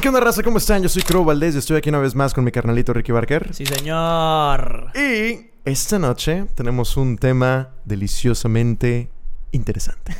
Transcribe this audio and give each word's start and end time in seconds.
Hey, 0.00 0.04
¿qué 0.04 0.08
onda, 0.08 0.20
raza? 0.20 0.42
¿Cómo 0.42 0.56
están? 0.56 0.82
Yo 0.82 0.88
soy 0.88 1.02
Crow 1.02 1.26
Valdés 1.26 1.54
y 1.54 1.58
estoy 1.58 1.76
aquí 1.76 1.90
una 1.90 1.98
vez 1.98 2.14
más 2.14 2.32
con 2.32 2.42
mi 2.42 2.50
carnalito 2.50 2.94
Ricky 2.94 3.12
Barker. 3.12 3.52
Sí, 3.52 3.66
señor. 3.66 4.92
Y 4.94 5.50
esta 5.66 5.98
noche 5.98 6.46
tenemos 6.54 6.96
un 6.96 7.18
tema 7.18 7.74
deliciosamente 7.84 9.10
interesante. 9.52 10.16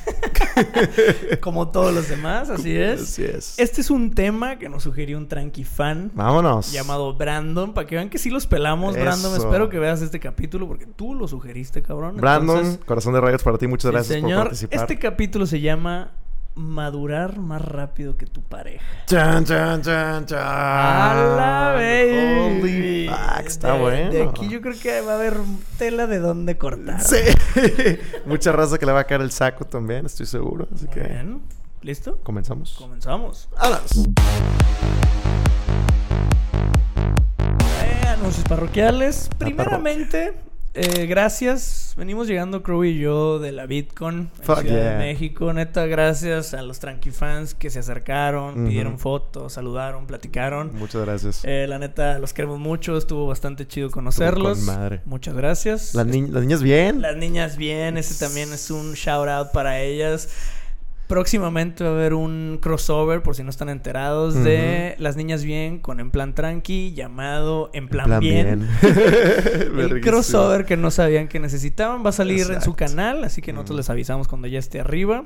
Como 1.40 1.68
todos 1.70 1.94
los 1.94 2.10
demás, 2.10 2.50
así 2.50 2.76
es. 2.76 3.00
Así 3.00 3.24
es. 3.24 3.58
Este 3.58 3.80
es 3.80 3.88
un 3.88 4.10
tema 4.10 4.58
que 4.58 4.68
nos 4.68 4.82
sugirió 4.82 5.16
un 5.16 5.28
tranqui 5.28 5.64
fan 5.64 6.10
Vámonos. 6.12 6.72
llamado 6.72 7.14
Brandon. 7.14 7.72
Para 7.72 7.86
que 7.86 7.94
vean 7.94 8.10
que 8.10 8.18
sí 8.18 8.28
los 8.28 8.46
pelamos, 8.46 8.96
Brandon. 8.96 9.34
Espero 9.34 9.70
que 9.70 9.78
veas 9.78 10.02
este 10.02 10.20
capítulo 10.20 10.68
porque 10.68 10.84
tú 10.84 11.14
lo 11.14 11.26
sugeriste, 11.26 11.80
cabrón. 11.80 12.18
Brandon, 12.18 12.58
Entonces, 12.58 12.84
corazón 12.84 13.14
de 13.14 13.22
rayos 13.22 13.42
para 13.42 13.56
ti. 13.56 13.66
Muchas 13.66 13.88
sí, 13.88 13.92
gracias 13.94 14.18
por 14.20 14.28
señor. 14.28 14.42
participar. 14.42 14.78
Este 14.78 14.98
capítulo 14.98 15.46
se 15.46 15.58
llama 15.62 16.12
Madurar 16.54 17.38
más 17.38 17.62
rápido 17.62 18.16
que 18.16 18.26
tu 18.26 18.42
pareja. 18.42 18.84
Chan, 19.06 19.44
chan, 19.44 19.80
chan, 19.82 20.26
chan. 20.26 20.38
¡A 20.42 21.14
la 21.36 21.72
baby! 21.74 22.38
Holy 22.38 23.08
fuck, 23.08 23.46
está 23.46 23.72
de, 23.74 23.78
bueno. 23.80 24.10
De 24.10 24.22
aquí 24.24 24.48
yo 24.48 24.60
creo 24.60 24.74
que 24.78 25.00
va 25.00 25.12
a 25.12 25.14
haber 25.14 25.36
tela 25.78 26.06
de 26.06 26.18
dónde 26.18 26.58
cortar. 26.58 27.00
Sí. 27.00 27.16
Mucha 28.26 28.52
raza 28.52 28.78
que 28.78 28.86
le 28.86 28.92
va 28.92 29.00
a 29.00 29.04
caer 29.04 29.20
el 29.20 29.30
saco 29.30 29.64
también, 29.64 30.06
estoy 30.06 30.26
seguro. 30.26 30.66
Así 30.74 30.86
Muy 30.86 30.94
que 30.94 31.00
bien. 31.00 31.40
¿Listo? 31.82 32.18
comenzamos. 32.22 32.74
Comenzamos. 32.78 33.48
Eh, 37.82 38.06
anuncios 38.06 38.46
parroquiales. 38.48 39.30
Primeramente, 39.38 40.34
eh, 40.74 41.06
gracias. 41.06 41.94
Venimos 41.96 42.28
llegando 42.28 42.62
Crow 42.62 42.84
y 42.84 42.98
yo 42.98 43.38
de 43.38 43.52
la 43.52 43.64
en 43.64 44.30
Fuck 44.42 44.60
Ciudad 44.60 44.64
yeah. 44.64 44.90
de 44.92 44.98
México. 44.98 45.52
Neta, 45.52 45.86
gracias 45.86 46.54
a 46.54 46.62
los 46.62 46.78
tranqui 46.78 47.10
fans 47.10 47.54
que 47.54 47.70
se 47.70 47.80
acercaron, 47.80 48.66
pidieron 48.66 48.98
fotos, 48.98 49.52
saludaron, 49.54 50.06
platicaron. 50.06 50.70
Muchas 50.74 51.02
gracias. 51.02 51.40
Eh, 51.44 51.66
la 51.68 51.78
neta, 51.78 52.18
los 52.18 52.32
queremos 52.32 52.58
mucho. 52.58 52.96
Estuvo 52.96 53.26
bastante 53.26 53.66
chido 53.66 53.90
conocerlos. 53.90 54.58
con 54.58 54.66
madre. 54.66 55.00
Muchas 55.04 55.34
gracias. 55.34 55.94
Las, 55.94 56.06
ni- 56.06 56.28
las 56.28 56.42
niñas 56.42 56.62
bien. 56.62 57.02
Las 57.02 57.16
niñas 57.16 57.56
bien, 57.56 57.96
ese 57.96 58.24
también 58.24 58.52
es 58.52 58.70
un 58.70 58.92
shout 58.92 59.28
out 59.28 59.48
para 59.52 59.80
ellas. 59.80 60.28
Próximamente 61.10 61.82
va 61.82 61.90
a 61.90 61.92
haber 61.94 62.14
un 62.14 62.60
crossover, 62.62 63.20
por 63.20 63.34
si 63.34 63.42
no 63.42 63.50
están 63.50 63.68
enterados, 63.68 64.32
de 64.44 64.94
Las 64.98 65.16
Niñas 65.16 65.42
Bien 65.42 65.80
con 65.80 65.98
En 65.98 66.12
Plan 66.12 66.36
Tranqui, 66.36 66.92
llamado 66.94 67.68
En 67.72 67.88
Plan, 67.88 68.20
Bien. 68.20 68.68
El 68.82 70.00
crossover 70.02 70.64
que 70.64 70.76
no 70.76 70.92
sabían 70.92 71.26
que 71.26 71.40
necesitaban 71.40 72.04
va 72.06 72.10
a 72.10 72.12
salir 72.12 72.48
en 72.52 72.62
su 72.62 72.74
canal, 72.74 73.24
así 73.24 73.42
que 73.42 73.52
nosotros 73.52 73.78
les 73.78 73.90
avisamos 73.90 74.28
cuando 74.28 74.46
ya 74.46 74.60
esté 74.60 74.78
arriba. 74.78 75.24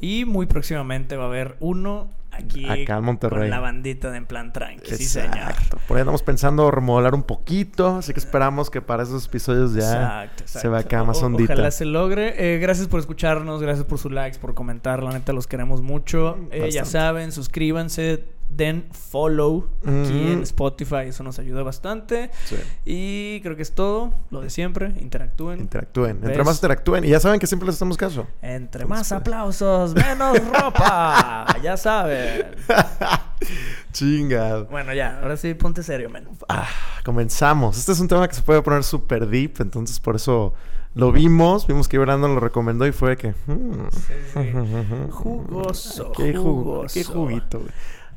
Y 0.00 0.24
muy 0.24 0.46
próximamente 0.46 1.16
va 1.16 1.24
a 1.24 1.26
haber 1.26 1.56
uno 1.58 2.10
aquí 2.36 2.68
Acá 2.68 2.98
en 2.98 3.04
Monterrey. 3.04 3.40
con 3.40 3.50
la 3.50 3.60
bandita 3.60 4.10
de 4.10 4.18
En 4.18 4.26
Plan 4.26 4.52
Tranqui. 4.52 4.94
Sí, 4.96 5.04
señor. 5.04 5.34
Exacto. 5.36 5.78
Por 5.88 5.96
ahí 5.96 6.02
andamos 6.02 6.22
pensando 6.22 6.70
remodelar 6.70 7.14
un 7.14 7.22
poquito, 7.22 7.96
así 7.96 8.12
que 8.12 8.18
esperamos 8.20 8.70
que 8.70 8.80
para 8.82 9.02
esos 9.02 9.26
episodios 9.26 9.74
ya 9.74 10.24
Exacto, 10.24 10.44
se 10.46 10.68
va 10.68 10.78
exacto. 10.78 10.96
acá 10.96 11.04
más 11.04 11.22
ondita. 11.22 11.52
Ojalá 11.54 11.70
se 11.70 11.84
logre. 11.84 12.54
Eh, 12.54 12.58
gracias 12.58 12.88
por 12.88 13.00
escucharnos, 13.00 13.62
gracias 13.62 13.86
por 13.86 13.98
sus 13.98 14.12
likes, 14.12 14.38
por 14.38 14.54
comentar. 14.54 15.02
La 15.02 15.12
neta, 15.12 15.32
los 15.32 15.46
queremos 15.46 15.82
mucho. 15.82 16.36
Eh, 16.50 16.70
ya 16.70 16.84
saben, 16.84 17.32
suscríbanse, 17.32 18.24
den 18.48 18.86
follow 18.92 19.68
aquí 19.84 20.32
en 20.32 20.42
Spotify. 20.42 21.06
Eso 21.06 21.22
nos 21.24 21.38
ayuda 21.38 21.62
bastante. 21.62 22.30
Sí. 22.44 22.56
Y 22.84 23.40
creo 23.42 23.56
que 23.56 23.62
es 23.62 23.74
todo. 23.74 24.14
Lo 24.30 24.40
de 24.42 24.50
siempre. 24.50 24.92
Interactúen. 25.00 25.60
Interactúen. 25.60 26.20
Entre 26.22 26.44
más 26.44 26.56
interactúen. 26.56 27.04
Y 27.04 27.08
ya 27.08 27.20
saben 27.20 27.40
que 27.40 27.46
siempre 27.46 27.66
les 27.66 27.74
hacemos 27.76 27.96
caso. 27.96 28.26
Entre 28.42 28.84
más 28.86 29.10
aplausos, 29.12 29.94
menos 29.96 30.38
ropa. 30.52 31.46
ya 31.62 31.76
saben. 31.76 32.46
Chinga. 33.92 34.62
Bueno, 34.64 34.92
ya, 34.94 35.20
ahora 35.20 35.36
sí, 35.36 35.54
ponte 35.54 35.82
serio, 35.82 36.08
men. 36.10 36.26
Ah, 36.48 36.66
comenzamos. 37.04 37.76
Este 37.78 37.92
es 37.92 38.00
un 38.00 38.08
tema 38.08 38.26
que 38.28 38.34
se 38.34 38.42
puede 38.42 38.62
poner 38.62 38.82
súper 38.84 39.26
deep, 39.28 39.56
entonces 39.60 40.00
por 40.00 40.16
eso 40.16 40.54
lo 40.94 41.12
vimos. 41.12 41.66
Vimos 41.66 41.88
que 41.88 41.98
Brandon 41.98 42.34
lo 42.34 42.40
recomendó 42.40 42.86
y 42.86 42.92
fue 42.92 43.16
que. 43.16 43.34
hmm. 43.46 43.88
Jugoso, 45.10 46.12
Qué, 46.12 46.34
jugo- 46.34 46.62
jugoso. 46.64 46.94
qué 46.94 47.04
juguito, 47.04 47.58
güey. 47.60 47.70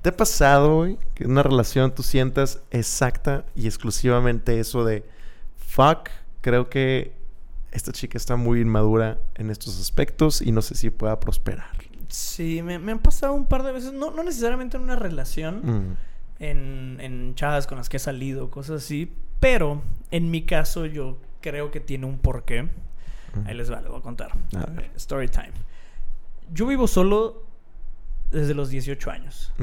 ¿Te 0.08 0.12
ha 0.12 0.16
pasado, 0.16 0.78
güey, 0.78 0.98
que 1.16 1.26
en 1.26 1.32
una 1.32 1.44
relación 1.44 1.94
tú 1.94 2.02
sientas 2.02 2.62
exacta 2.72 3.46
y 3.58 3.66
exclusivamente 3.66 4.58
eso 4.58 4.86
de 4.86 5.04
fuck, 5.58 6.08
creo 6.40 6.70
que 6.70 7.14
esta 7.74 7.92
chica 7.92 8.18
está 8.18 8.38
muy 8.38 8.62
inmadura 8.62 9.20
en 9.36 9.50
estos 9.50 9.82
aspectos 9.82 10.42
y 10.42 10.54
no 10.54 10.62
sé 10.62 10.76
si 10.76 10.92
pueda 10.92 11.20
prosperar? 11.20 11.72
Sí, 12.08 12.62
me, 12.64 12.80
me 12.80 12.94
han 12.94 13.00
pasado 13.00 13.34
un 13.34 13.48
par 13.48 13.64
de 13.64 13.74
veces, 13.74 13.92
no, 13.92 14.12
no 14.12 14.24
necesariamente 14.24 14.78
en 14.78 14.84
una 14.84 14.96
relación, 14.96 15.60
Mm, 15.66 15.98
en, 16.40 16.98
en 17.02 17.36
chavas 17.36 17.68
con 17.68 17.78
las 17.78 17.90
que 17.90 17.98
he 17.98 18.00
salido, 18.00 18.50
cosas 18.50 18.86
así, 18.86 19.12
pero 19.42 19.82
en 20.12 20.32
mi 20.32 20.44
caso 20.44 20.86
yo 20.86 21.18
creo 21.42 21.70
que 21.70 21.82
tiene 21.82 22.06
un 22.06 22.18
porqué. 22.18 22.64
mm. 22.64 22.70
Ahí 23.46 23.56
les 23.56 23.70
va, 23.70 23.82
les 23.82 23.90
voy 23.90 24.00
a 24.00 24.04
contar. 24.04 24.32
A 24.56 24.72
ver. 24.72 24.90
Story 24.96 25.28
time. 25.28 25.52
Yo 26.54 26.66
vivo 26.66 26.88
solo 26.88 27.47
desde 28.32 28.54
los 28.54 28.70
18 28.70 29.10
años. 29.12 29.54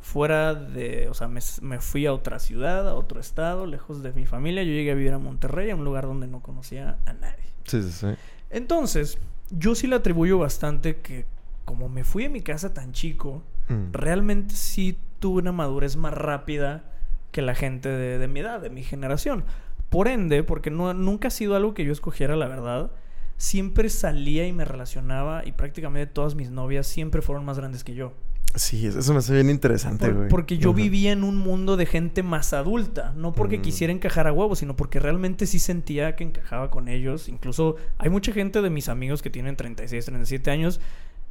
Fuera 0.00 0.54
de, 0.54 1.08
o 1.08 1.14
sea, 1.14 1.28
me, 1.28 1.40
me 1.62 1.78
fui 1.80 2.06
a 2.06 2.12
otra 2.12 2.38
ciudad, 2.38 2.88
a 2.88 2.94
otro 2.94 3.20
estado, 3.20 3.66
lejos 3.66 4.02
de 4.02 4.12
mi 4.12 4.26
familia. 4.26 4.62
Yo 4.62 4.70
llegué 4.72 4.92
a 4.92 4.94
vivir 4.94 5.12
a 5.12 5.18
Monterrey, 5.18 5.70
a 5.70 5.76
un 5.76 5.84
lugar 5.84 6.04
donde 6.06 6.26
no 6.26 6.40
conocía 6.40 6.98
a 7.06 7.12
nadie. 7.12 7.44
Sí, 7.64 7.82
sí, 7.82 7.90
sí. 7.90 8.06
Entonces, 8.50 9.18
yo 9.50 9.74
sí 9.74 9.86
le 9.86 9.96
atribuyo 9.96 10.38
bastante 10.38 10.96
que 11.00 11.26
como 11.64 11.88
me 11.88 12.04
fui 12.04 12.24
a 12.24 12.30
mi 12.30 12.40
casa 12.42 12.72
tan 12.74 12.92
chico, 12.92 13.42
Mm. 13.66 13.92
realmente 13.94 14.54
sí 14.54 14.98
tuve 15.20 15.40
una 15.40 15.50
madurez 15.52 15.96
más 15.96 16.12
rápida 16.12 16.84
que 17.32 17.40
la 17.40 17.54
gente 17.54 17.88
de, 17.88 18.18
de 18.18 18.28
mi 18.28 18.40
edad, 18.40 18.60
de 18.60 18.68
mi 18.68 18.82
generación. 18.82 19.42
Por 19.88 20.06
ende, 20.06 20.42
porque 20.42 20.70
no, 20.70 20.92
nunca 20.92 21.28
ha 21.28 21.30
sido 21.30 21.56
algo 21.56 21.72
que 21.72 21.82
yo 21.86 21.92
escogiera, 21.92 22.36
la 22.36 22.46
verdad, 22.46 22.90
siempre 23.36 23.88
salía 23.88 24.46
y 24.46 24.52
me 24.52 24.64
relacionaba 24.64 25.42
y 25.44 25.52
prácticamente 25.52 26.12
todas 26.12 26.34
mis 26.34 26.50
novias 26.50 26.86
siempre 26.86 27.22
fueron 27.22 27.44
más 27.44 27.58
grandes 27.58 27.84
que 27.84 27.94
yo. 27.94 28.12
Sí, 28.56 28.86
eso 28.86 29.12
me 29.12 29.18
hace 29.18 29.32
bien 29.34 29.50
interesante, 29.50 30.06
Por- 30.06 30.14
güey. 30.14 30.28
porque 30.28 30.58
yo 30.58 30.72
vivía 30.72 31.10
en 31.10 31.24
un 31.24 31.36
mundo 31.36 31.76
de 31.76 31.86
gente 31.86 32.22
más 32.22 32.52
adulta, 32.52 33.12
no 33.16 33.32
porque 33.32 33.58
Mm. 33.58 33.62
quisiera 33.62 33.92
encajar 33.92 34.28
a 34.28 34.32
huevo, 34.32 34.54
sino 34.54 34.76
porque 34.76 35.00
realmente 35.00 35.46
sí 35.46 35.58
sentía 35.58 36.14
que 36.14 36.22
encajaba 36.22 36.70
con 36.70 36.86
ellos. 36.86 37.28
Incluso 37.28 37.74
hay 37.98 38.10
mucha 38.10 38.32
gente 38.32 38.62
de 38.62 38.70
mis 38.70 38.88
amigos 38.88 39.22
que 39.22 39.30
tienen 39.30 39.56
36, 39.56 40.04
37 40.04 40.52
años 40.52 40.80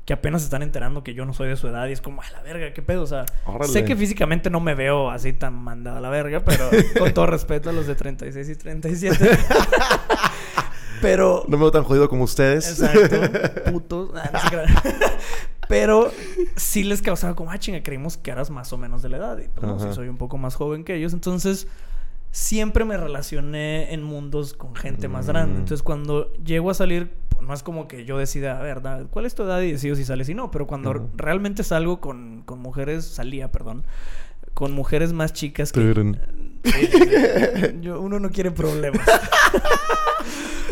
que 0.05 0.11
apenas 0.11 0.41
se 0.41 0.47
están 0.47 0.63
enterando 0.63 1.01
que 1.01 1.13
yo 1.13 1.23
no 1.23 1.31
soy 1.33 1.47
de 1.47 1.55
su 1.55 1.65
edad 1.69 1.87
y 1.87 1.93
es 1.93 2.01
como, 2.01 2.21
a 2.21 2.29
la 2.31 2.41
verga, 2.41 2.73
qué 2.73 2.81
pedo. 2.81 3.03
O 3.03 3.07
sea, 3.07 3.25
Órale. 3.45 3.71
sé 3.71 3.85
que 3.85 3.95
físicamente 3.95 4.49
no 4.49 4.59
me 4.59 4.75
veo 4.75 5.09
así 5.09 5.31
tan 5.31 5.53
mandada 5.53 5.99
a 5.99 6.01
la 6.01 6.09
verga, 6.09 6.41
pero 6.43 6.69
con 6.99 7.13
todo 7.13 7.25
respeto 7.27 7.69
a 7.69 7.73
los 7.73 7.87
de 7.87 7.95
36 7.95 8.49
y 8.49 8.55
37. 8.57 9.17
pero 11.03 11.43
No 11.47 11.57
me 11.57 11.63
veo 11.63 11.71
tan 11.71 11.83
jodido 11.83 12.07
como 12.09 12.23
ustedes. 12.23 12.79
Exacto. 12.79 13.71
Putos. 13.71 14.11
Ah. 14.15 14.49
Pero 15.67 16.11
sí 16.55 16.83
les 16.83 17.01
causaba 17.01 17.35
como, 17.35 17.51
ah, 17.51 17.57
chinga, 17.59 17.83
creímos 17.83 18.17
que 18.17 18.31
eras 18.31 18.49
más 18.49 18.71
o 18.73 18.77
menos 18.77 19.01
de 19.01 19.09
la 19.09 19.17
edad. 19.17 19.37
Y 19.37 19.47
pues 19.49 19.67
no, 19.67 19.79
sí 19.79 19.87
soy 19.93 20.07
un 20.07 20.17
poco 20.17 20.37
más 20.37 20.55
joven 20.55 20.83
que 20.83 20.95
ellos. 20.95 21.13
Entonces, 21.13 21.67
siempre 22.31 22.85
me 22.85 22.95
relacioné 22.97 23.93
en 23.93 24.01
mundos 24.03 24.53
con 24.53 24.75
gente 24.75 25.07
más 25.07 25.27
grande. 25.27 25.55
Mm. 25.55 25.59
Entonces, 25.59 25.83
cuando 25.83 26.31
llego 26.43 26.69
a 26.69 26.73
salir, 26.73 27.13
pues, 27.29 27.45
no 27.45 27.53
es 27.53 27.63
como 27.63 27.87
que 27.87 28.05
yo 28.05 28.17
decida, 28.17 28.59
a 28.59 28.61
ver, 28.61 28.81
¿cuál 29.09 29.25
es 29.25 29.35
tu 29.35 29.43
edad? 29.43 29.61
Y 29.61 29.71
decido 29.73 29.95
si 29.95 30.05
sales 30.05 30.29
y 30.29 30.33
no. 30.33 30.51
Pero 30.51 30.67
cuando 30.67 31.09
realmente 31.15 31.63
salgo 31.63 31.99
con, 31.99 32.43
con 32.45 32.59
mujeres, 32.59 33.05
salía, 33.05 33.51
perdón, 33.51 33.83
con 34.53 34.71
mujeres 34.71 35.11
más 35.11 35.33
chicas 35.33 35.71
que... 35.71 35.81
Yo- 37.81 37.99
uno 37.99 38.19
no 38.19 38.29
quiere 38.31 38.51
problemas. 38.51 39.05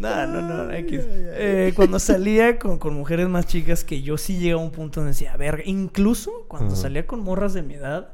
No, 0.00 0.26
no, 0.26 0.40
no, 0.40 0.72
X. 0.72 1.00
Eh, 1.06 1.72
cuando 1.76 1.98
salía 1.98 2.58
con, 2.58 2.78
con 2.78 2.94
mujeres 2.94 3.28
más 3.28 3.46
chicas 3.46 3.84
que 3.84 4.00
yo 4.00 4.16
sí 4.16 4.38
llegaba 4.38 4.62
a 4.62 4.64
un 4.64 4.70
punto 4.70 5.00
donde 5.00 5.12
decía, 5.12 5.36
verga, 5.36 5.62
incluso 5.66 6.46
cuando 6.48 6.74
salía 6.74 7.06
con 7.06 7.20
morras 7.20 7.52
de 7.52 7.62
mi 7.62 7.74
edad, 7.74 8.08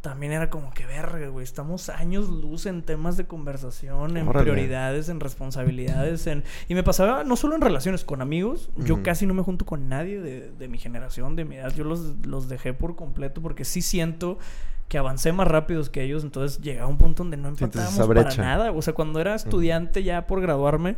también 0.00 0.32
era 0.32 0.50
como 0.50 0.72
que, 0.72 0.86
verga, 0.86 1.28
güey, 1.28 1.44
estamos 1.44 1.90
años 1.90 2.28
luz 2.28 2.66
en 2.66 2.82
temas 2.82 3.16
de 3.16 3.26
conversación, 3.26 4.16
en 4.16 4.26
Órale. 4.26 4.50
prioridades, 4.50 5.08
en 5.10 5.20
responsabilidades, 5.20 6.26
en... 6.26 6.42
Y 6.68 6.74
me 6.74 6.82
pasaba 6.82 7.22
no 7.22 7.36
solo 7.36 7.54
en 7.54 7.60
relaciones 7.60 8.02
con 8.02 8.22
amigos, 8.22 8.70
yo 8.76 9.02
casi 9.02 9.26
no 9.26 9.34
me 9.34 9.42
junto 9.42 9.66
con 9.66 9.88
nadie 9.88 10.20
de, 10.20 10.50
de 10.50 10.68
mi 10.68 10.78
generación, 10.78 11.36
de 11.36 11.44
mi 11.44 11.56
edad, 11.56 11.72
yo 11.74 11.84
los, 11.84 12.26
los 12.26 12.48
dejé 12.48 12.72
por 12.72 12.96
completo 12.96 13.42
porque 13.42 13.64
sí 13.64 13.82
siento 13.82 14.38
que 14.90 14.98
avancé 14.98 15.32
más 15.32 15.46
rápido 15.48 15.82
que 15.90 16.02
ellos, 16.02 16.24
entonces 16.24 16.60
llegaba 16.60 16.86
a 16.86 16.90
un 16.90 16.98
punto 16.98 17.22
donde 17.22 17.36
no 17.38 17.48
empatábamos 17.48 18.06
para 18.08 18.34
nada. 18.36 18.72
O 18.72 18.82
sea, 18.82 18.92
cuando 18.92 19.20
era 19.20 19.34
estudiante 19.36 20.02
ya 20.02 20.26
por 20.26 20.40
graduarme, 20.42 20.96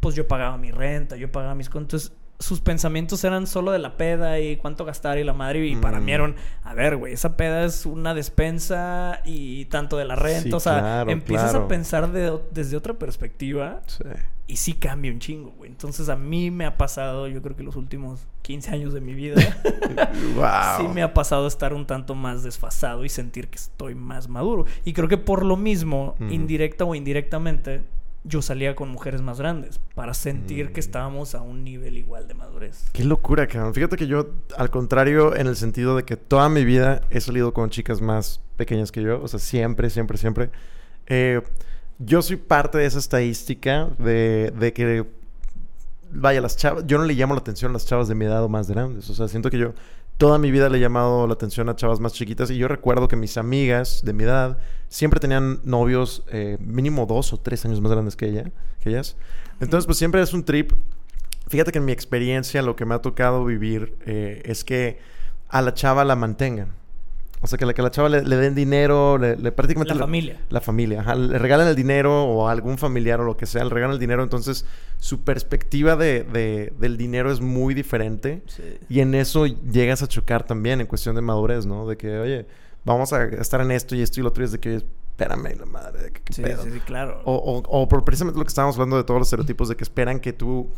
pues 0.00 0.14
yo 0.16 0.26
pagaba 0.26 0.56
mi 0.56 0.70
renta, 0.72 1.14
yo 1.16 1.30
pagaba 1.30 1.54
mis 1.54 1.68
cuentos. 1.70 2.12
Sus 2.38 2.60
pensamientos 2.60 3.22
eran 3.22 3.46
solo 3.46 3.70
de 3.70 3.78
la 3.78 3.96
peda 3.96 4.40
y 4.40 4.56
cuánto 4.56 4.84
gastar 4.84 5.18
y 5.18 5.24
la 5.24 5.32
madre. 5.34 5.64
Y 5.66 5.76
para 5.76 6.00
Mm. 6.00 6.04
mí 6.04 6.12
eran, 6.12 6.34
a 6.64 6.74
ver, 6.74 6.96
güey, 6.96 7.12
esa 7.12 7.36
peda 7.36 7.64
es 7.66 7.84
una 7.86 8.14
despensa 8.14 9.20
y 9.24 9.66
tanto 9.66 9.96
de 9.98 10.06
la 10.06 10.16
renta. 10.16 10.42
Sí, 10.48 10.52
o 10.52 10.58
sea, 10.58 10.80
claro, 10.80 11.10
empiezas 11.10 11.50
claro. 11.50 11.66
a 11.66 11.68
pensar 11.68 12.10
de- 12.10 12.40
desde 12.50 12.76
otra 12.76 12.94
perspectiva. 12.94 13.82
Sí. 13.86 14.02
Y 14.52 14.56
sí 14.56 14.74
cambia 14.74 15.10
un 15.10 15.18
chingo, 15.18 15.50
güey. 15.56 15.70
Entonces 15.70 16.10
a 16.10 16.16
mí 16.16 16.50
me 16.50 16.66
ha 16.66 16.76
pasado, 16.76 17.26
yo 17.26 17.40
creo 17.40 17.56
que 17.56 17.62
los 17.62 17.74
últimos 17.74 18.26
15 18.42 18.70
años 18.70 18.92
de 18.92 19.00
mi 19.00 19.14
vida, 19.14 19.36
wow. 20.36 20.76
sí 20.86 20.92
me 20.92 21.02
ha 21.02 21.14
pasado 21.14 21.46
estar 21.46 21.72
un 21.72 21.86
tanto 21.86 22.14
más 22.14 22.42
desfasado 22.42 23.04
y 23.06 23.08
sentir 23.08 23.48
que 23.48 23.56
estoy 23.56 23.94
más 23.94 24.28
maduro. 24.28 24.66
Y 24.84 24.92
creo 24.92 25.08
que 25.08 25.16
por 25.16 25.42
lo 25.42 25.56
mismo, 25.56 26.16
indirecta 26.28 26.84
o 26.84 26.94
indirectamente, 26.94 27.82
yo 28.24 28.42
salía 28.42 28.76
con 28.76 28.90
mujeres 28.90 29.22
más 29.22 29.38
grandes 29.38 29.80
para 29.94 30.12
sentir 30.12 30.66
que 30.72 30.80
Mm. 30.80 30.84
estábamos 30.84 31.34
a 31.34 31.40
un 31.40 31.64
nivel 31.64 31.96
igual 31.96 32.28
de 32.28 32.34
madurez. 32.34 32.84
Qué 32.92 33.04
locura, 33.04 33.46
cabrón. 33.46 33.72
Fíjate 33.72 33.96
que 33.96 34.06
yo, 34.06 34.32
al 34.58 34.68
contrario, 34.68 35.34
en 35.34 35.46
el 35.46 35.56
sentido 35.56 35.96
de 35.96 36.04
que 36.04 36.18
toda 36.18 36.50
mi 36.50 36.66
vida 36.66 37.00
he 37.10 37.22
salido 37.22 37.54
con 37.54 37.70
chicas 37.70 38.02
más 38.02 38.42
pequeñas 38.58 38.92
que 38.92 39.00
yo. 39.02 39.22
O 39.22 39.28
sea, 39.28 39.40
siempre, 39.40 39.88
siempre, 39.88 40.18
siempre. 40.18 40.50
Eh, 41.06 41.40
yo 41.98 42.22
soy 42.22 42.36
parte 42.36 42.78
de 42.78 42.86
esa 42.86 42.98
estadística 42.98 43.90
de, 43.98 44.52
de 44.58 44.72
que, 44.72 45.06
vaya, 46.10 46.40
las 46.40 46.56
chavas, 46.56 46.84
yo 46.86 46.98
no 46.98 47.04
le 47.04 47.14
llamo 47.14 47.34
la 47.34 47.40
atención 47.40 47.70
a 47.70 47.74
las 47.74 47.86
chavas 47.86 48.08
de 48.08 48.14
mi 48.14 48.24
edad 48.24 48.42
o 48.44 48.48
más 48.48 48.70
grandes. 48.70 49.08
O 49.10 49.14
sea, 49.14 49.28
siento 49.28 49.50
que 49.50 49.58
yo 49.58 49.74
toda 50.18 50.38
mi 50.38 50.50
vida 50.50 50.68
le 50.68 50.78
he 50.78 50.80
llamado 50.80 51.26
la 51.26 51.34
atención 51.34 51.68
a 51.68 51.76
chavas 51.76 52.00
más 52.00 52.12
chiquitas 52.12 52.50
y 52.50 52.56
yo 52.56 52.68
recuerdo 52.68 53.08
que 53.08 53.16
mis 53.16 53.36
amigas 53.36 54.02
de 54.04 54.12
mi 54.12 54.24
edad 54.24 54.58
siempre 54.88 55.20
tenían 55.20 55.60
novios 55.64 56.22
eh, 56.30 56.58
mínimo 56.60 57.06
dos 57.06 57.32
o 57.32 57.40
tres 57.40 57.64
años 57.64 57.80
más 57.80 57.92
grandes 57.92 58.14
que 58.14 58.26
ella, 58.26 58.50
que 58.80 58.90
ellas. 58.90 59.16
Entonces, 59.60 59.86
pues 59.86 59.98
siempre 59.98 60.22
es 60.22 60.32
un 60.32 60.44
trip. 60.44 60.72
Fíjate 61.48 61.72
que 61.72 61.78
en 61.78 61.84
mi 61.84 61.92
experiencia 61.92 62.62
lo 62.62 62.76
que 62.76 62.84
me 62.84 62.94
ha 62.94 63.00
tocado 63.00 63.44
vivir 63.44 63.96
eh, 64.06 64.42
es 64.44 64.64
que 64.64 64.98
a 65.48 65.60
la 65.60 65.74
chava 65.74 66.04
la 66.04 66.16
mantengan. 66.16 66.81
O 67.44 67.48
sea, 67.48 67.58
que 67.58 67.66
la, 67.66 67.74
que 67.74 67.82
la 67.82 67.90
chava 67.90 68.08
le, 68.08 68.22
le 68.22 68.36
den 68.36 68.54
dinero, 68.54 69.18
le, 69.18 69.36
le 69.36 69.50
prácticamente... 69.50 69.90
La 69.94 69.98
le- 69.98 70.04
familia. 70.04 70.40
la 70.48 70.60
familia, 70.60 71.00
ajá, 71.00 71.16
le 71.16 71.38
regalan 71.38 71.66
el 71.66 71.74
dinero 71.74 72.24
o 72.24 72.48
a 72.48 72.52
algún 72.52 72.78
familiar 72.78 73.20
o 73.20 73.24
lo 73.24 73.36
que 73.36 73.46
sea, 73.46 73.64
le 73.64 73.70
regalan 73.70 73.94
el 73.94 73.98
dinero, 74.00 74.22
entonces 74.22 74.64
su 74.98 75.22
perspectiva 75.24 75.96
de, 75.96 76.22
de- 76.22 76.72
del 76.78 76.96
dinero 76.96 77.32
es 77.32 77.40
muy 77.40 77.74
diferente 77.74 78.42
Sí. 78.46 78.62
y 78.88 79.00
en 79.00 79.14
eso 79.16 79.46
llegas 79.46 80.02
a 80.02 80.06
chocar 80.08 80.44
también 80.46 80.80
en 80.80 80.86
cuestión 80.86 81.16
de 81.16 81.20
madurez, 81.22 81.66
¿no? 81.66 81.86
De 81.88 81.96
que, 81.96 82.16
oye, 82.20 82.46
vamos 82.84 83.12
a 83.12 83.24
estar 83.24 83.60
en 83.60 83.72
esto 83.72 83.96
y 83.96 84.02
esto 84.02 84.20
y 84.20 84.22
lo 84.22 84.28
otro 84.28 84.44
y 84.44 84.46
es 84.46 84.52
de 84.52 84.60
que, 84.60 84.76
espérame, 84.76 85.56
la 85.58 85.66
madre, 85.66 86.12
¿qué, 86.12 86.20
qué 86.24 86.32
Sí, 86.32 86.42
pedo?". 86.42 86.62
sí, 86.62 86.70
sí, 86.70 86.78
claro. 86.80 87.22
O, 87.24 87.34
o- 87.34 87.80
o 87.82 87.88
por 87.88 88.04
precisamente 88.04 88.38
lo 88.38 88.44
que 88.44 88.50
estábamos 88.50 88.76
hablando 88.76 88.96
de 88.98 89.02
todos 89.04 89.18
los 89.18 89.26
estereotipos 89.26 89.68
de 89.68 89.74
que 89.76 89.82
esperan 89.82 90.20
que 90.20 90.32
tú 90.32 90.70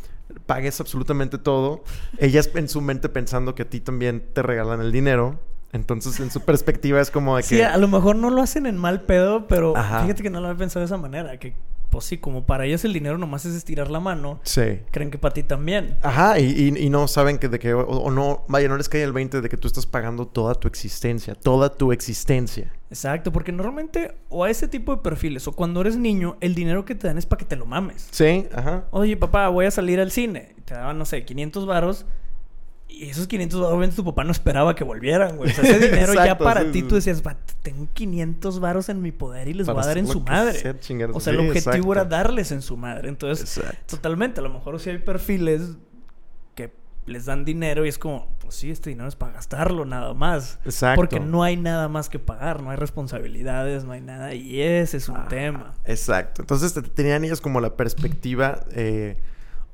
pagues 0.46 0.80
absolutamente 0.80 1.36
todo. 1.36 1.84
Ellas 2.18 2.48
en 2.54 2.70
su 2.70 2.80
mente 2.80 3.10
pensando 3.10 3.54
que 3.54 3.62
a 3.62 3.68
ti 3.68 3.80
también 3.80 4.24
te 4.32 4.42
regalan 4.42 4.80
el 4.80 4.92
dinero. 4.92 5.38
Entonces, 5.74 6.18
en 6.20 6.30
su 6.30 6.40
perspectiva 6.40 7.00
es 7.00 7.10
como 7.10 7.36
de 7.36 7.42
que... 7.42 7.48
Sí, 7.48 7.60
a 7.62 7.76
lo 7.76 7.88
mejor 7.88 8.16
no 8.16 8.30
lo 8.30 8.40
hacen 8.40 8.64
en 8.66 8.76
mal 8.78 9.02
pedo, 9.02 9.46
pero 9.48 9.76
Ajá. 9.76 10.02
fíjate 10.02 10.22
que 10.22 10.30
no 10.30 10.40
lo 10.40 10.46
había 10.48 10.58
pensado 10.58 10.80
de 10.80 10.86
esa 10.86 10.96
manera. 10.96 11.36
Que, 11.38 11.54
pues 11.90 12.04
sí, 12.06 12.18
como 12.18 12.46
para 12.46 12.64
ellas 12.64 12.84
el 12.84 12.92
dinero 12.92 13.18
nomás 13.18 13.44
es 13.44 13.54
estirar 13.54 13.90
la 13.90 14.00
mano, 14.00 14.40
Sí. 14.44 14.80
creen 14.92 15.10
que 15.10 15.18
para 15.18 15.34
ti 15.34 15.42
también. 15.42 15.96
Ajá, 16.02 16.38
y, 16.38 16.44
y- 16.44 16.78
y 16.86 16.90
no 16.90 17.06
saben 17.08 17.38
que 17.38 17.48
de 17.48 17.58
que, 17.58 17.74
o, 17.74 17.80
o 17.86 18.10
no, 18.10 18.44
vaya, 18.48 18.68
no 18.68 18.76
les 18.76 18.88
cae 18.88 19.02
el 19.02 19.12
20 19.12 19.40
de 19.40 19.48
que 19.48 19.56
tú 19.56 19.66
estás 19.68 19.84
pagando 19.86 20.26
toda 20.26 20.54
tu 20.54 20.66
existencia, 20.68 21.34
toda 21.34 21.70
tu 21.76 21.92
existencia. 21.92 22.72
Exacto, 22.90 23.32
porque 23.32 23.50
normalmente, 23.52 24.16
o 24.28 24.44
a 24.44 24.50
ese 24.50 24.68
tipo 24.68 24.94
de 24.94 25.02
perfiles, 25.02 25.46
o 25.48 25.52
cuando 25.52 25.80
eres 25.80 25.96
niño, 25.96 26.36
el 26.40 26.54
dinero 26.54 26.84
que 26.84 26.94
te 26.94 27.08
dan 27.08 27.18
es 27.18 27.26
para 27.26 27.38
que 27.40 27.44
te 27.46 27.56
lo 27.56 27.66
mames. 27.66 28.06
Sí, 28.12 28.46
ajá. 28.54 28.84
Oye, 28.92 29.16
papá, 29.16 29.48
voy 29.48 29.66
a 29.66 29.70
salir 29.72 29.98
al 30.00 30.10
cine. 30.12 30.54
Te 30.64 30.74
daban, 30.74 30.98
no 30.98 31.04
sé, 31.04 31.24
500 31.24 31.66
varos. 31.66 32.06
Y 32.96 33.10
esos 33.10 33.26
500 33.26 33.60
varos, 33.60 33.72
obviamente, 33.74 33.96
tu 33.96 34.04
papá 34.04 34.24
no 34.24 34.30
esperaba 34.32 34.74
que 34.74 34.84
volvieran, 34.84 35.36
güey. 35.36 35.50
O 35.50 35.54
sea, 35.54 35.64
ese 35.64 35.78
dinero 35.90 36.14
ya 36.14 36.38
para 36.38 36.62
sí, 36.62 36.70
ti, 36.72 36.80
sí. 36.82 36.86
tú 36.88 36.94
decías, 36.94 37.22
"Va, 37.26 37.36
tengo 37.62 37.88
500 37.92 38.60
varos 38.60 38.88
en 38.88 39.02
mi 39.02 39.10
poder 39.12 39.48
y 39.48 39.54
les 39.54 39.66
Para 39.66 39.74
voy 39.74 39.84
a 39.84 39.86
dar 39.88 39.98
en 39.98 40.06
su 40.06 40.20
madre. 40.20 40.52
sea, 40.52 40.70
o 40.72 40.74
sea, 40.74 40.82
sí, 40.82 40.92
el 40.94 41.40
objetivo 41.48 41.52
exacto. 41.52 41.92
era 41.92 42.04
darles 42.04 42.52
en 42.52 42.62
su 42.62 42.76
madre. 42.76 43.08
Entonces, 43.08 43.56
Exacto. 43.58 43.96
totalmente, 43.96 44.40
a 44.40 44.42
lo 44.42 44.50
mejor 44.50 44.78
si 44.80 44.90
hay 44.90 44.98
perfiles 44.98 45.76
que 46.54 46.72
les 47.06 47.26
dan 47.26 47.44
dinero 47.44 47.84
y 47.84 47.88
es 47.88 47.98
como, 47.98 48.28
pues 48.40 48.54
sí, 48.54 48.70
este 48.70 48.90
dinero 48.90 49.08
es 49.08 49.16
para 49.16 49.32
gastarlo 49.32 49.84
nada 49.84 50.14
más. 50.14 50.58
Exacto. 50.64 50.96
Porque 50.96 51.20
no 51.20 51.42
hay 51.42 51.56
nada 51.56 51.88
más 51.88 52.08
que 52.08 52.18
pagar, 52.18 52.62
no 52.62 52.70
hay 52.70 52.76
responsabilidades, 52.76 53.84
no 53.84 53.92
hay 53.92 54.00
nada. 54.00 54.34
Y 54.34 54.60
ese 54.60 54.98
es 54.98 55.08
un 55.08 55.16
Ah, 55.16 55.26
tema. 55.28 55.74
Exacto. 55.84 56.42
Entonces 56.42 56.72
te- 56.74 56.82
tenían 56.82 57.24
ellas 57.24 57.40
como 57.40 57.60
la 57.60 57.76
perspectiva, 57.76 58.64
eh, 58.72 59.16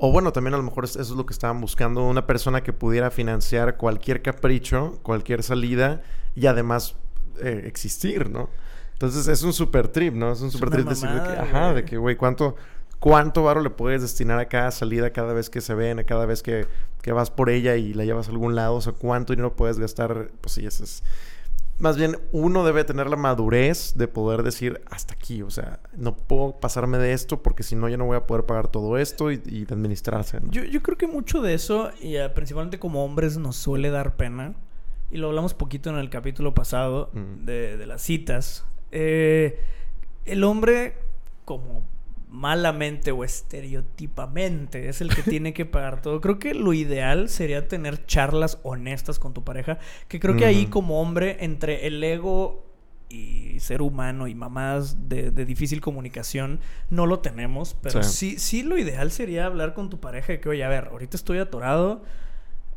o 0.03 0.11
bueno, 0.11 0.33
también 0.33 0.55
a 0.55 0.57
lo 0.57 0.63
mejor 0.63 0.85
es- 0.85 0.97
eso 0.97 1.13
es 1.13 1.17
lo 1.17 1.27
que 1.27 1.33
estaban 1.33 1.61
buscando, 1.61 2.03
una 2.09 2.27
persona 2.27 2.63
que 2.63 2.73
pudiera 2.73 3.11
financiar 3.11 3.77
cualquier 3.77 4.23
capricho, 4.23 4.99
cualquier 5.03 5.43
salida 5.43 6.03
y 6.35 6.47
además 6.47 6.97
eh, 7.43 7.63
existir, 7.67 8.29
¿no? 8.31 8.49
Entonces 8.95 9.29
es 9.29 9.43
un 9.43 9.53
super 9.53 9.89
trip, 9.89 10.15
¿no? 10.15 10.33
Es 10.33 10.41
un 10.41 10.49
Es 10.49 10.53
super 10.55 10.69
una 10.69 10.77
trip 10.77 10.89
decir 10.89 11.09
de 11.11 11.23
que, 11.23 11.39
ajá, 11.41 11.73
de 11.75 11.85
que, 11.85 11.97
güey, 11.97 12.17
¿cuánto, 12.17 12.57
¿cuánto 12.99 13.45
varo 13.45 13.61
le 13.63 13.71
puedes 13.71 14.03
destinar 14.03 14.39
a 14.39 14.49
cada 14.49 14.71
salida, 14.71 15.11
cada 15.13 15.33
vez 15.33 15.49
que 15.49 15.61
se 15.63 15.75
ven, 15.75 15.99
a 15.99 16.05
cada 16.05 16.27
vez 16.27 16.43
que, 16.43 16.67
que 17.03 17.13
vas 17.13 17.31
por 17.31 17.49
ella 17.49 17.77
y 17.77 17.95
la 17.95 18.05
llevas 18.05 18.29
a 18.29 18.31
algún 18.31 18.55
lado? 18.57 18.75
O 18.75 18.81
sea, 18.83 18.93
¿cuánto 18.93 19.33
dinero 19.33 19.55
puedes 19.57 19.79
gastar? 19.79 20.31
Pues 20.41 20.53
sí, 20.55 20.67
eso 20.67 20.85
es... 20.85 21.03
Más 21.81 21.97
bien, 21.97 22.19
uno 22.31 22.65
debe 22.65 22.85
tener 22.85 23.09
la 23.09 23.17
madurez 23.17 23.95
de 23.97 24.07
poder 24.07 24.43
decir 24.43 24.83
hasta 24.91 25.15
aquí. 25.15 25.43
O 25.43 25.51
sea, 25.51 25.81
no 25.97 26.15
puedo 26.17 26.61
pasarme 26.61 26.99
de 26.99 27.13
esto 27.13 27.43
porque 27.43 27.63
si 27.63 27.75
no, 27.75 27.89
ya 27.89 27.97
no 27.97 28.05
voy 28.05 28.17
a 28.19 28.27
poder 28.27 28.45
pagar 28.45 28.69
todo 28.69 28.99
esto 28.99 29.33
y, 29.33 29.43
y 29.47 29.65
de 29.65 29.75
administrarse. 29.75 30.41
¿no? 30.41 30.51
Yo, 30.51 30.63
yo 30.65 30.83
creo 30.83 30.99
que 30.99 31.07
mucho 31.07 31.41
de 31.41 31.55
eso, 31.55 31.91
y 32.01 32.17
eh, 32.17 32.29
principalmente 32.29 32.79
como 32.79 33.05
hombres, 33.05 33.39
nos 33.39 33.57
suele 33.57 33.91
dar 33.91 34.17
pena. 34.17 34.55
Y 35.11 35.17
lo 35.17 35.29
hablamos 35.29 35.55
poquito 35.55 35.91
en 35.91 35.97
el 35.97 36.09
capítulo 36.11 36.55
pasado 36.55 37.11
Mm. 37.15 37.45
de, 37.47 37.77
de 37.77 37.87
las 37.87 38.03
citas. 38.03 38.65
Eh, 38.93 39.59
el 40.27 40.45
hombre, 40.45 40.95
como 41.45 41.83
malamente 42.31 43.11
o 43.13 43.25
estereotipamente, 43.25 44.89
es 44.89 45.01
el 45.01 45.15
que 45.15 45.23
tiene 45.31 45.53
que 45.53 45.67
pagar 45.67 46.01
todo. 46.03 46.21
Creo 46.21 46.39
que 46.39 46.55
lo 46.55 46.73
ideal 46.73 47.29
sería 47.29 47.69
tener 47.69 48.07
charlas 48.07 48.59
honestas 48.63 49.19
con 49.19 49.35
tu 49.35 49.45
pareja. 49.45 49.79
Que 50.09 50.21
creo 50.21 50.37
que 50.37 50.45
ahí, 50.47 50.67
como 50.67 51.01
hombre, 51.01 51.39
entre 51.41 51.87
el 51.87 52.03
ego 52.03 52.67
y 53.09 53.59
ser 53.59 53.83
humano 53.83 54.29
y 54.29 54.37
mamadas 54.37 55.09
de, 55.09 55.33
de 55.33 55.45
difícil 55.45 55.81
comunicación 55.81 56.61
no 56.91 57.07
lo 57.07 57.19
tenemos, 57.19 57.77
pero 57.83 58.03
Sí. 58.05 58.31
sí. 58.33 58.39
sí, 58.39 58.63
lo 58.63 58.79
ideal 58.79 59.11
sería 59.11 59.47
hablar 59.47 59.75
con 59.75 59.91
tu 59.91 59.99
pareja 59.99 60.33
de 60.35 60.41
que, 60.41 60.49
oye, 60.49 60.63
a 60.63 60.69
ver, 60.69 60.89
ahorita 60.93 61.17
estoy 61.17 61.39
atorado, 61.39 62.05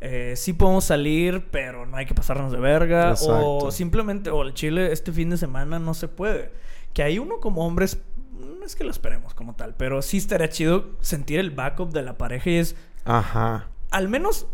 eh, 0.02 0.34
sí 0.36 0.54
podemos 0.54 0.86
salir, 0.86 1.46
pero 1.52 1.86
no 1.86 1.98
hay 1.98 2.08
que 2.08 2.16
pasarnos 2.16 2.52
de 2.52 2.58
verga, 2.58 3.12
Exacto. 3.12 3.58
o 3.58 3.72
simplemente, 3.72 4.32
o 4.32 4.42
el 4.42 4.56
chile 4.56 4.92
este 4.92 5.12
fin 5.12 5.30
de 5.30 5.38
semana 5.38 5.78
no 5.78 5.94
se 5.94 6.08
puede. 6.08 6.52
Que 6.94 7.04
ahí 7.04 7.20
uno 7.20 7.40
como 7.40 7.66
hombre 7.66 7.86
es, 7.86 8.02
no 8.44 8.66
es 8.66 8.75
que 8.75 8.84
lo 8.84 8.92
esperemos 8.92 9.34
como 9.34 9.56
tal, 9.56 9.75
pero 9.75 10.01
sí 10.01 10.18
estaría 10.18 10.50
chido 10.50 10.92
sentir 11.01 11.40
el 11.40 11.51
backup 11.51 11.92
de 11.92 12.01
la 12.04 12.18
pareja 12.18 12.50
y 12.50 12.56
es, 12.57 12.75
Ajá. 13.06 13.68
al 13.92 14.07
menos 14.10 14.48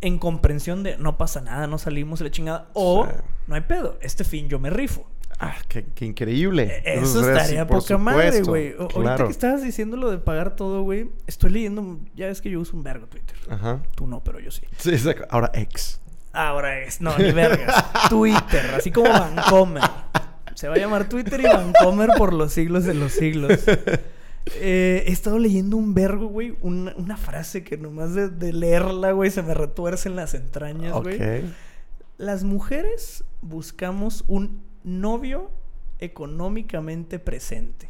en 0.00 0.18
comprensión 0.18 0.82
de 0.82 0.96
no 0.98 1.16
pasa 1.18 1.40
nada, 1.40 1.66
no 1.66 1.78
salimos 1.78 2.18
de 2.18 2.24
la 2.26 2.30
chingada, 2.30 2.68
o 2.74 3.06
Sí. 3.06 3.12
no 3.46 3.54
hay 3.54 3.60
pedo, 3.62 3.98
este 4.00 4.24
fin 4.24 4.48
yo 4.48 4.58
me 4.58 4.70
rifo. 4.70 5.06
Ah, 5.38 5.56
qué, 5.68 5.84
qué 5.94 6.04
increíble. 6.04 6.82
E- 6.84 7.00
Eso 7.00 7.28
estaría 7.28 7.66
por 7.66 7.80
poca 7.80 7.98
madre, 7.98 8.42
güey. 8.42 8.74
O- 8.74 8.82
Ahorita 8.82 9.00
Claro. 9.00 9.24
que 9.26 9.32
estabas 9.32 9.62
diciendo 9.62 9.96
lo 9.96 10.10
de 10.10 10.18
pagar 10.18 10.54
todo, 10.54 10.82
güey, 10.82 11.10
estoy 11.26 11.50
leyendo, 11.50 11.98
ya 12.14 12.26
ves 12.26 12.40
que 12.40 12.50
yo 12.50 12.60
uso 12.60 12.76
un 12.76 12.82
vergo 12.84 13.06
Twitter. 13.08 13.36
Ajá. 13.50 13.82
Tú 13.96 14.06
no, 14.06 14.22
pero 14.22 14.38
yo 14.38 14.50
sí. 14.52 14.62
Sí, 14.76 14.90
exacto. 14.90 15.26
Ahora 15.30 15.50
ex. 15.54 16.00
Ahora 16.32 16.78
es, 16.80 17.00
no, 17.00 17.16
ni 17.18 17.30
vergas. 17.32 17.84
Twitter, 18.08 18.74
así 18.76 18.90
como 18.92 19.08
Vancomer. 19.10 19.82
Se 20.62 20.68
va 20.68 20.76
a 20.76 20.78
llamar 20.78 21.08
Twitter 21.08 21.40
y 21.40 21.42
Vancomer 21.42 22.10
por 22.16 22.32
los 22.32 22.52
siglos 22.52 22.84
de 22.84 22.94
los 22.94 23.10
siglos. 23.10 23.58
Eh, 24.56 25.04
he 25.06 25.12
estado 25.12 25.38
leyendo 25.38 25.76
un 25.76 25.94
vergo, 25.94 26.26
güey. 26.26 26.56
Una, 26.62 26.92
una 26.96 27.16
frase 27.16 27.62
que 27.62 27.76
nomás 27.76 28.12
de, 28.12 28.28
de 28.28 28.52
leerla, 28.52 29.12
güey, 29.12 29.30
se 29.30 29.40
me 29.40 29.54
retuerce 29.54 30.08
en 30.08 30.16
las 30.16 30.34
entrañas, 30.34 30.94
Ok. 30.94 31.04
güey. 31.04 31.44
Las 32.18 32.42
mujeres 32.42 33.22
buscamos 33.40 34.24
un 34.26 34.64
novio 34.82 35.48
económicamente 36.00 37.20
presente. 37.20 37.88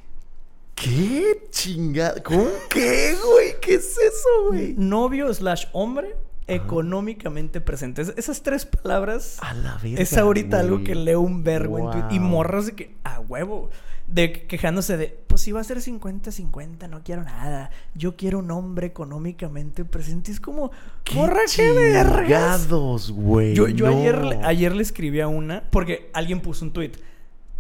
¿Qué 0.75 1.47
chingada? 1.51 2.23
¿Cómo 2.23 2.45
qué, 2.69 3.17
güey? 3.33 3.55
¿Qué 3.63 3.75
es 3.77 3.97
eso, 3.97 4.49
güey? 4.49 4.75
Novio 4.77 5.33
slash 5.33 5.65
hombre 5.73 6.17
económicamente 6.47 7.61
presente. 7.61 8.03
Es- 8.03 8.15
esas 8.17 8.43
tres 8.43 8.67
palabras 8.67 9.39
A 9.41 9.55
la 9.55 9.77
verga. 9.79 10.01
es 10.03 10.17
ahorita 10.17 10.59
güey. 10.59 10.67
algo 10.73 10.85
que 10.85 10.95
leo 10.95 11.21
un 11.21 11.45
vergo 11.45 11.79
en 11.79 11.91
Twitter. 11.91 12.13
Y 12.13 12.21
morras 12.21 12.67
de 12.67 12.73
que, 12.73 12.95
a 13.05 13.21
huevo. 13.21 13.71
De 14.09 14.33
que- 14.33 14.47
quejándose 14.47 14.97
de, 14.97 15.17
pues 15.27 15.41
si 15.41 15.53
va 15.53 15.61
a 15.61 15.65
ser 15.65 15.81
50-50, 15.81 16.89
no 16.89 17.03
quiero 17.03 17.23
nada. 17.25 17.71
Yo 17.95 18.17
quiero 18.17 18.41
un 18.41 18.51
hombre 18.51 18.89
económicamente 18.89 19.85
presente. 19.85 20.33
Es 20.33 20.41
como, 20.41 20.71
morra, 21.15 21.41
qué 21.55 21.71
vergas. 21.73 22.69
güey. 23.11 23.55
Yo, 23.55 23.69
yo 23.69 23.91
no. 23.91 23.97
ayer, 23.99 24.25
le- 24.25 24.41
ayer 24.45 24.75
le 24.75 24.83
escribí 24.83 25.21
a 25.21 25.29
una, 25.29 25.63
porque 25.71 26.11
alguien 26.13 26.41
puso 26.41 26.65
un 26.65 26.73
tweet. 26.73 26.93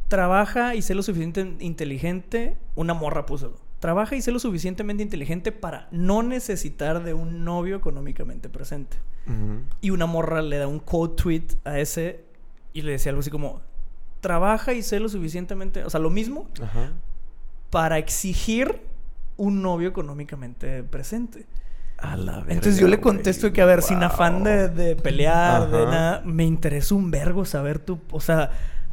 Trabaja 0.08 0.74
y 0.74 0.82
sé 0.82 0.94
lo 0.94 1.02
suficiente 1.02 1.56
inteligente. 1.60 2.56
Una 2.74 2.92
morra 2.92 3.24
puso. 3.24 3.56
Trabaja 3.82 4.14
y 4.14 4.22
sé 4.22 4.30
lo 4.30 4.38
suficientemente 4.38 5.02
inteligente 5.02 5.50
para 5.50 5.88
no 5.90 6.22
necesitar 6.22 7.02
de 7.02 7.14
un 7.14 7.44
novio 7.44 7.74
económicamente 7.74 8.48
presente. 8.48 8.96
Y 9.80 9.90
una 9.90 10.06
morra 10.06 10.40
le 10.40 10.56
da 10.58 10.68
un 10.68 10.78
quote 10.78 11.20
tweet 11.20 11.46
a 11.64 11.80
ese 11.80 12.24
y 12.72 12.82
le 12.82 12.92
decía 12.92 13.10
algo 13.10 13.22
así 13.22 13.30
como: 13.30 13.60
Trabaja 14.20 14.72
y 14.72 14.82
sé 14.82 15.00
lo 15.00 15.08
suficientemente. 15.08 15.82
O 15.84 15.90
sea, 15.90 15.98
lo 15.98 16.10
mismo 16.10 16.46
para 17.70 17.98
exigir 17.98 18.82
un 19.36 19.62
novio 19.62 19.88
económicamente 19.88 20.84
presente. 20.84 21.46
A 21.98 22.16
la 22.16 22.36
verga, 22.36 22.52
Entonces 22.52 22.80
yo 22.80 22.86
le 22.86 22.98
güey. 22.98 23.02
contesto 23.02 23.52
que, 23.52 23.62
a 23.62 23.66
ver, 23.66 23.82
sin 23.82 24.00
afán 24.04 24.44
de, 24.44 24.68
de 24.68 24.94
pelear, 24.94 25.68
de 25.68 25.86
nada, 25.86 26.22
me 26.24 26.44
interesa 26.44 26.94
un 26.94 27.10
vergo 27.10 27.44
saber 27.44 27.80
tú, 27.80 27.98
o 28.12 28.20
sea, 28.20 28.50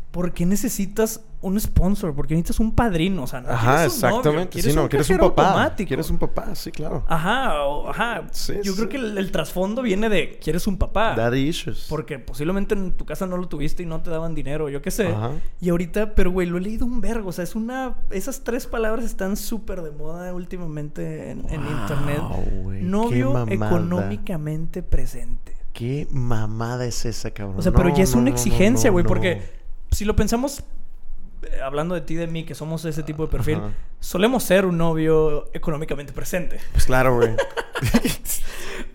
¿por 0.09 0.33
qué 0.33 0.47
necesitas 0.47 1.21
un 1.41 1.59
sponsor? 1.59 2.13
¿Por 2.13 2.27
qué 2.27 2.33
necesitas 2.35 2.59
un 2.59 2.73
padrino? 2.73 3.23
O 3.23 3.27
sea, 3.27 3.41
no 3.41 3.49
Ajá, 3.49 3.75
quieres 3.77 3.93
un 3.95 4.01
novio, 4.01 4.17
exactamente. 4.17 4.49
quieres 4.49 4.71
sí, 4.71 4.75
no, 4.75 4.83
un 4.83 4.87
quieres 4.89 5.09
un 5.09 5.17
papá. 5.19 5.43
automático. 5.47 5.87
Quieres 5.87 6.09
un 6.09 6.17
papá, 6.17 6.55
sí, 6.55 6.71
claro. 6.71 7.05
Ajá, 7.07 7.63
o- 7.65 7.89
ajá. 7.89 8.23
Sí, 8.31 8.53
Yo 8.63 8.73
sí. 8.73 8.77
creo 8.77 8.89
que 8.89 8.97
el, 8.97 9.17
el 9.17 9.31
trasfondo 9.31 9.81
viene 9.81 10.09
de 10.09 10.37
quieres 10.43 10.67
un 10.67 10.77
papá. 10.77 11.15
Daddy 11.15 11.39
issues. 11.47 11.85
Porque 11.89 12.19
posiblemente 12.19 12.75
en 12.75 12.91
tu 12.91 13.05
casa 13.05 13.25
no 13.25 13.37
lo 13.37 13.47
tuviste 13.47 13.83
y 13.83 13.85
no 13.85 14.01
te 14.01 14.09
daban 14.09 14.35
dinero, 14.35 14.69
yo 14.69 14.81
qué 14.81 14.91
sé. 14.91 15.07
Ajá. 15.07 15.31
Y 15.61 15.69
ahorita, 15.69 16.15
pero 16.15 16.31
güey, 16.31 16.47
lo 16.47 16.57
he 16.57 16.61
leído 16.61 16.85
un 16.85 16.99
vergo. 17.01 17.29
O 17.29 17.31
sea, 17.31 17.43
es 17.43 17.55
una. 17.55 17.95
Esas 18.11 18.43
tres 18.43 18.67
palabras 18.67 19.05
están 19.05 19.37
súper 19.37 19.81
de 19.81 19.91
moda 19.91 20.33
últimamente 20.33 21.31
en, 21.31 21.39
internet. 21.49 22.21
Novio 22.81 23.45
económicamente 23.47 24.83
presente. 24.83 25.55
¿Qué 25.73 26.07
mamada 26.11 26.85
es 26.85 27.05
esa, 27.05 27.31
cabrón? 27.31 27.59
O 27.59 27.61
sea, 27.61 27.71
pero 27.71 27.89
No, 27.89 27.95
ya 27.95 28.03
es 28.03 28.11
no, 28.13 28.21
una 28.21 28.31
no, 28.31 28.35
no, 28.35 28.35
exigencia, 28.41 28.89
no, 28.89 28.93
güey, 28.93 29.03
no. 29.03 29.07
porque 29.07 29.41
si 29.91 30.03
lo 30.05 30.15
pensamos, 30.15 30.63
hablando 31.63 31.95
de 31.95 32.01
ti 32.01 32.13
y 32.13 32.17
de 32.17 32.27
mí, 32.27 32.43
que 32.45 32.55
somos 32.55 32.83
ese 32.85 33.03
tipo 33.03 33.25
de 33.25 33.31
perfil, 33.31 33.55
Ajá. 33.57 33.71
solemos 33.99 34.43
ser 34.43 34.65
un 34.65 34.77
novio 34.77 35.49
económicamente 35.53 36.13
presente. 36.13 36.59
Pues 36.73 36.85
claro, 36.85 37.15
güey. 37.15 37.35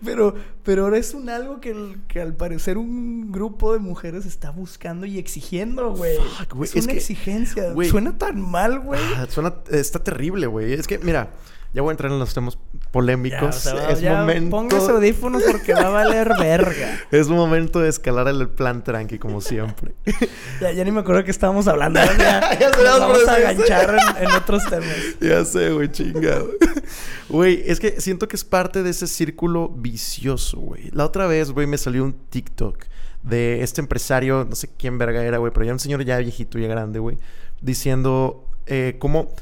Pero, 0.03 0.35
pero 0.63 0.83
ahora 0.83 0.97
es 0.97 1.13
un 1.13 1.29
algo 1.29 1.59
que, 1.61 1.95
que 2.07 2.19
al 2.21 2.35
parecer 2.35 2.77
un 2.77 3.31
grupo 3.31 3.73
de 3.73 3.79
mujeres 3.79 4.25
está 4.25 4.51
buscando 4.51 5.05
y 5.05 5.17
exigiendo, 5.17 5.91
güey. 5.93 6.17
Fuck, 6.17 6.53
güey, 6.53 6.69
Es, 6.69 6.75
es 6.75 6.83
una 6.85 6.93
que, 6.93 6.99
exigencia. 6.99 7.71
güey, 7.71 7.89
Suena 7.89 8.17
tan 8.17 8.39
mal, 8.41 8.79
güey. 8.79 8.99
Ah, 9.15 9.25
suena, 9.29 9.55
está 9.71 10.03
terrible, 10.03 10.47
güey. 10.47 10.73
Es 10.73 10.87
que, 10.87 10.99
mira, 10.99 11.31
ya 11.75 11.81
voy 11.81 11.89
a 11.89 11.91
entrar 11.91 12.11
en 12.11 12.17
los 12.17 12.33
temas 12.33 12.55
Ya, 12.55 12.89
polémicos. 12.91 13.43
o 13.57 13.59
sea, 13.59 13.89
es 13.89 13.99
ya 14.01 14.19
momento. 14.21 14.49
Póngase 14.55 14.91
audífonos 14.91 15.43
porque 15.43 15.73
va 15.73 15.81
a 15.87 15.89
valer 15.89 16.29
verga. 16.39 16.99
Es 17.11 17.27
momento 17.27 17.79
de 17.81 17.89
escalar 17.89 18.27
el 18.29 18.47
plan 18.49 18.83
tranqui, 18.83 19.19
como 19.19 19.41
siempre. 19.41 19.93
Ya, 20.61 20.71
ya 20.71 20.85
ni 20.85 20.91
me 20.91 21.01
acuerdo 21.01 21.25
qué 21.25 21.31
estábamos 21.31 21.67
hablando. 21.67 21.99
Ya, 21.99 22.15
ya 22.17 22.59
Ya 22.59 22.69
nos 22.69 22.99
vamos 22.99 23.27
a 23.27 23.51
en, 23.51 23.59
en 24.23 24.31
otros 24.31 24.63
temas. 24.69 24.95
ya 25.19 25.43
sé, 25.43 25.71
güey, 25.71 25.91
chingado. 25.91 26.49
Güey, 27.27 27.61
es 27.65 27.81
que 27.81 27.99
siento 27.99 28.29
que 28.29 28.37
es 28.37 28.45
parte 28.45 28.81
de 28.81 28.89
ese 28.91 29.05
círculo 29.07 29.67
vicioso, 29.67 30.57
güey. 30.59 30.89
La 30.93 31.03
otra 31.03 31.27
vez, 31.27 31.51
güey, 31.51 31.67
me 31.67 31.77
salió 31.77 32.05
un 32.05 32.13
TikTok 32.13 32.85
de 33.23 33.63
este 33.63 33.81
empresario, 33.81 34.45
no 34.49 34.55
sé 34.55 34.69
quién 34.77 34.97
verga 34.97 35.21
era, 35.23 35.39
güey, 35.39 35.51
pero 35.51 35.65
ya 35.65 35.73
un 35.73 35.79
señor 35.79 36.05
ya 36.05 36.17
viejito, 36.19 36.57
ya 36.57 36.67
grande, 36.67 36.99
güey, 36.99 37.17
diciendo 37.59 38.47
eh, 38.67 38.95
cómo 38.99 39.33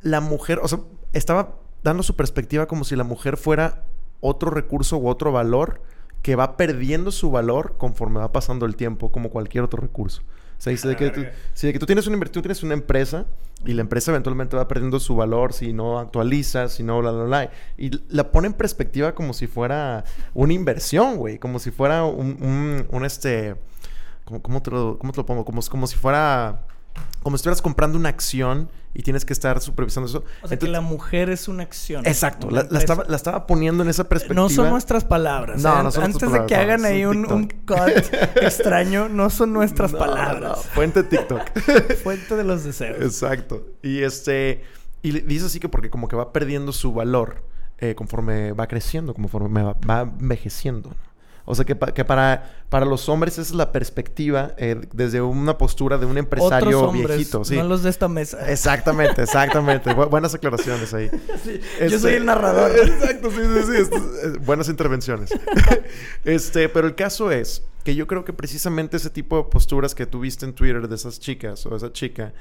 la 0.00 0.20
mujer, 0.20 0.58
o 0.62 0.66
sea, 0.68 0.80
estaba 1.12 1.56
dando 1.82 2.02
su 2.02 2.16
perspectiva 2.16 2.66
como 2.66 2.84
si 2.84 2.96
la 2.96 3.04
mujer 3.04 3.36
fuera 3.36 3.84
otro 4.20 4.50
recurso 4.50 4.96
u 4.98 5.08
otro 5.08 5.32
valor 5.32 5.82
que 6.22 6.36
va 6.36 6.56
perdiendo 6.56 7.10
su 7.10 7.30
valor 7.30 7.74
conforme 7.76 8.20
va 8.20 8.32
pasando 8.32 8.64
el 8.64 8.76
tiempo, 8.76 9.10
como 9.10 9.30
cualquier 9.30 9.64
otro 9.64 9.80
recurso. 9.80 10.22
O 10.58 10.64
sea, 10.64 10.70
dice 10.70 10.86
de 10.86 10.94
que, 10.94 11.10
tú, 11.10 11.24
sí, 11.54 11.66
de 11.66 11.72
que 11.72 11.80
tú 11.80 11.86
tienes 11.86 12.06
una 12.06 12.24
tú 12.26 12.40
tienes 12.40 12.62
una 12.62 12.74
empresa 12.74 13.26
y 13.64 13.72
la 13.72 13.80
empresa 13.80 14.12
eventualmente 14.12 14.56
va 14.56 14.68
perdiendo 14.68 15.00
su 15.00 15.16
valor 15.16 15.52
si 15.52 15.72
no 15.72 15.98
actualiza, 15.98 16.68
si 16.68 16.84
no 16.84 17.00
bla, 17.00 17.10
bla, 17.10 17.24
bla. 17.24 17.50
Y 17.76 17.90
la 18.08 18.30
pone 18.30 18.46
en 18.46 18.52
perspectiva 18.52 19.12
como 19.12 19.32
si 19.32 19.48
fuera 19.48 20.04
una 20.34 20.52
inversión, 20.52 21.16
güey. 21.16 21.40
Como 21.40 21.58
si 21.58 21.72
fuera 21.72 22.04
un, 22.04 22.36
un, 22.40 22.86
un, 22.88 23.04
este... 23.04 23.56
¿Cómo, 24.24 24.40
cómo 24.40 24.62
te 24.62 24.70
lo, 24.70 24.98
cómo 25.00 25.12
te 25.12 25.16
lo 25.16 25.26
pongo? 25.26 25.44
Como, 25.44 25.62
como 25.62 25.86
si 25.88 25.96
fuera... 25.96 26.64
Como 27.22 27.36
si 27.36 27.40
estuvieras 27.40 27.62
comprando 27.62 27.96
una 27.98 28.08
acción 28.08 28.68
y 28.94 29.02
tienes 29.02 29.24
que 29.24 29.32
estar 29.32 29.60
supervisando 29.60 30.08
eso. 30.08 30.24
O 30.42 30.48
sea, 30.48 30.58
que 30.58 30.68
la 30.68 30.80
mujer 30.80 31.30
es 31.30 31.48
una 31.48 31.62
acción. 31.62 32.04
Exacto, 32.06 32.48
una 32.48 32.66
la, 32.68 32.78
estaba, 32.78 33.04
la 33.08 33.16
estaba 33.16 33.46
poniendo 33.46 33.82
en 33.82 33.88
esa 33.88 34.08
perspectiva. 34.08 34.42
No 34.42 34.50
son 34.50 34.70
nuestras 34.70 35.04
palabras. 35.04 35.62
No, 35.62 35.80
¿eh? 35.80 35.82
no 35.84 35.90
son 35.90 36.04
Antes 36.04 36.20
nuestras 36.22 36.32
de 36.42 36.46
que 36.46 36.54
palabras, 36.54 36.80
hagan 36.80 36.82
no, 36.82 36.88
ahí 36.88 37.04
un, 37.06 37.32
un 37.32 37.48
cut 37.66 38.12
extraño, 38.42 39.08
no 39.08 39.30
son 39.30 39.52
nuestras 39.52 39.92
No, 39.92 39.98
palabras. 39.98 40.66
Fuente 40.74 41.04
TikTok. 41.04 41.42
Fuente 42.02 42.36
de 42.36 42.44
los 42.44 42.64
deseos. 42.64 43.00
Exacto. 43.00 43.66
Y 43.82 44.02
este. 44.02 44.62
Y 45.02 45.12
le- 45.12 45.20
dice 45.22 45.46
así 45.46 45.58
que 45.60 45.68
porque 45.68 45.88
como 45.90 46.08
que 46.08 46.16
va 46.16 46.32
perdiendo 46.32 46.72
su 46.72 46.92
valor 46.92 47.44
eh, 47.78 47.94
conforme 47.94 48.52
va 48.52 48.66
creciendo, 48.66 49.14
conforme 49.14 49.62
va, 49.62 49.76
va 49.88 50.02
envejeciendo. 50.02 50.94
O 51.44 51.54
sea 51.56 51.64
que, 51.64 51.74
pa- 51.74 51.92
que 51.92 52.04
para, 52.04 52.52
para 52.68 52.86
los 52.86 53.08
hombres 53.08 53.32
esa 53.34 53.42
es 53.42 53.50
la 53.52 53.72
perspectiva 53.72 54.54
eh, 54.58 54.80
desde 54.92 55.20
una 55.20 55.58
postura 55.58 55.98
de 55.98 56.06
un 56.06 56.16
empresario 56.16 56.68
Otros 56.78 56.82
hombres, 56.94 57.16
viejito. 57.16 57.44
Sí. 57.44 57.56
no 57.56 57.64
los 57.64 57.82
de 57.82 57.90
esta 57.90 58.06
mesa. 58.08 58.48
Exactamente, 58.50 59.22
exactamente. 59.24 59.90
Bu- 59.90 60.08
buenas 60.08 60.34
aclaraciones 60.34 60.94
ahí. 60.94 61.10
Sí, 61.42 61.60
Este- 61.80 61.90
Yo 61.90 61.98
soy 61.98 62.12
el 62.14 62.24
narrador. 62.26 62.70
Exacto, 62.78 63.30
sí, 63.30 63.36
sí, 63.66 63.84
sí. 63.84 63.90
Eh, 64.24 64.38
buenas 64.44 64.68
intervenciones. 64.68 65.30
este, 66.24 66.68
pero 66.68 66.86
el 66.86 66.94
caso 66.94 67.30
es 67.30 67.62
que 67.84 67.94
yo 67.96 68.06
creo 68.06 68.24
que 68.24 68.32
precisamente 68.32 68.96
ese 68.96 69.10
tipo 69.10 69.36
de 69.38 69.44
posturas 69.50 69.94
que 69.94 70.06
tú 70.06 70.20
viste 70.20 70.44
en 70.44 70.52
Twitter 70.52 70.86
de 70.86 70.94
esas 70.94 71.18
chicas 71.18 71.66
o 71.66 71.74
esa 71.74 71.92
chica 71.92 72.32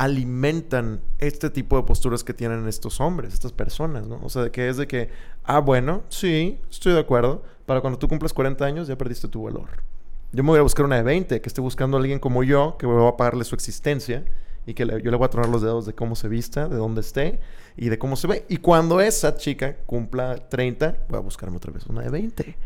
alimentan 0.00 1.02
este 1.18 1.50
tipo 1.50 1.76
de 1.76 1.82
posturas 1.82 2.24
que 2.24 2.32
tienen 2.32 2.66
estos 2.66 3.02
hombres, 3.02 3.34
estas 3.34 3.52
personas, 3.52 4.06
¿no? 4.06 4.18
O 4.22 4.30
sea, 4.30 4.44
de 4.44 4.50
que 4.50 4.66
es 4.66 4.78
de 4.78 4.88
que, 4.88 5.10
ah, 5.44 5.58
bueno, 5.58 6.04
sí, 6.08 6.58
estoy 6.70 6.94
de 6.94 7.00
acuerdo. 7.00 7.42
Para 7.66 7.82
cuando 7.82 7.98
tú 7.98 8.08
cumples 8.08 8.32
40 8.32 8.64
años 8.64 8.88
ya 8.88 8.96
perdiste 8.96 9.28
tu 9.28 9.42
valor. 9.42 9.68
Yo 10.32 10.42
me 10.42 10.48
voy 10.48 10.58
a 10.58 10.62
buscar 10.62 10.86
una 10.86 10.96
de 10.96 11.02
20 11.02 11.42
que 11.42 11.46
esté 11.46 11.60
buscando 11.60 11.98
a 11.98 12.00
alguien 12.00 12.18
como 12.18 12.42
yo, 12.42 12.76
que 12.78 12.86
voy 12.86 13.06
a 13.06 13.14
pagarle 13.14 13.44
su 13.44 13.54
existencia 13.54 14.24
y 14.64 14.72
que 14.72 14.86
yo 14.86 15.10
le 15.10 15.16
voy 15.18 15.26
a 15.26 15.28
tronar 15.28 15.50
los 15.50 15.60
dedos 15.60 15.84
de 15.84 15.92
cómo 15.92 16.16
se 16.16 16.28
vista, 16.28 16.66
de 16.66 16.76
dónde 16.76 17.02
esté 17.02 17.38
y 17.76 17.90
de 17.90 17.98
cómo 17.98 18.16
se 18.16 18.26
ve. 18.26 18.46
Y 18.48 18.56
cuando 18.56 19.02
esa 19.02 19.36
chica 19.36 19.76
cumpla 19.84 20.48
30, 20.48 20.96
voy 21.10 21.18
a 21.18 21.20
buscarme 21.20 21.58
otra 21.58 21.72
vez 21.74 21.84
una 21.84 22.00
de 22.00 22.08
20. 22.08 22.56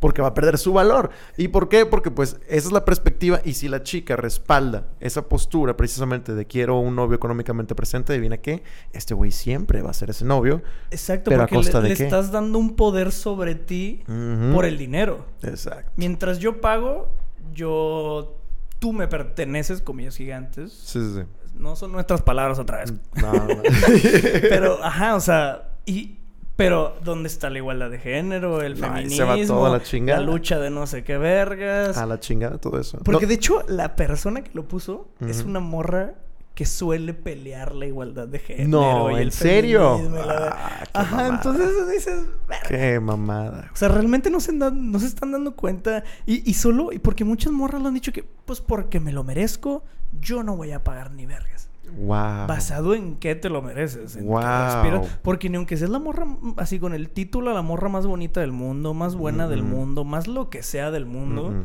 Porque 0.00 0.22
va 0.22 0.28
a 0.28 0.34
perder 0.34 0.58
su 0.58 0.72
valor. 0.72 1.10
¿Y 1.36 1.48
por 1.48 1.68
qué? 1.68 1.86
Porque 1.86 2.10
pues 2.10 2.40
esa 2.48 2.68
es 2.68 2.72
la 2.72 2.84
perspectiva 2.84 3.40
y 3.44 3.52
si 3.52 3.68
la 3.68 3.82
chica 3.82 4.16
respalda 4.16 4.88
esa 4.98 5.28
postura 5.28 5.76
precisamente 5.76 6.34
de 6.34 6.46
quiero 6.46 6.78
un 6.78 6.96
novio 6.96 7.14
económicamente 7.16 7.74
presente, 7.74 8.14
adivina 8.14 8.38
qué, 8.38 8.62
este 8.92 9.14
güey 9.14 9.30
siempre 9.30 9.82
va 9.82 9.90
a 9.90 9.94
ser 9.94 10.10
ese 10.10 10.24
novio. 10.24 10.62
Exacto, 10.90 11.30
¿Pero 11.30 11.42
a 11.42 11.46
porque 11.46 11.56
costa 11.56 11.78
le, 11.78 11.82
de 11.84 11.88
le 11.90 11.96
qué? 11.96 12.04
estás 12.04 12.32
dando 12.32 12.58
un 12.58 12.74
poder 12.76 13.12
sobre 13.12 13.54
ti 13.54 14.02
por 14.52 14.64
el 14.64 14.78
dinero. 14.78 15.26
Exacto. 15.42 15.92
Mientras 15.96 16.38
yo 16.38 16.60
pago, 16.60 17.14
yo... 17.52 18.36
Tú 18.78 18.94
me 18.94 19.06
perteneces, 19.06 19.82
comillas 19.82 20.16
gigantes. 20.16 20.72
Sí, 20.72 20.98
sí, 20.98 21.14
sí. 21.16 21.22
No 21.54 21.76
son 21.76 21.92
nuestras 21.92 22.22
palabras 22.22 22.58
otra 22.58 22.78
vez. 22.78 22.94
No, 23.20 23.30
no, 23.30 23.46
no. 23.46 23.62
Pero, 24.40 24.82
ajá, 24.82 25.14
o 25.16 25.20
sea, 25.20 25.74
y... 25.84 26.19
Pero, 26.64 26.96
¿dónde 27.04 27.28
está 27.28 27.48
la 27.50 27.58
igualdad 27.58 27.90
de 27.90 27.98
género? 27.98 28.60
El 28.62 28.76
feminismo, 28.76 29.16
se 29.16 29.24
va 29.24 29.36
toda 29.46 29.70
la 29.70 29.82
chingada. 29.82 30.20
lucha 30.20 30.58
de 30.58 30.70
no 30.70 30.86
sé 30.86 31.02
qué 31.04 31.16
vergas. 31.18 31.96
A 31.96 32.06
la 32.06 32.20
chingada 32.20 32.58
todo 32.58 32.78
eso. 32.78 32.98
Porque 33.04 33.24
No- 33.26 33.28
de 33.28 33.34
hecho, 33.34 33.62
la 33.68 33.96
persona 33.96 34.42
que 34.44 34.50
lo 34.54 34.68
puso 34.68 35.08
es 35.26 35.42
una 35.44 35.60
morra 35.60 36.14
que 36.54 36.66
suele 36.66 37.14
pelear 37.14 37.74
la 37.74 37.86
igualdad 37.86 38.28
de 38.28 38.38
género. 38.38 38.68
No, 38.68 39.10
y 39.10 39.14
¿en 39.14 39.20
el 39.20 39.32
serio? 39.32 39.98
la 40.02 40.08
ver- 40.10 40.26
Ah, 40.28 40.84
Ajá, 40.92 41.16
mamada. 41.16 41.34
entonces 41.36 41.90
dices, 41.90 42.24
"Verga". 42.46 42.68
Qué 42.68 43.00
mamada. 43.00 43.70
O 43.72 43.76
sea, 43.76 43.88
realmente 43.88 44.28
no 44.28 44.40
se, 44.40 44.52
dan- 44.58 44.90
no 44.92 44.98
se 44.98 45.06
están 45.06 45.32
dando 45.32 45.56
cuenta. 45.56 46.04
Y, 46.26 46.48
y 46.50 46.52
solo, 46.54 46.92
y 46.92 46.98
porque 46.98 47.24
muchas 47.24 47.52
morras 47.52 47.80
lo 47.80 47.88
han 47.88 47.94
dicho 47.94 48.12
que, 48.12 48.24
pues 48.44 48.60
porque 48.60 49.00
me 49.00 49.12
lo 49.12 49.24
merezco, 49.24 49.84
yo 50.20 50.42
no 50.42 50.54
voy 50.56 50.72
a 50.72 50.84
pagar 50.84 51.12
ni 51.12 51.24
vergas. 51.24 51.69
Wow. 51.96 52.46
¿Basado 52.46 52.94
en 52.94 53.16
qué 53.16 53.34
te 53.34 53.48
lo 53.48 53.62
mereces? 53.62 54.16
En 54.16 54.26
Guau. 54.26 54.42
respiras. 54.82 55.18
Porque 55.22 55.48
ni 55.50 55.56
aunque 55.56 55.76
seas 55.76 55.90
la 55.90 55.98
morra, 55.98 56.24
mm, 56.24 56.54
así 56.58 56.78
con 56.78 56.94
el 56.94 57.08
título, 57.10 57.52
la 57.54 57.62
morra 57.62 57.88
más 57.88 58.06
bonita 58.06 58.40
del 58.40 58.52
mundo, 58.52 58.94
más 58.94 59.14
buena 59.16 59.48
del 59.48 59.60
Ujú. 59.62 59.68
mundo, 59.70 60.04
más 60.04 60.28
lo 60.28 60.50
que 60.50 60.62
sea 60.62 60.90
del 60.90 61.06
mundo, 61.06 61.46
Ujú. 61.48 61.64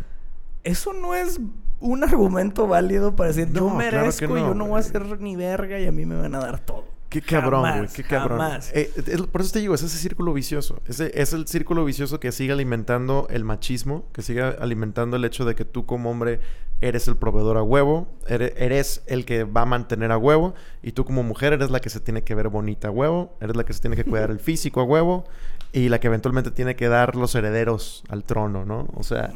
eso 0.63 0.93
no 0.93 1.13
es 1.15 1.39
un 1.79 2.03
argumento 2.03 2.67
válido 2.67 3.15
para 3.15 3.27
decir, 3.29 3.47
yo 3.51 3.61
No, 3.69 3.77
claro 3.77 3.89
que 3.91 3.95
merezco, 3.97 4.27
no, 4.27 4.37
yo 4.37 4.53
no 4.55 4.65
voy 4.67 4.77
a 4.77 4.79
hacer 4.79 5.19
ni 5.21 5.35
verga 5.35 5.79
y 5.79 5.85
a 5.87 5.91
mí 5.91 6.05
me 6.05 6.15
van 6.15 6.33
a 6.35 6.39
dar 6.39 6.59
todo. 6.59 6.84
Qué 7.21 7.27
cabrón, 7.27 7.77
güey. 7.77 7.87
Qué 7.93 8.03
cabrón. 8.03 8.39
jamás. 8.39 8.71
Eh, 8.73 8.91
es- 9.07 9.21
por 9.23 9.41
eso 9.41 9.51
te 9.53 9.59
digo, 9.59 9.73
es 9.75 9.81
ese 9.83 9.97
círculo 9.97 10.33
vicioso. 10.33 10.79
Ese, 10.87 11.11
es 11.19 11.33
el 11.33 11.47
círculo 11.47 11.85
vicioso 11.85 12.19
que 12.19 12.31
sigue 12.31 12.53
alimentando 12.53 13.27
el 13.29 13.43
machismo, 13.43 14.05
que 14.13 14.21
sigue 14.21 14.41
alimentando 14.41 15.17
el 15.17 15.25
hecho 15.25 15.45
de 15.45 15.55
que 15.55 15.65
tú 15.65 15.85
como 15.85 16.09
hombre 16.11 16.39
eres 16.81 17.07
el 17.07 17.15
proveedor 17.15 17.55
a 17.57 17.63
huevo, 17.63 18.07
ere- 18.27 18.53
eres 18.57 19.01
el 19.07 19.23
que 19.25 19.45
va 19.45 19.61
a 19.61 19.65
mantener 19.65 20.11
a 20.11 20.17
huevo, 20.17 20.53
y 20.83 20.91
tú 20.91 21.05
como 21.05 21.23
mujer 21.23 21.53
eres 21.53 21.71
la 21.71 21.79
que 21.79 21.89
se 21.89 22.01
tiene 22.01 22.23
que 22.23 22.35
ver 22.35 22.49
bonita 22.49 22.89
a 22.89 22.91
huevo, 22.91 23.37
eres 23.39 23.55
la 23.55 23.63
que 23.63 23.71
se 23.73 23.79
tiene 23.79 23.95
que 23.95 24.03
cuidar 24.03 24.29
el 24.29 24.39
físico 24.39 24.81
a 24.81 24.83
huevo, 24.83 25.23
y 25.71 25.87
la 25.89 25.99
que 26.01 26.07
eventualmente 26.07 26.51
tiene 26.51 26.75
que 26.75 26.87
dar 26.89 27.15
los 27.15 27.33
herederos 27.35 28.03
al 28.09 28.23
trono, 28.25 28.65
¿no? 28.65 28.87
O 28.93 29.03
sea... 29.03 29.31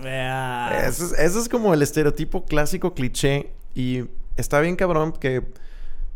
Ese 0.87 1.25
es 1.39 1.47
como 1.49 1.73
el 1.73 1.81
estereotipo 1.81 2.45
clásico 2.45 2.93
cliché 2.93 3.51
y 3.73 4.03
está 4.37 4.59
bien 4.59 4.75
cabrón 4.75 5.13
que 5.13 5.43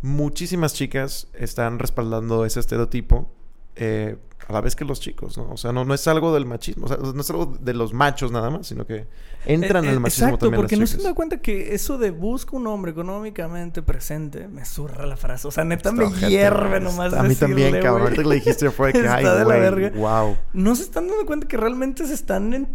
muchísimas 0.03 0.73
chicas 0.75 1.27
están 1.33 1.79
respaldando 1.79 2.45
ese 2.45 2.59
estereotipo 2.59 3.31
eh, 3.75 4.17
a 4.47 4.51
la 4.53 4.59
vez 4.59 4.75
que 4.75 4.83
los 4.83 4.99
chicos, 4.99 5.37
¿no? 5.37 5.49
O 5.51 5.55
sea, 5.57 5.71
no, 5.71 5.85
no 5.85 5.93
es 5.93 6.05
algo 6.09 6.33
del 6.33 6.45
machismo, 6.45 6.85
o 6.85 6.87
sea, 6.89 6.97
no 6.97 7.19
es 7.21 7.29
algo 7.29 7.45
de 7.45 7.73
los 7.73 7.93
machos 7.93 8.29
nada 8.31 8.49
más, 8.49 8.67
sino 8.67 8.85
que 8.85 9.07
entran 9.45 9.85
Eh, 9.85 9.87
en 9.87 9.91
el 9.93 9.97
eh, 9.97 9.99
machismo 10.01 10.27
Exacto, 10.27 10.45
también 10.47 10.59
porque 10.61 10.75
las 10.75 10.81
no 10.81 10.87
se 10.87 10.91
chicas. 10.97 11.05
da 11.05 11.15
cuenta 11.15 11.37
que 11.41 11.73
eso 11.73 11.97
de 11.97 12.11
busca 12.11 12.55
un 12.57 12.67
hombre 12.67 12.91
económicamente 12.91 13.81
presente, 13.81 14.49
me 14.49 14.65
zurra 14.65 15.05
la 15.05 15.15
frase. 15.15 15.47
O 15.47 15.51
sea, 15.51 15.63
neta 15.63 15.89
Está 15.89 16.01
me 16.01 16.03
ojete, 16.09 16.29
hierve 16.29 16.81
nomás 16.81 17.13
A 17.13 17.23
mí 17.23 17.35
también, 17.35 17.79
cabrón. 17.81 18.01
Ahorita 18.01 18.21
que 18.23 18.27
le 18.27 18.35
dijiste 18.35 18.69
fue 18.71 18.91
que, 18.91 18.99
ay, 19.07 19.23
Está 19.23 19.33
de 19.35 19.39
la 19.39 19.45
güey, 19.45 19.59
verga. 19.61 19.91
wow. 19.97 20.37
No 20.51 20.75
se 20.75 20.83
están 20.83 21.07
dando 21.07 21.25
cuenta 21.25 21.47
que 21.47 21.55
realmente 21.55 22.05
se 22.05 22.13
están 22.13 22.53
en- 22.53 22.67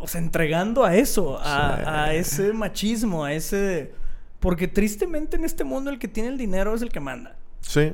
o 0.00 0.06
sea, 0.06 0.20
entregando 0.20 0.84
a 0.84 0.94
eso, 0.94 1.38
a, 1.40 1.76
Sí. 1.76 1.82
a 1.84 2.14
ese 2.14 2.52
machismo, 2.52 3.24
a 3.24 3.32
ese... 3.32 3.92
Porque 4.40 4.68
tristemente 4.68 5.36
en 5.36 5.44
este 5.44 5.64
mundo 5.64 5.90
el 5.90 5.98
que 5.98 6.08
tiene 6.08 6.28
el 6.28 6.38
dinero 6.38 6.74
es 6.74 6.82
el 6.82 6.90
que 6.90 7.00
manda. 7.00 7.36
Sí. 7.60 7.92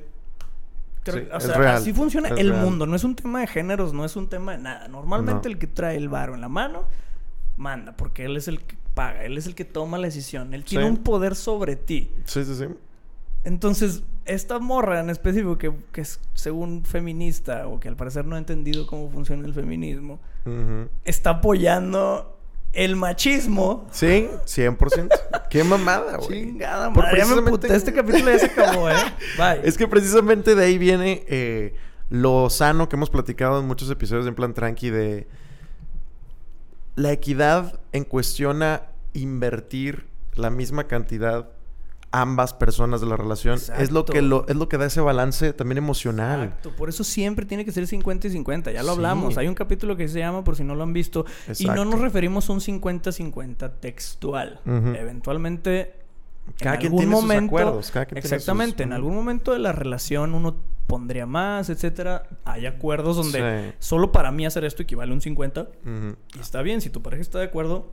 Creo- 1.03 1.25
Sí, 1.25 1.29
o 1.33 1.37
es 1.37 1.45
sea, 1.45 1.57
real, 1.57 1.77
así 1.77 1.93
funciona 1.93 2.29
el 2.31 2.51
real. 2.51 2.63
mundo. 2.65 2.87
No 2.87 2.97
es 2.97 3.05
un 3.05 3.15
tema 3.15 3.41
de 3.41 3.47
géneros, 3.47 3.93
no 3.93 4.05
es 4.05 4.17
un 4.17 4.29
tema 4.29 4.53
de 4.53 4.59
nada. 4.59 4.89
Normalmente 4.89 5.49
No. 5.49 5.53
el 5.55 5.59
que 5.59 5.67
trae 5.67 5.97
el 5.97 6.09
varo 6.09 6.35
en 6.35 6.41
la 6.41 6.49
mano 6.49 6.85
manda, 7.57 7.97
porque 7.97 8.25
él 8.25 8.37
es 8.37 8.49
el 8.49 8.61
que 8.61 8.77
paga, 8.95 9.25
él 9.25 9.37
es 9.39 9.47
el 9.47 9.55
que 9.55 9.65
toma 9.65 9.99
la 9.99 10.07
decisión. 10.07 10.55
Él 10.55 10.65
tiene 10.65 10.85
un 10.87 10.99
poder 10.99 11.35
sobre 11.35 11.77
ti. 11.77 12.11
Sí, 12.25 12.45
sí, 12.45 12.55
sí. 12.55 12.65
Entonces, 13.45 14.03
esta 14.25 14.59
morra 14.59 15.01
en 15.01 15.11
específico, 15.11 15.59
que, 15.59 15.73
que 15.93 16.01
es 16.01 16.19
según 16.33 16.85
feminista, 16.85 17.67
o 17.69 17.79
que 17.79 17.89
al 17.89 17.97
parecer 17.97 18.25
no 18.25 18.37
ha 18.37 18.39
entendido 18.39 18.87
cómo 18.87 19.11
funciona 19.11 19.47
el 19.47 19.53
feminismo, 19.53 20.19
está 21.05 21.31
apoyando 21.31 22.34
el 22.75 22.97
machismo. 22.97 23.87
Sí, 23.91 24.29
100%. 24.45 25.09
Qué 25.51 25.65
mamada, 25.65 26.17
güey. 26.19 26.45
Chingada 26.45 26.91
madre, 26.91 27.19
ya 27.19 27.27
me. 27.27 27.75
Este 27.75 27.93
capítulo 27.93 28.31
ya 28.31 28.39
se 28.39 28.47
acabó, 28.47 28.91
¿eh? 28.91 28.95
Bye. 29.39 29.61
Es 29.63 29.79
que 29.79 29.87
precisamente 29.87 30.55
de 30.55 30.65
ahí 30.65 30.79
viene 30.79 31.25
eh, 31.29 31.75
lo 32.11 32.51
sano 32.51 32.89
que 32.89 32.97
hemos 32.97 33.11
platicado 33.11 33.61
en 33.61 33.67
muchos 33.67 33.91
episodios 33.91 34.25
de 34.25 34.31
En 34.31 34.35
Plan 34.35 34.55
Tranqui 34.55 34.91
de 34.91 35.27
la 36.97 37.13
equidad 37.13 37.81
en 37.93 38.05
cuestión 38.05 38.63
a 38.63 38.89
invertir 39.13 40.07
la 40.35 40.51
misma 40.51 40.85
cantidad 40.85 41.51
ambas 42.23 42.55
personas 42.55 43.01
de 43.01 43.07
la 43.09 43.17
relación 43.17 43.59
es 43.79 43.91
lo 43.91 44.05
que 44.05 44.23
lo 44.23 44.47
es 44.49 44.55
lo 44.57 44.69
que 44.69 44.79
da 44.79 44.87
ese 44.87 45.01
balance 45.01 45.53
también 45.53 45.79
emocional. 45.79 46.45
Exacto, 46.45 46.71
por 46.77 46.89
eso 46.89 47.03
siempre 47.05 47.45
tiene 47.45 47.65
que 47.65 47.73
ser 47.73 47.87
50 47.87 48.29
y 48.29 48.31
50, 48.31 48.71
ya 48.71 48.83
lo 48.83 48.91
Sí. 48.91 48.95
hablamos. 48.95 49.37
Hay 49.37 49.49
un 49.49 49.55
capítulo 49.55 49.97
que 49.97 50.07
se 50.09 50.21
llama, 50.21 50.45
por 50.45 50.55
si 50.57 50.63
no 50.65 50.75
lo 50.75 50.83
han 50.85 50.93
visto, 50.93 51.27
y 51.59 51.67
no 51.67 51.85
nos 51.85 52.01
referimos 52.01 52.49
a 52.49 52.53
un 52.53 52.61
50-50 52.61 53.81
textual. 53.81 54.61
Eventualmente, 54.65 55.95
Cada 56.59 56.75
en 56.75 56.81
quien 56.81 56.93
algún 56.93 56.99
tiene 57.01 57.15
sus 57.17 57.23
momento, 57.23 57.47
acuerdos, 57.47 57.91
cada 57.91 58.07
quien 58.07 58.15
tiene 58.21 58.29
sus- 58.29 58.33
exactamente, 58.33 58.83
en 58.83 58.93
algún 58.93 59.15
momento 59.15 59.53
de 59.53 59.59
la 59.59 59.73
relación 59.73 60.35
uno 60.35 60.57
pondría 60.87 61.25
más, 61.27 61.71
etcétera. 61.71 62.29
Hay 62.45 62.67
acuerdos 62.67 63.17
donde 63.17 63.71
Sí. 63.71 63.77
solo 63.79 64.13
para 64.13 64.31
mí 64.31 64.45
hacer 64.45 64.65
esto 64.65 64.83
equivale 64.83 65.11
a 65.13 65.15
un 65.15 65.21
50 65.23 65.63
Ujú. 65.63 66.17
y 66.37 66.39
está 66.41 66.61
bien, 66.63 66.81
si 66.83 66.91
tu 66.91 67.03
pareja 67.03 67.23
está 67.23 67.39
de 67.39 67.47
acuerdo, 67.47 67.91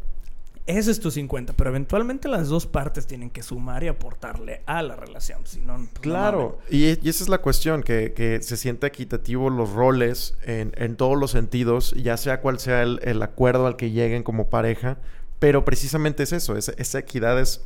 ese 0.68 0.92
es 0.92 1.00
tu 1.00 1.12
50, 1.12 1.54
pero 1.54 1.70
eventualmente 1.72 2.28
las 2.28 2.48
dos 2.48 2.66
partes 2.68 3.08
tienen 3.08 3.30
que 3.30 3.44
sumar 3.44 3.84
y 3.84 3.88
aportarle 3.88 4.62
a 4.66 4.82
la 4.84 4.96
relación, 4.96 5.42
si 5.46 5.60
no, 5.60 5.76
pues, 5.78 5.90
Claro, 6.02 6.60
y, 6.70 6.86
y 7.06 7.10
esa 7.10 7.24
es 7.24 7.30
la 7.30 7.40
cuestión, 7.40 7.84
que, 7.84 8.14
que 8.14 8.42
se 8.42 8.58
siente 8.58 8.88
equitativo 8.88 9.50
los 9.50 9.72
roles 9.72 10.38
en, 10.44 10.72
en 10.78 10.96
todos 10.96 11.18
los 11.18 11.32
sentidos, 11.32 11.94
ya 11.94 12.16
sea 12.18 12.42
cual 12.42 12.60
sea 12.60 12.84
el, 12.84 13.00
el 13.04 13.22
acuerdo 13.24 13.66
al 13.68 13.76
que 13.76 13.92
lleguen 13.92 14.24
como 14.24 14.50
pareja, 14.50 14.98
pero 15.40 15.66
precisamente 15.66 16.24
es 16.24 16.32
eso, 16.34 16.56
es- 16.56 16.74
esa 16.78 17.00
equidad 17.00 17.40
es 17.40 17.66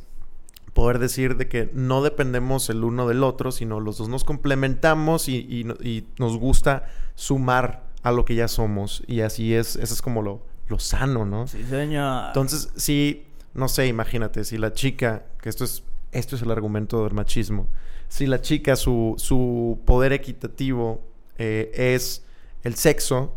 poder 0.72 0.98
decir 0.98 1.36
de 1.36 1.48
que 1.48 1.70
no 1.72 2.02
dependemos 2.02 2.68
el 2.70 2.84
uno 2.84 3.06
del 3.08 3.22
otro, 3.24 3.50
sino 3.52 3.80
los 3.80 3.98
dos 3.98 4.08
nos 4.08 4.24
complementamos 4.24 5.28
y, 5.28 5.36
y 5.38 6.06
nos 6.18 6.38
gusta 6.38 6.86
sumar 7.14 7.84
a 8.02 8.12
lo 8.12 8.24
que 8.24 8.34
ya 8.34 8.48
somos, 8.48 9.02
y 9.06 9.20
así 9.20 9.54
es, 9.54 9.76
eso 9.76 9.94
es 9.94 10.02
como 10.02 10.22
lo, 10.22 10.42
lo 10.68 10.78
sano, 10.78 11.24
¿no? 11.24 11.46
Sí, 11.46 11.62
señor. 11.64 12.28
Entonces, 12.28 12.70
si, 12.76 13.26
no 13.54 13.68
sé, 13.68 13.86
imagínate, 13.86 14.44
si 14.44 14.58
la 14.58 14.72
chica, 14.72 15.24
que 15.40 15.48
esto 15.48 15.64
es, 15.64 15.82
esto 16.12 16.36
es 16.36 16.42
el 16.42 16.50
argumento 16.50 17.04
del 17.04 17.14
machismo, 17.14 17.68
si 18.08 18.26
la 18.26 18.40
chica, 18.40 18.76
su, 18.76 19.14
su 19.18 19.80
poder 19.84 20.12
equitativo 20.12 21.04
eh, 21.38 21.70
es 21.74 22.24
el 22.62 22.74
sexo, 22.76 23.34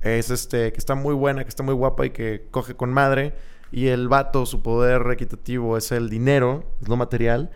es 0.00 0.30
este, 0.30 0.72
que 0.72 0.78
está 0.78 0.94
muy 0.94 1.14
buena, 1.14 1.42
que 1.44 1.48
está 1.48 1.62
muy 1.62 1.74
guapa 1.74 2.06
y 2.06 2.10
que 2.10 2.46
coge 2.50 2.74
con 2.74 2.92
madre, 2.92 3.34
y 3.72 3.88
el 3.88 4.08
vato, 4.08 4.46
su 4.46 4.62
poder 4.62 5.02
equitativo 5.10 5.76
es 5.76 5.92
el 5.92 6.10
dinero, 6.10 6.64
es 6.80 6.88
lo 6.88 6.96
material, 6.96 7.50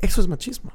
eso 0.00 0.20
es 0.20 0.28
machismo. 0.28 0.72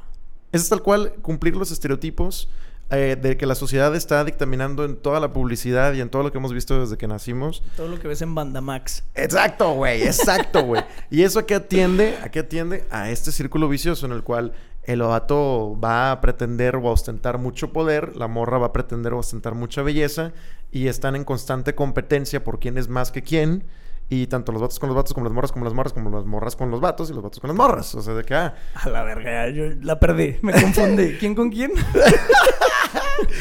Eso 0.51 0.63
es 0.63 0.69
tal 0.69 0.83
cual 0.83 1.13
cumplir 1.21 1.55
los 1.55 1.71
estereotipos 1.71 2.49
eh, 2.95 3.15
de 3.15 3.37
que 3.37 3.45
la 3.45 3.55
sociedad 3.55 3.95
está 3.95 4.23
dictaminando 4.23 4.85
en 4.85 4.95
toda 4.95 5.19
la 5.19 5.33
publicidad 5.33 5.93
y 5.93 6.01
en 6.01 6.09
todo 6.09 6.23
lo 6.23 6.31
que 6.31 6.37
hemos 6.37 6.53
visto 6.53 6.79
desde 6.79 6.97
que 6.97 7.07
nacimos. 7.07 7.63
Todo 7.75 7.87
lo 7.87 7.99
que 7.99 8.07
ves 8.07 8.21
en 8.21 8.35
Bandamax. 8.35 9.03
Exacto, 9.15 9.73
güey, 9.73 10.03
exacto, 10.03 10.63
güey. 10.63 10.83
¿Y 11.09 11.23
eso 11.23 11.39
a 11.39 11.45
qué 11.45 11.55
atiende? 11.55 12.17
¿A 12.23 12.29
qué 12.29 12.39
atiende? 12.39 12.85
A 12.89 13.09
este 13.09 13.31
círculo 13.31 13.67
vicioso 13.69 14.05
en 14.05 14.11
el 14.11 14.23
cual 14.23 14.53
el 14.83 15.01
vato 15.01 15.79
va 15.81 16.11
a 16.11 16.21
pretender 16.21 16.75
o 16.75 16.87
a 16.87 16.91
ostentar 16.91 17.37
mucho 17.37 17.71
poder, 17.71 18.15
la 18.17 18.27
morra 18.27 18.57
va 18.57 18.67
a 18.67 18.73
pretender 18.73 19.13
o 19.13 19.19
ostentar 19.19 19.55
mucha 19.55 19.81
belleza 19.81 20.33
y 20.71 20.87
están 20.87 21.15
en 21.15 21.23
constante 21.23 21.75
competencia 21.75 22.43
por 22.43 22.59
quién 22.59 22.77
es 22.77 22.89
más 22.89 23.11
que 23.11 23.21
quién. 23.21 23.63
Y 24.09 24.27
tanto 24.27 24.51
los 24.51 24.61
vatos 24.61 24.79
con 24.79 24.89
los 24.89 24.95
vatos, 24.95 25.13
como 25.13 25.23
las 25.25 25.33
morras 25.33 25.51
con 25.51 25.63
las 25.63 25.73
morras, 25.73 25.93
como 25.93 26.09
las 26.09 26.25
morras 26.25 26.55
con 26.55 26.69
los 26.69 26.81
vatos 26.81 27.09
y 27.09 27.13
los 27.13 27.23
vatos 27.23 27.39
con 27.39 27.47
las 27.47 27.57
morras. 27.57 27.95
O 27.95 28.01
sea, 28.01 28.13
de 28.13 28.23
que, 28.23 28.35
ah, 28.35 28.53
A 28.75 28.89
la 28.89 29.03
verga, 29.03 29.49
yo 29.49 29.63
la 29.81 29.99
perdí. 29.99 30.37
Me 30.41 30.51
confundí. 30.51 31.13
¿Quién 31.19 31.33
con 31.33 31.49
quién? 31.49 31.71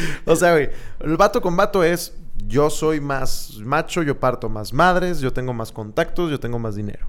O 0.27 0.37
sea, 0.37 0.53
güey, 0.53 0.71
el 1.01 1.17
vato 1.17 1.41
con 1.41 1.57
vato 1.57 1.83
es 1.83 2.15
yo 2.47 2.71
soy 2.71 3.01
más 3.01 3.59
macho, 3.65 4.03
yo 4.03 4.19
parto 4.19 4.49
más 4.49 4.73
madres, 4.73 5.21
yo 5.21 5.33
tengo 5.33 5.53
más 5.53 5.73
contactos, 5.73 6.31
yo 6.31 6.41
tengo 6.41 6.59
más 6.59 6.75
dinero. 6.75 7.09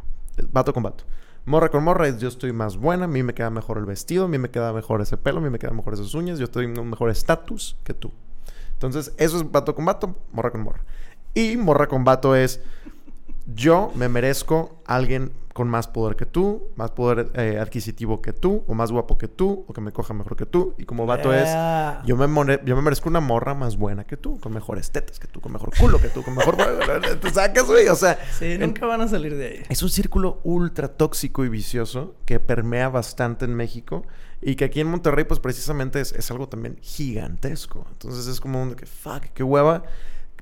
Vato 0.51 0.73
con 0.73 0.84
vato. 0.84 1.03
Morra 1.45 1.69
con 1.69 1.84
morra 1.84 2.08
es 2.08 2.19
yo 2.19 2.29
estoy 2.29 2.53
más 2.53 2.77
buena, 2.77 3.06
a 3.06 3.08
mí 3.08 3.21
me 3.21 3.34
queda 3.34 3.49
mejor 3.49 3.77
el 3.77 3.86
vestido, 3.86 4.25
a 4.25 4.27
mí 4.27 4.38
me 4.38 4.49
queda 4.49 4.71
mejor 4.71 5.01
ese 5.01 5.17
pelo, 5.17 5.39
a 5.39 5.41
mí 5.41 5.49
me 5.49 5.60
quedan 5.60 5.75
mejor 5.75 5.93
esas 5.93 6.13
uñas, 6.13 6.39
yo 6.39 6.49
tengo 6.49 6.82
un 6.82 6.89
mejor 6.89 7.10
estatus 7.10 7.75
que 7.84 7.93
tú. 7.93 8.12
Entonces, 8.73 9.13
eso 9.17 9.38
es 9.38 9.51
vato 9.51 9.75
con 9.75 9.86
vato, 9.86 10.15
morra 10.32 10.51
con 10.51 10.62
morra. 10.62 10.84
Y 11.34 11.58
morra 11.58 11.88
con 11.88 12.03
vato 12.03 12.36
es 12.36 12.62
yo 13.45 13.91
me 13.95 14.08
merezco 14.08 14.77
alguien 14.86 15.32
con 15.53 15.69
más 15.69 15.87
poder 15.87 16.15
que 16.15 16.25
tú, 16.25 16.69
más 16.75 16.89
poder 16.91 17.29
eh, 17.35 17.59
adquisitivo 17.59 18.23
que 18.23 18.33
tú, 18.33 18.63
o 18.67 18.73
más 18.73 18.91
guapo 18.91 19.19
que 19.19 19.27
tú, 19.27 19.65
o 19.67 19.73
que 19.73 19.81
me 19.81 19.91
coja 19.91 20.13
mejor 20.15 20.35
que 20.35 20.47
tú. 20.47 20.73
Y 20.79 20.85
como 20.85 21.05
vato 21.05 21.31
es, 21.31 21.47
yo 22.07 22.17
me, 22.17 22.25
more- 22.25 22.59
yo 22.65 22.75
me 22.75 22.81
merezco 22.81 23.07
una 23.07 23.19
morra 23.19 23.53
más 23.53 23.77
buena 23.77 24.03
que 24.03 24.17
tú, 24.17 24.39
con 24.39 24.51
mejores 24.51 24.89
tetas 24.89 25.19
que 25.19 25.27
tú, 25.27 25.41
con 25.41 25.51
mejor 25.51 25.69
culo 25.77 25.99
que 26.01 26.09
tú, 26.09 26.23
con 26.23 26.35
mejor... 26.35 26.57
¿Te 27.21 27.29
sacas, 27.29 27.65
güey? 27.67 27.87
O 27.87 27.95
sea... 27.95 28.17
Sí, 28.39 28.45
en- 28.53 28.61
nunca 28.61 28.87
van 28.87 29.01
a 29.01 29.07
salir 29.07 29.35
de 29.37 29.47
ahí. 29.47 29.63
es 29.69 29.83
un 29.83 29.89
círculo 29.89 30.41
ultra 30.43 30.87
tóxico 30.87 31.45
y 31.45 31.49
vicioso 31.49 32.15
que 32.25 32.39
permea 32.39 32.89
bastante 32.89 33.45
en 33.45 33.53
México 33.53 34.07
y 34.41 34.55
que 34.55 34.65
aquí 34.65 34.79
en 34.81 34.87
Monterrey 34.87 35.23
pues 35.25 35.39
precisamente 35.39 36.01
es, 36.01 36.13
es 36.13 36.31
algo 36.31 36.49
también 36.49 36.77
gigantesco. 36.81 37.85
Entonces 37.91 38.25
es 38.27 38.41
como 38.41 38.61
un 38.61 38.71
de 38.71 38.75
que, 38.75 38.85
fuck, 38.87 39.23
qué 39.33 39.43
hueva. 39.43 39.83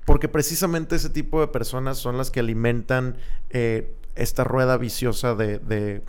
Porque 0.06 0.28
precisamente 0.28 0.96
ese 0.96 1.10
tipo 1.12 1.42
de 1.42 1.48
personas 1.48 1.98
son 2.00 2.18
las 2.18 2.32
que 2.32 2.40
alimentan 2.40 3.18
eh, 3.52 3.94
esta 4.16 4.44
rueda 4.44 4.78
viciosa 4.78 5.36
de, 5.36 6.04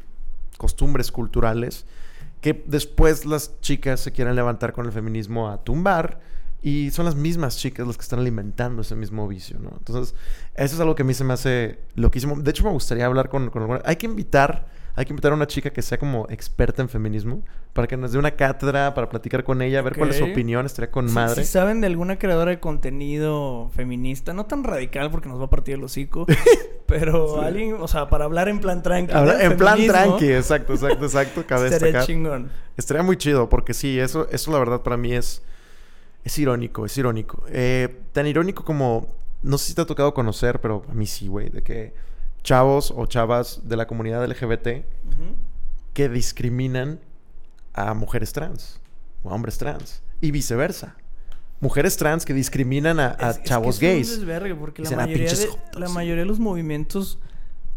costumbres 0.59 1.11
culturales 1.11 1.87
que 2.41 2.63
después 2.67 3.27
las 3.27 3.61
chicas 3.61 4.01
se 4.01 4.13
quieren 4.13 4.37
levantar 4.37 4.73
con 4.73 4.87
el 4.87 4.93
feminismo 4.93 5.49
a 5.49 5.65
tumbar 5.65 6.21
y 6.63 6.91
son 6.93 7.05
las 7.05 7.17
mismas 7.17 7.57
chicas 7.57 7.87
las 7.87 7.97
que 7.97 8.03
están 8.03 8.21
alimentando 8.21 8.83
ese 8.83 8.95
mismo 8.95 9.27
vicio, 9.27 9.59
¿no? 9.59 9.71
Entonces, 9.77 10.15
eso 10.55 10.75
es 10.75 10.81
algo 10.81 10.95
que 10.95 11.03
a 11.03 11.05
mí 11.05 11.15
se 11.15 11.25
me 11.25 11.33
hace 11.33 11.81
loquísimo. 11.97 12.37
De 12.37 12.51
hecho, 12.51 12.63
me 12.63 12.71
gustaría 12.71 13.07
hablar 13.07 13.29
con, 13.29 13.51
con. 13.51 13.81
Hay 13.85 13.97
que 13.97 14.07
invitar, 14.07 14.69
hay 14.95 15.05
que 15.07 15.13
invitar 15.13 15.33
a 15.33 15.35
una 15.35 15.47
chica 15.47 15.71
que 15.71 15.81
sea 15.81 15.99
como 15.99 16.27
experta 16.29 16.83
en 16.83 16.89
feminismo 16.89 17.43
para 17.73 17.89
que 17.89 17.97
nos 17.97 18.13
dé 18.13 18.19
una 18.19 18.33
cátedra, 18.33 18.93
para 18.95 19.09
platicar 19.09 19.43
con 19.43 19.63
ella, 19.63 19.81
ver 19.81 19.97
cuál 19.97 20.11
es 20.11 20.17
su 20.17 20.25
opinión, 20.25 20.67
estaría 20.67 20.91
con 20.91 21.11
madre. 21.11 21.45
Si, 21.45 21.51
saben 21.51 21.81
de 21.81 21.87
alguna 21.87 22.19
creadora 22.19 22.51
de 22.51 22.61
contenido 22.61 23.71
feminista, 23.75 24.35
no 24.35 24.45
tan 24.45 24.65
radical 24.65 25.11
porque 25.11 25.29
nos 25.29 25.41
va 25.41 25.47
a 25.47 25.51
partir 25.51 25.77
el 25.77 25.85
hocico, 25.85 26.27
pero 26.87 27.41
alguien, 27.41 27.77
o 27.81 27.89
sea, 27.89 28.11
para 28.11 28.27
hablar 28.27 28.49
en 28.49 28.61
plan 28.61 28.83
tranqui. 28.83 29.15
En 29.41 29.57
plan 29.57 29.79
tranqui, 29.87 30.31
exacto, 30.31 30.75
exacto, 30.75 31.05
exacto, 31.07 31.45
cabe 31.49 31.69
Estaría 31.69 31.87
destacar. 31.87 32.07
chingón. 32.07 32.51
Estaría 32.77 33.03
muy 33.03 33.17
chido, 33.17 33.49
porque 33.49 33.73
sí, 33.73 33.99
eso, 33.99 34.29
eso 34.31 34.53
la 34.53 34.59
verdad 34.59 34.83
para 34.83 34.99
mí 34.99 35.15
es, 35.15 35.43
es 36.25 36.39
irónico, 36.39 36.85
es 36.85 36.99
irónico. 36.99 37.43
Eh, 37.49 38.03
tan 38.13 38.27
irónico 38.27 38.63
como, 38.65 39.07
no 39.43 39.57
sé 39.57 39.69
si 39.69 39.75
te 39.75 39.81
ha 39.81 39.87
tocado 39.87 40.13
conocer, 40.13 40.61
pero 40.61 40.85
a 40.91 40.93
mí 40.93 41.07
sí, 41.07 41.29
güey, 41.29 41.49
de 41.49 41.63
que 41.63 42.12
chavos 42.43 42.93
o 42.97 43.07
chavas 43.07 43.61
de 43.69 43.77
la 43.77 43.87
comunidad 43.87 44.25
LGBT 44.27 44.85
que 45.93 46.09
discriminan 46.09 47.01
a 47.75 47.95
mujeres 47.95 48.33
trans 48.33 48.81
o 49.23 49.31
a 49.31 49.35
hombres 49.35 49.59
trans 49.59 50.03
y 50.21 50.31
viceversa. 50.31 50.97
Mujeres 51.61 51.97
trans 51.97 52.25
que 52.25 52.35
discriminan 52.35 52.99
a, 52.99 53.17
a 53.21 53.31
Es- 53.31 53.37
es 53.37 53.39
que 53.39 53.49
chavos 53.49 53.77
es 53.77 53.83
un 53.83 53.89
gays. 53.89 54.11
desvergue, 54.19 54.55
porque 54.57 54.83
la 54.83 54.89
Dicen, 54.89 55.01
"Ah, 55.01 55.07
mayoría, 55.07 55.33
de, 55.33 55.47
jotos". 55.47 55.81
la 55.81 55.89
mayoría 55.89 56.23
de 56.23 56.27
los 56.27 56.41
movimientos 56.41 57.19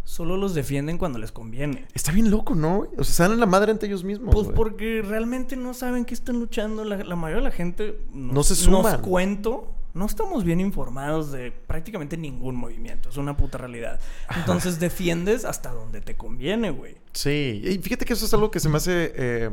solo 0.03 0.37
los 0.37 0.53
defienden 0.55 0.97
cuando 0.97 1.19
les 1.19 1.31
conviene. 1.31 1.85
Está 1.93 2.11
bien 2.11 2.31
loco, 2.31 2.55
¿no? 2.55 2.87
O 2.97 3.03
sea, 3.03 3.25
salen 3.27 3.39
la 3.39 3.45
madre 3.45 3.71
entre 3.71 3.87
ellos 3.87 4.03
mismos. 4.03 4.33
Pues 4.33 4.47
porque 4.55 5.03
realmente 5.03 5.55
no 5.55 5.73
saben 5.73 6.05
que 6.05 6.13
están 6.15 6.39
luchando. 6.39 6.83
La, 6.83 6.97
la 7.03 7.15
mayoría 7.15 7.43
de 7.43 7.49
la 7.49 7.55
gente 7.55 7.99
nos, 8.13 8.33
No 8.33 8.43
se 8.43 8.55
suman. 8.55 8.81
Nos 8.93 9.01
cuento, 9.01 9.73
no 9.95 10.05
estamos 10.05 10.43
bien 10.43 10.59
informados 10.59 11.31
de 11.31 11.51
prácticamente 11.51 12.17
ningún 12.17 12.55
movimiento. 12.55 13.09
Es 13.09 13.17
una 13.17 13.37
puta 13.37 13.57
realidad. 13.57 13.99
Entonces 14.35 14.77
defiendes 14.77 15.45
hasta 15.45 15.71
donde 15.71 16.01
te 16.01 16.15
conviene, 16.17 16.69
güey. 16.69 16.97
Sí, 17.13 17.61
y 17.63 17.77
fíjate 17.79 18.03
que 18.03 18.11
eso 18.11 18.25
es 18.25 18.33
algo 18.33 18.51
que 18.51 18.59
se 18.59 18.67
me 18.67 18.75
hace 18.75 19.13
eh, 19.15 19.49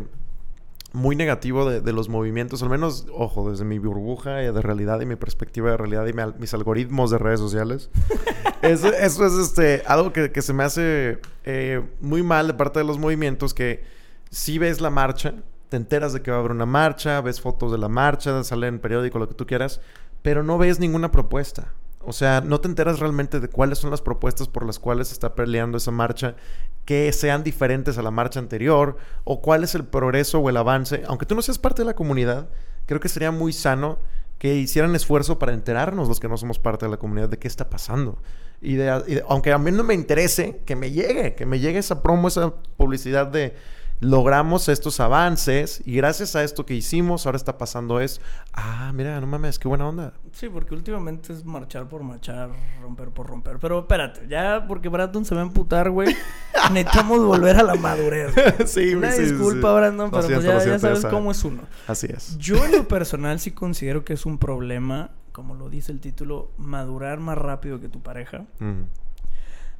muy 0.92 1.14
negativo 1.14 1.70
de, 1.70 1.80
de 1.80 1.92
los 1.92 2.08
movimientos, 2.08 2.60
al 2.64 2.70
menos, 2.70 3.06
ojo, 3.14 3.52
desde 3.52 3.64
mi 3.64 3.78
burbuja 3.78 4.32
de 4.32 4.62
realidad 4.62 5.00
y 5.00 5.06
mi 5.06 5.14
perspectiva 5.14 5.70
de 5.70 5.76
realidad 5.76 6.06
y 6.08 6.12
mi 6.12 6.22
mis 6.40 6.52
algoritmos 6.54 7.12
de 7.12 7.18
redes 7.18 7.38
sociales. 7.38 7.88
eso, 8.62 8.92
eso 8.92 9.26
es 9.26 9.32
este, 9.34 9.84
algo 9.86 10.12
que, 10.12 10.32
que 10.32 10.42
se 10.42 10.52
me 10.52 10.64
hace 10.64 11.20
eh, 11.44 11.82
muy 12.00 12.24
mal 12.24 12.48
de 12.48 12.54
parte 12.54 12.80
de 12.80 12.84
los 12.84 12.98
movimientos, 12.98 13.54
que 13.54 13.84
si 14.30 14.58
ves 14.58 14.80
la 14.80 14.90
marcha, 14.90 15.34
te 15.68 15.76
enteras 15.76 16.12
de 16.12 16.20
que 16.20 16.32
va 16.32 16.38
a 16.38 16.40
haber 16.40 16.50
una 16.50 16.66
marcha, 16.66 17.20
ves 17.20 17.40
fotos 17.40 17.70
de 17.70 17.78
la 17.78 17.88
marcha, 17.88 18.42
sale 18.42 18.66
en 18.66 18.80
periódico, 18.80 19.20
lo 19.20 19.28
que 19.28 19.34
tú 19.34 19.46
quieras, 19.46 19.80
pero 20.22 20.42
no 20.42 20.58
ves 20.58 20.78
ninguna 20.78 21.10
propuesta. 21.10 21.72
O 22.04 22.12
sea, 22.12 22.40
no 22.40 22.60
te 22.60 22.66
enteras 22.66 22.98
realmente 22.98 23.38
de 23.38 23.48
cuáles 23.48 23.78
son 23.78 23.90
las 23.90 24.00
propuestas 24.00 24.48
por 24.48 24.66
las 24.66 24.80
cuales 24.80 25.12
está 25.12 25.34
peleando 25.36 25.78
esa 25.78 25.92
marcha, 25.92 26.34
que 26.84 27.12
sean 27.12 27.44
diferentes 27.44 27.96
a 27.96 28.02
la 28.02 28.10
marcha 28.10 28.40
anterior, 28.40 28.96
o 29.22 29.40
cuál 29.40 29.62
es 29.62 29.76
el 29.76 29.84
progreso 29.84 30.40
o 30.40 30.50
el 30.50 30.56
avance. 30.56 31.04
Aunque 31.06 31.26
tú 31.26 31.36
no 31.36 31.42
seas 31.42 31.58
parte 31.58 31.82
de 31.82 31.86
la 31.86 31.94
comunidad, 31.94 32.48
creo 32.86 32.98
que 32.98 33.08
sería 33.08 33.30
muy 33.30 33.52
sano 33.52 33.98
que 34.38 34.56
hicieran 34.56 34.96
esfuerzo 34.96 35.38
para 35.38 35.52
enterarnos 35.52 36.08
los 36.08 36.18
que 36.18 36.28
no 36.28 36.36
somos 36.36 36.58
parte 36.58 36.86
de 36.86 36.90
la 36.90 36.96
comunidad 36.96 37.28
de 37.28 37.38
qué 37.38 37.46
está 37.46 37.70
pasando. 37.70 38.18
Y 38.60 38.74
de- 38.74 39.22
aunque 39.28 39.52
a 39.52 39.58
mí 39.58 39.70
no 39.70 39.84
me 39.84 39.94
interese, 39.94 40.60
que 40.66 40.74
me 40.74 40.90
llegue, 40.90 41.36
que 41.36 41.46
me 41.46 41.60
llegue 41.60 41.78
esa 41.78 42.02
promo, 42.02 42.26
esa 42.26 42.52
publicidad 42.76 43.28
de 43.28 43.54
logramos 44.02 44.68
estos 44.68 44.98
avances 44.98 45.80
y 45.86 45.94
gracias 45.94 46.34
a 46.34 46.42
esto 46.42 46.66
que 46.66 46.74
hicimos 46.74 47.24
ahora 47.24 47.36
está 47.36 47.56
pasando 47.56 48.00
esto. 48.00 48.22
Ah, 48.52 48.90
mira, 48.92 49.20
no 49.20 49.28
mames, 49.28 49.60
qué 49.60 49.68
buena 49.68 49.88
onda. 49.88 50.12
Sí, 50.32 50.48
porque 50.48 50.74
últimamente 50.74 51.32
es 51.32 51.44
marchar 51.44 51.88
por 51.88 52.02
marchar, 52.02 52.50
romper 52.82 53.10
por 53.10 53.28
romper. 53.28 53.60
Pero 53.60 53.78
espérate, 53.78 54.26
ya 54.28 54.64
porque 54.66 54.88
Brandon 54.88 55.24
se 55.24 55.36
va 55.36 55.42
a 55.42 55.44
emputar, 55.44 55.88
güey. 55.90 56.16
necesitamos 56.72 57.24
volver 57.24 57.56
a 57.56 57.62
la 57.62 57.76
madurez. 57.76 58.34
güey. 58.34 58.46
sí, 58.66 58.92
Una 58.94 59.12
sí, 59.12 59.22
disculpa, 59.22 59.68
sí. 59.68 59.74
Brandon, 59.76 60.10
pero 60.10 60.26
pues 60.26 60.42
ya, 60.42 60.64
ya 60.64 60.78
sabes 60.80 61.00
sabe. 61.02 61.14
cómo 61.14 61.30
es 61.30 61.44
uno. 61.44 61.62
Así 61.86 62.08
es. 62.10 62.36
Yo 62.38 62.64
en 62.64 62.72
lo 62.72 62.88
personal 62.88 63.38
sí 63.38 63.52
considero 63.52 64.04
que 64.04 64.14
es 64.14 64.26
un 64.26 64.38
problema, 64.38 65.12
como 65.30 65.54
lo 65.54 65.70
dice 65.70 65.92
el 65.92 66.00
título, 66.00 66.50
madurar 66.56 67.20
más 67.20 67.38
rápido 67.38 67.78
que 67.78 67.88
tu 67.88 68.02
pareja. 68.02 68.46
Mm. 68.58 68.82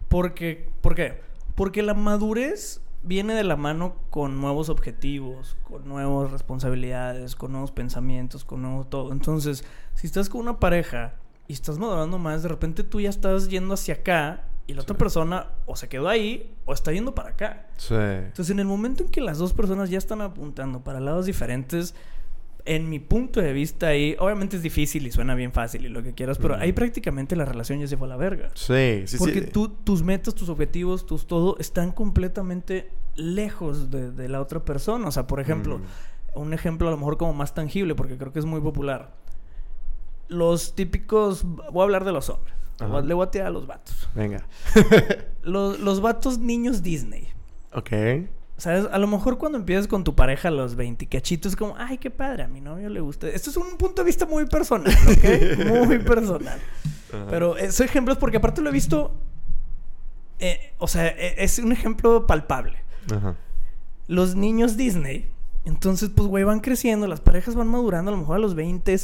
Porque, 0.08 0.70
¿Por 0.80 0.94
qué? 0.94 1.20
Porque 1.56 1.82
la 1.82 1.94
madurez 1.94 2.82
viene 3.02 3.34
de 3.34 3.44
la 3.44 3.56
mano 3.56 3.96
con 4.10 4.40
nuevos 4.40 4.68
objetivos, 4.68 5.56
con 5.64 5.88
nuevas 5.88 6.30
responsabilidades, 6.30 7.36
con 7.36 7.52
nuevos 7.52 7.72
pensamientos, 7.72 8.44
con 8.44 8.62
nuevo 8.62 8.84
todo. 8.84 9.12
Entonces, 9.12 9.64
si 9.94 10.06
estás 10.06 10.28
con 10.28 10.42
una 10.42 10.60
pareja 10.60 11.14
y 11.48 11.52
estás 11.52 11.78
madurando 11.78 12.18
más, 12.18 12.42
de 12.42 12.48
repente 12.48 12.84
tú 12.84 13.00
ya 13.00 13.10
estás 13.10 13.48
yendo 13.48 13.74
hacia 13.74 13.94
acá 13.94 14.44
y 14.66 14.74
la 14.74 14.82
otra 14.82 14.96
persona 14.96 15.48
o 15.66 15.74
se 15.74 15.88
quedó 15.88 16.08
ahí 16.08 16.54
o 16.64 16.72
está 16.72 16.92
yendo 16.92 17.14
para 17.14 17.30
acá. 17.30 17.66
Sí. 17.76 17.94
Entonces, 17.94 18.50
en 18.50 18.60
el 18.60 18.66
momento 18.66 19.04
en 19.04 19.10
que 19.10 19.20
las 19.20 19.38
dos 19.38 19.52
personas 19.52 19.90
ya 19.90 19.98
están 19.98 20.20
apuntando 20.20 20.84
para 20.84 21.00
lados 21.00 21.26
diferentes, 21.26 21.94
en 22.64 22.88
mi 22.88 22.98
punto 23.00 23.40
de 23.40 23.52
vista 23.52 23.88
ahí, 23.88 24.14
obviamente 24.18 24.56
es 24.56 24.62
difícil 24.62 25.06
y 25.06 25.10
suena 25.12 25.34
bien 25.34 25.52
fácil 25.52 25.84
y 25.84 25.88
lo 25.88 26.02
que 26.02 26.12
quieras, 26.14 26.38
pero 26.38 26.56
ahí 26.56 26.72
prácticamente 26.72 27.34
la 27.36 27.44
relación 27.44 27.80
ya 27.80 27.86
se 27.88 27.96
fue 27.96 28.06
a 28.06 28.10
la 28.10 28.16
verga. 28.16 28.50
Sí, 28.54 29.02
sí, 29.06 29.16
Porque 29.18 29.40
sí. 29.40 29.46
tú, 29.52 29.68
tus 29.68 30.02
metas, 30.02 30.34
tus 30.34 30.48
objetivos, 30.48 31.04
tus 31.06 31.26
todo 31.26 31.56
están 31.58 31.90
completamente 31.92 32.90
lejos 33.16 33.90
de, 33.90 34.10
de 34.12 34.28
la 34.28 34.40
otra 34.40 34.64
persona. 34.64 35.08
O 35.08 35.10
sea, 35.12 35.26
por 35.26 35.40
ejemplo, 35.40 35.78
Mm. 35.78 36.40
un 36.40 36.54
ejemplo 36.54 36.88
a 36.88 36.90
lo 36.92 36.96
mejor 36.96 37.16
como 37.18 37.34
más 37.34 37.52
tangible, 37.54 37.94
porque 37.94 38.16
creo 38.16 38.32
que 38.32 38.38
es 38.38 38.44
muy 38.46 38.60
popular. 38.60 39.12
Los 40.28 40.74
típicos, 40.74 41.44
voy 41.44 41.80
a 41.80 41.82
hablar 41.82 42.04
de 42.04 42.12
los 42.12 42.30
hombres. 42.30 42.54
Le 42.80 42.86
voy 42.86 42.94
a- 42.94 42.98
Ajá. 42.98 43.06
Le 43.08 43.14
voy 43.14 43.26
a 43.26 43.30
tirar 43.30 43.46
a 43.48 43.50
los 43.50 43.66
vatos. 43.66 44.08
Venga. 44.14 44.46
Los, 45.42 45.78
los 45.80 46.00
vatos 46.00 46.38
niños 46.38 46.82
Disney. 46.82 47.28
ok. 47.72 47.90
¿Sabes? 48.62 48.86
A 48.92 48.98
lo 48.98 49.08
mejor 49.08 49.38
cuando 49.38 49.58
empiezas 49.58 49.88
con 49.88 50.04
tu 50.04 50.14
pareja 50.14 50.46
a 50.46 50.52
los 50.52 50.76
20 50.76 51.08
cachitos, 51.08 51.50
es 51.50 51.56
como, 51.56 51.74
ay, 51.76 51.98
qué 51.98 52.12
padre, 52.12 52.44
a 52.44 52.46
mi 52.46 52.60
novio 52.60 52.88
le 52.90 53.00
gusta. 53.00 53.26
Esto 53.26 53.50
es 53.50 53.56
un 53.56 53.76
punto 53.76 54.02
de 54.02 54.06
vista 54.06 54.24
muy 54.24 54.46
personal, 54.46 54.94
¿ok? 55.08 55.84
muy 55.88 55.98
personal. 55.98 56.60
Ajá. 57.12 57.26
Pero 57.28 57.56
esos 57.56 57.80
ejemplos, 57.80 58.18
porque 58.18 58.36
aparte 58.36 58.60
lo 58.60 58.68
he 58.68 58.72
visto, 58.72 59.16
eh, 60.38 60.74
o 60.78 60.86
sea, 60.86 61.08
e- 61.08 61.42
es 61.42 61.58
un 61.58 61.72
ejemplo 61.72 62.24
palpable. 62.28 62.78
Ajá. 63.12 63.34
Los 64.06 64.36
niños 64.36 64.76
Disney, 64.76 65.26
entonces, 65.64 66.10
pues, 66.14 66.28
güey, 66.28 66.44
van 66.44 66.60
creciendo, 66.60 67.08
las 67.08 67.20
parejas 67.20 67.56
van 67.56 67.66
madurando, 67.66 68.12
a 68.12 68.14
lo 68.14 68.20
mejor 68.20 68.36
a 68.36 68.38
los 68.38 68.54
20, 68.54 68.96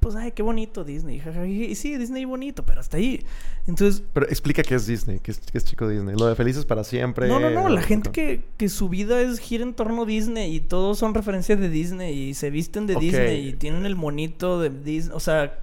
pues, 0.00 0.16
ay, 0.16 0.32
qué 0.32 0.42
bonito 0.42 0.82
Disney. 0.82 1.22
Y 1.46 1.74
sí, 1.74 1.96
Disney 1.98 2.24
bonito, 2.24 2.64
pero 2.64 2.80
hasta 2.80 2.96
ahí. 2.96 3.24
Entonces, 3.66 4.02
Pero 4.12 4.26
explica 4.28 4.62
qué 4.62 4.74
es 4.74 4.86
Disney, 4.86 5.20
qué 5.20 5.30
es, 5.30 5.38
qué 5.38 5.58
es 5.58 5.64
chico 5.64 5.86
Disney. 5.86 6.16
Lo 6.18 6.26
de 6.26 6.34
Felices 6.34 6.64
para 6.64 6.84
siempre. 6.84 7.28
no, 7.28 7.38
no, 7.38 7.50
no, 7.50 7.68
la 7.68 7.82
gente 7.82 8.10
que, 8.10 8.42
que 8.56 8.68
su 8.70 8.88
vida 8.88 9.20
es 9.20 9.38
gira 9.38 9.62
en 9.62 9.74
torno 9.74 10.02
a 10.02 10.06
Disney 10.06 10.54
y 10.54 10.60
todos 10.60 10.98
son 10.98 11.12
referencias 11.12 11.60
de 11.60 11.68
Disney 11.68 12.18
y 12.18 12.34
se 12.34 12.50
visten 12.50 12.86
de. 12.86 12.96
Disney 12.96 13.48
y 13.48 13.52
tienen 13.52 13.86
el 13.86 13.94
monito 13.94 14.58
de 14.60 14.70
Disney, 14.70 15.14
o 15.14 15.20
sea, 15.20 15.58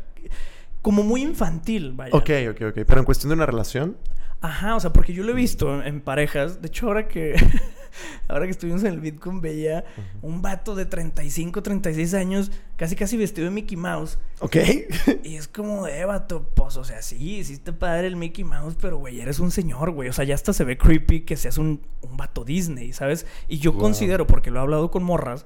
como 0.82 1.04
muy 1.04 1.24
infantil, 1.24 1.94
vaya. 1.94 2.16
Ok, 2.16 2.30
ok, 2.52 2.62
ok. 2.70 2.80
Pero 2.86 3.00
en 3.00 3.06
cuestión 3.06 3.30
de 3.30 3.36
una 3.36 3.46
relación. 3.46 3.98
Ajá, 4.40 4.76
o 4.76 4.80
sea, 4.80 4.94
porque 4.94 5.14
yo 5.14 5.24
lo 5.24 5.32
he 5.32 5.36
visto 5.36 5.74
en, 5.74 5.88
en 5.88 6.02
parejas. 6.02 6.62
De 6.62 6.68
hecho, 6.68 6.88
ahora 6.88 7.08
que 7.08 7.34
ahora 8.28 8.46
que 8.46 8.52
estuvimos 8.52 8.82
en 8.84 8.94
el 8.94 9.00
Bitcoin 9.00 9.42
veía 9.42 9.86
un 10.22 10.42
vato 10.42 10.76
de 10.76 10.86
35, 10.86 11.62
36 11.64 12.14
años, 12.14 12.52
casi 12.76 12.96
casi 12.96 13.18
vestido 13.18 13.46
de 13.46 13.52
Mickey 13.52 13.78
Mouse. 13.78 14.18
Ok. 14.40 14.58
Y 15.24 15.36
es 15.36 15.48
como 15.48 15.86
de 15.86 16.06
vato, 16.06 16.50
pues, 16.56 16.78
o 16.78 16.84
sea, 16.84 17.02
sí, 17.02 17.38
hiciste 17.38 17.74
padre 17.74 18.08
el 18.08 18.16
Mickey 18.16 18.44
Mouse, 18.44 18.76
pero 18.80 18.98
güey, 18.98 19.20
eres 19.20 19.40
un 19.40 19.52
señor, 19.52 19.92
güey. 19.92 20.10
O 20.10 20.14
sea, 20.14 20.24
ya 20.26 20.36
hasta 20.36 20.54
se 20.54 20.64
ve 20.64 20.78
creepy 20.78 21.22
que 21.22 21.36
seas 21.38 21.58
un, 21.58 21.82
un 22.02 22.18
vato 22.18 22.44
Disney, 22.44 22.94
¿sabes? 22.94 23.26
Y 23.48 23.58
yo 23.60 23.72
Wow. 23.74 23.82
considero, 23.82 24.28
porque 24.28 24.52
lo 24.52 24.60
he 24.60 24.62
hablado 24.62 24.92
con 24.92 25.04
morras, 25.04 25.46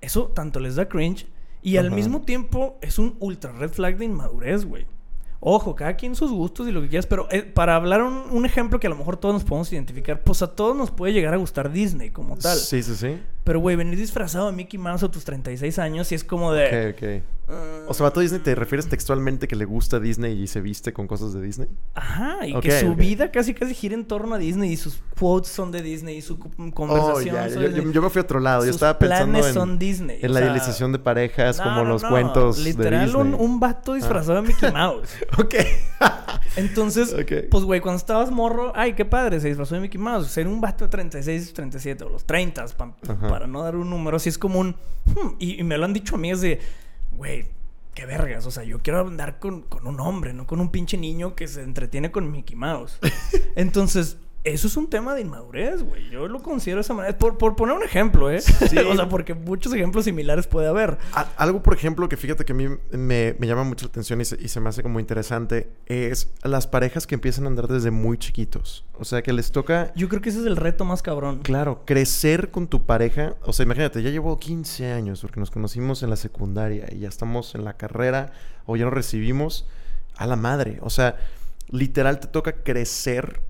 eso 0.00 0.28
tanto 0.28 0.60
les 0.60 0.76
da 0.76 0.88
cringe 0.88 1.26
y 1.62 1.76
al 1.76 1.90
mismo 1.90 2.22
tiempo 2.22 2.78
es 2.80 2.98
un 2.98 3.16
ultra 3.20 3.52
red 3.52 3.70
flag 3.70 3.98
de 3.98 4.06
inmadurez, 4.06 4.64
güey. 4.64 4.86
Ojo, 5.42 5.74
cada 5.74 5.96
quien 5.96 6.14
sus 6.14 6.30
gustos 6.30 6.68
y 6.68 6.70
lo 6.70 6.82
que 6.82 6.88
quieras, 6.88 7.06
pero 7.06 7.26
eh, 7.30 7.42
para 7.42 7.74
hablar 7.74 8.02
un, 8.02 8.24
un 8.30 8.44
ejemplo 8.44 8.78
que 8.78 8.86
a 8.86 8.90
lo 8.90 8.96
mejor 8.96 9.16
todos 9.16 9.34
nos 9.34 9.44
podemos 9.44 9.72
identificar, 9.72 10.22
pues 10.22 10.42
a 10.42 10.54
todos 10.54 10.76
nos 10.76 10.90
puede 10.90 11.14
llegar 11.14 11.32
a 11.32 11.38
gustar 11.38 11.72
Disney 11.72 12.10
como 12.10 12.36
tal. 12.36 12.58
Sí, 12.58 12.82
sí, 12.82 12.94
sí. 12.94 13.18
Pero, 13.44 13.58
güey, 13.60 13.74
venir 13.76 13.98
disfrazado 13.98 14.46
de 14.46 14.52
Mickey 14.52 14.78
Mouse 14.78 15.02
a 15.02 15.10
tus 15.10 15.24
36 15.24 15.78
años 15.78 16.12
y 16.12 16.14
es 16.14 16.24
como 16.24 16.52
de... 16.52 16.90
Ok, 16.90 16.96
ok. 16.96 17.24
"Ah". 17.48 17.86
O 17.88 17.94
sea, 17.94 18.04
vato 18.04 18.20
Disney, 18.20 18.40
¿te 18.40 18.54
refieres 18.54 18.86
textualmente 18.88 19.48
que 19.48 19.56
le 19.56 19.64
gusta 19.64 19.98
Disney 19.98 20.40
y 20.40 20.46
se 20.46 20.60
viste 20.60 20.92
con 20.92 21.06
cosas 21.08 21.32
de 21.32 21.40
Disney? 21.40 21.68
Ajá, 21.94 22.46
y 22.46 22.54
que 22.60 22.78
su 22.80 22.94
vida 22.94 23.32
casi 23.32 23.54
casi 23.54 23.74
gira 23.74 23.94
en 23.94 24.04
torno 24.04 24.34
a 24.34 24.38
Disney 24.38 24.70
y 24.70 24.76
sus 24.76 25.02
quotes 25.18 25.50
son 25.50 25.72
de 25.72 25.82
Disney 25.82 26.18
y 26.18 26.22
su 26.22 26.34
Oh, 26.34 26.70
conversación 26.72 27.34
ya, 27.34 27.48
son 27.50 27.62
yo, 27.62 27.68
yo- 27.90 28.02
me 28.02 28.10
fui 28.10 28.20
a 28.20 28.22
otro 28.22 28.38
lado. 28.40 28.64
Yo 28.64 28.70
estaba 28.70 28.98
pensando 28.98 29.32
planes 29.32 29.46
en, 29.48 29.54
son 29.54 29.78
Disney, 29.78 30.18
en 30.22 30.30
o 30.30 30.34
la 30.34 30.40
idealización 30.42 30.92
de 30.92 30.98
parejas, 31.00 31.58
No, 31.58 31.64
como 31.64 31.76
no, 31.82 31.84
los 31.88 32.02
no, 32.04 32.08
cuentos 32.10 32.58
Literal, 32.58 33.00
de 33.00 33.06
Disney. 33.06 33.22
un, 33.22 33.34
un 33.34 33.58
vato 33.58 33.94
disfrazado 33.94 34.40
de 34.42 34.48
Mickey 34.48 34.70
Mouse. 34.70 35.08
Ok. 35.38 35.54
Entonces, 36.56 37.14
pues, 37.50 37.64
güey, 37.64 37.80
cuando 37.80 37.96
estabas 37.98 38.30
morro, 38.30 38.72
ay, 38.74 38.94
qué 38.94 39.04
padre, 39.04 39.40
se 39.40 39.48
disfrazó 39.48 39.74
de 39.74 39.80
Mickey 39.82 40.00
Mouse. 40.00 40.28
Ser 40.28 40.46
un 40.48 40.60
vato 40.60 40.84
de 40.84 40.90
36, 40.90 41.52
37 41.52 42.04
o 42.04 42.08
los 42.10 42.24
30, 42.24 42.66
pa- 42.76 42.94
Ajá. 43.08 43.28
Para 43.30 43.46
no 43.46 43.62
dar 43.62 43.76
un 43.76 43.88
número, 43.88 44.16
así 44.16 44.28
es 44.28 44.38
como 44.38 44.58
un... 44.58 44.76
hmm, 45.06 45.36
y, 45.38 45.60
y 45.60 45.62
me 45.62 45.78
lo 45.78 45.84
han 45.84 45.92
dicho 45.92 46.16
a 46.16 46.18
mí, 46.18 46.30
es 46.30 46.40
de, 46.40 46.60
güey, 47.12 47.46
qué 47.94 48.06
vergas. 48.06 48.46
O 48.46 48.50
sea, 48.50 48.64
yo 48.64 48.80
quiero 48.80 49.00
andar 49.00 49.38
con, 49.38 49.62
con 49.62 49.86
un 49.86 50.00
hombre, 50.00 50.32
no 50.32 50.46
con 50.46 50.60
un 50.60 50.70
pinche 50.70 50.96
niño 50.96 51.34
que 51.34 51.48
se 51.48 51.62
entretiene 51.62 52.10
con 52.10 52.30
Mickey 52.30 52.56
Mouse. 52.56 52.98
Entonces, 53.56 54.18
eso 54.42 54.66
es 54.68 54.76
un 54.76 54.88
tema 54.88 55.14
de 55.14 55.20
inmadurez, 55.20 55.82
güey. 55.82 56.08
Yo 56.10 56.26
lo 56.28 56.40
considero 56.42 56.76
de 56.78 56.80
esa 56.82 56.94
manera. 56.94 57.16
Por, 57.18 57.36
por 57.36 57.56
poner 57.56 57.76
un 57.76 57.82
ejemplo, 57.82 58.30
¿eh? 58.30 58.40
Sí. 58.40 58.78
o 58.88 58.94
sea, 58.96 59.08
porque 59.08 59.34
muchos 59.34 59.72
ejemplos 59.74 60.04
similares 60.06 60.46
puede 60.46 60.66
haber. 60.68 60.98
A- 61.12 61.28
Algo, 61.36 61.62
por 61.62 61.74
ejemplo, 61.74 62.08
que 62.08 62.16
fíjate 62.16 62.44
que 62.44 62.52
a 62.52 62.54
mí 62.54 62.66
me, 62.90 63.34
me 63.38 63.46
llama 63.46 63.64
mucho 63.64 63.84
la 63.86 63.90
atención 63.90 64.20
y 64.20 64.24
se, 64.24 64.36
y 64.40 64.48
se 64.48 64.60
me 64.60 64.68
hace 64.70 64.82
como 64.82 64.98
interesante 65.00 65.70
es 65.86 66.30
las 66.42 66.66
parejas 66.66 67.06
que 67.06 67.14
empiezan 67.14 67.44
a 67.44 67.48
andar 67.48 67.68
desde 67.68 67.90
muy 67.90 68.16
chiquitos. 68.18 68.86
O 68.98 69.04
sea, 69.04 69.22
que 69.22 69.32
les 69.32 69.52
toca, 69.52 69.92
Yo 69.94 70.08
creo 70.08 70.20
que 70.22 70.30
ese 70.30 70.40
es 70.40 70.46
el 70.46 70.56
reto 70.56 70.84
más 70.84 71.02
cabrón. 71.02 71.40
claro, 71.42 71.82
crecer 71.84 72.50
con 72.50 72.66
tu 72.66 72.86
pareja. 72.86 73.34
O 73.44 73.52
sea, 73.52 73.64
imagínate, 73.64 74.02
ya 74.02 74.10
llevo 74.10 74.38
15 74.38 74.92
años 74.92 75.20
porque 75.20 75.40
nos 75.40 75.50
conocimos 75.50 76.02
en 76.02 76.10
la 76.10 76.16
secundaria 76.16 76.86
y 76.90 77.00
ya 77.00 77.08
estamos 77.08 77.54
en 77.54 77.64
la 77.64 77.74
carrera 77.76 78.32
o 78.66 78.76
ya 78.76 78.84
nos 78.84 78.94
recibimos 78.94 79.66
a 80.16 80.26
la 80.26 80.36
madre. 80.36 80.78
O 80.82 80.90
sea, 80.90 81.16
literal 81.68 82.20
te 82.20 82.26
toca 82.26 82.62
crecer 82.62 83.40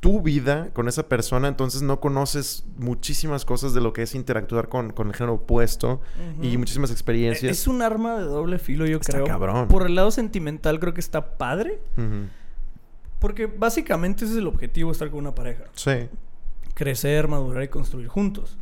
tu 0.00 0.22
vida 0.22 0.70
con 0.72 0.88
esa 0.88 1.08
persona, 1.08 1.46
entonces 1.48 1.82
no 1.82 2.00
conoces 2.00 2.64
muchísimas 2.78 3.44
cosas 3.44 3.74
de 3.74 3.82
lo 3.82 3.92
que 3.92 4.02
es 4.02 4.14
interactuar 4.14 4.68
con, 4.70 4.92
con 4.92 5.08
el 5.08 5.14
género 5.14 5.34
opuesto 5.34 6.00
y 6.40 6.56
muchísimas 6.56 6.90
experiencias. 6.90 7.52
Es 7.52 7.66
un 7.66 7.82
arma 7.82 8.18
de 8.18 8.24
doble 8.24 8.58
filo, 8.58 8.86
yo 8.86 8.96
Está 8.96 9.12
creo. 9.12 9.26
cabrón. 9.26 9.68
Por 9.68 9.86
el 9.86 9.94
lado 9.94 10.10
sentimental 10.10 10.80
creo 10.80 10.94
que 10.94 11.00
está 11.00 11.36
padre. 11.36 11.80
Porque 13.18 13.44
básicamente 13.46 14.24
ese 14.24 14.32
es 14.34 14.38
el 14.38 14.46
objetivo, 14.46 14.90
estar 14.90 15.10
con 15.10 15.18
una 15.20 15.34
pareja. 15.34 15.64
Sí. 15.74 16.08
Crecer, 16.74 17.28
madurar 17.28 17.62
y 17.62 17.68
construir 17.68 18.08
juntos. 18.08 18.56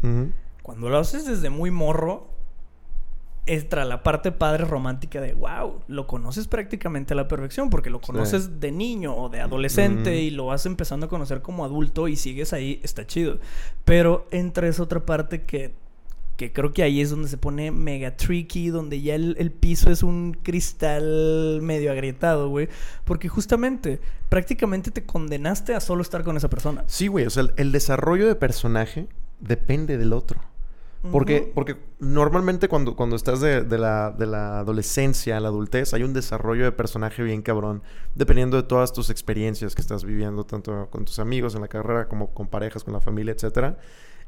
Cuando 0.63 0.89
lo 0.89 0.99
haces 0.99 1.25
desde 1.25 1.51
muy 1.51 1.71
morro, 1.71 2.29
entra 3.49 3.85
la 3.87 4.03
parte 4.03 4.31
padre 4.31 4.65
romántica 4.65 5.21
de, 5.21 5.33
wow, 5.33 5.81
lo 5.89 6.07
conoces 6.07 6.47
prácticamente 6.47 7.15
a 7.15 7.17
la 7.17 7.29
perfección, 7.29 7.71
porque 7.71 7.89
lo 7.89 8.01
conoces 8.01 8.61
de 8.61 8.71
niño 8.71 9.17
o 9.17 9.31
de 9.31 9.41
adolescente 9.41 10.21
y 10.21 10.31
lo 10.31 10.47
vas 10.47 10.67
empezando 10.67 11.07
a 11.07 11.09
conocer 11.09 11.41
como 11.41 11.65
adulto 11.65 12.09
y 12.09 12.17
sigues 12.17 12.53
ahí, 12.53 12.81
está 12.85 13.07
chido. 13.07 13.39
Pero 13.85 14.27
entra 14.31 14.69
esa 14.69 14.83
otra 14.83 15.07
parte 15.07 15.43
que, 15.43 15.73
que 16.37 16.53
creo 16.53 16.75
que 16.75 16.83
ahí 16.83 17.01
es 17.01 17.09
donde 17.09 17.29
se 17.29 17.39
pone 17.39 17.71
mega 17.71 18.17
tricky, 18.17 18.69
donde 18.69 19.01
ya 19.01 19.15
el, 19.15 19.35
el 19.39 19.51
piso 19.51 19.91
es 19.91 20.03
un 20.03 20.37
cristal 20.43 21.61
medio 21.63 21.91
agrietado, 21.91 22.51
güey. 22.51 22.69
Porque 23.05 23.29
justamente, 23.29 23.99
prácticamente 24.29 24.91
te 24.91 25.05
condenaste 25.05 25.75
a 25.75 25.81
solo 25.81 26.03
estar 26.03 26.23
con 26.23 26.37
esa 26.37 26.51
persona. 26.51 26.85
Sí, 26.87 27.07
güey. 27.07 27.25
O 27.25 27.31
sea, 27.31 27.45
el, 27.45 27.53
el 27.57 27.73
desarrollo 27.73 28.29
de 28.29 28.35
personaje 28.35 29.09
depende 29.41 29.97
del 29.97 30.13
otro. 30.13 30.39
Porque, 31.13 31.43
Ujú. 31.43 31.51
porque 31.55 31.77
normalmente 32.01 32.69
cuando, 32.69 32.97
cuando 32.97 33.15
estás 33.15 33.41
de, 33.41 33.63
de 33.63 33.79
la, 33.79 34.11
de 34.11 34.27
la 34.27 34.59
adolescencia 34.59 35.37
a 35.37 35.41
la 35.41 35.49
adultez, 35.49 35.95
hay 35.95 36.03
un 36.03 36.13
desarrollo 36.13 36.65
de 36.65 36.73
personaje 36.73 37.23
bien 37.23 37.41
cabrón, 37.43 37.83
dependiendo 38.17 38.57
de 38.57 38.65
todas 38.65 38.93
tus 38.93 39.09
experiencias 39.09 39.77
que 39.77 39.81
estás 39.81 40.03
viviendo, 40.05 40.45
tanto 40.45 40.89
con 40.91 41.05
tus 41.05 41.21
amigos 41.21 41.55
en 41.55 41.61
la 41.61 41.69
carrera 41.69 42.09
como 42.09 42.35
con 42.35 42.49
parejas, 42.49 42.83
con 42.83 42.95
la 42.95 43.01
familia, 43.01 43.33
etcétera. 43.33 43.79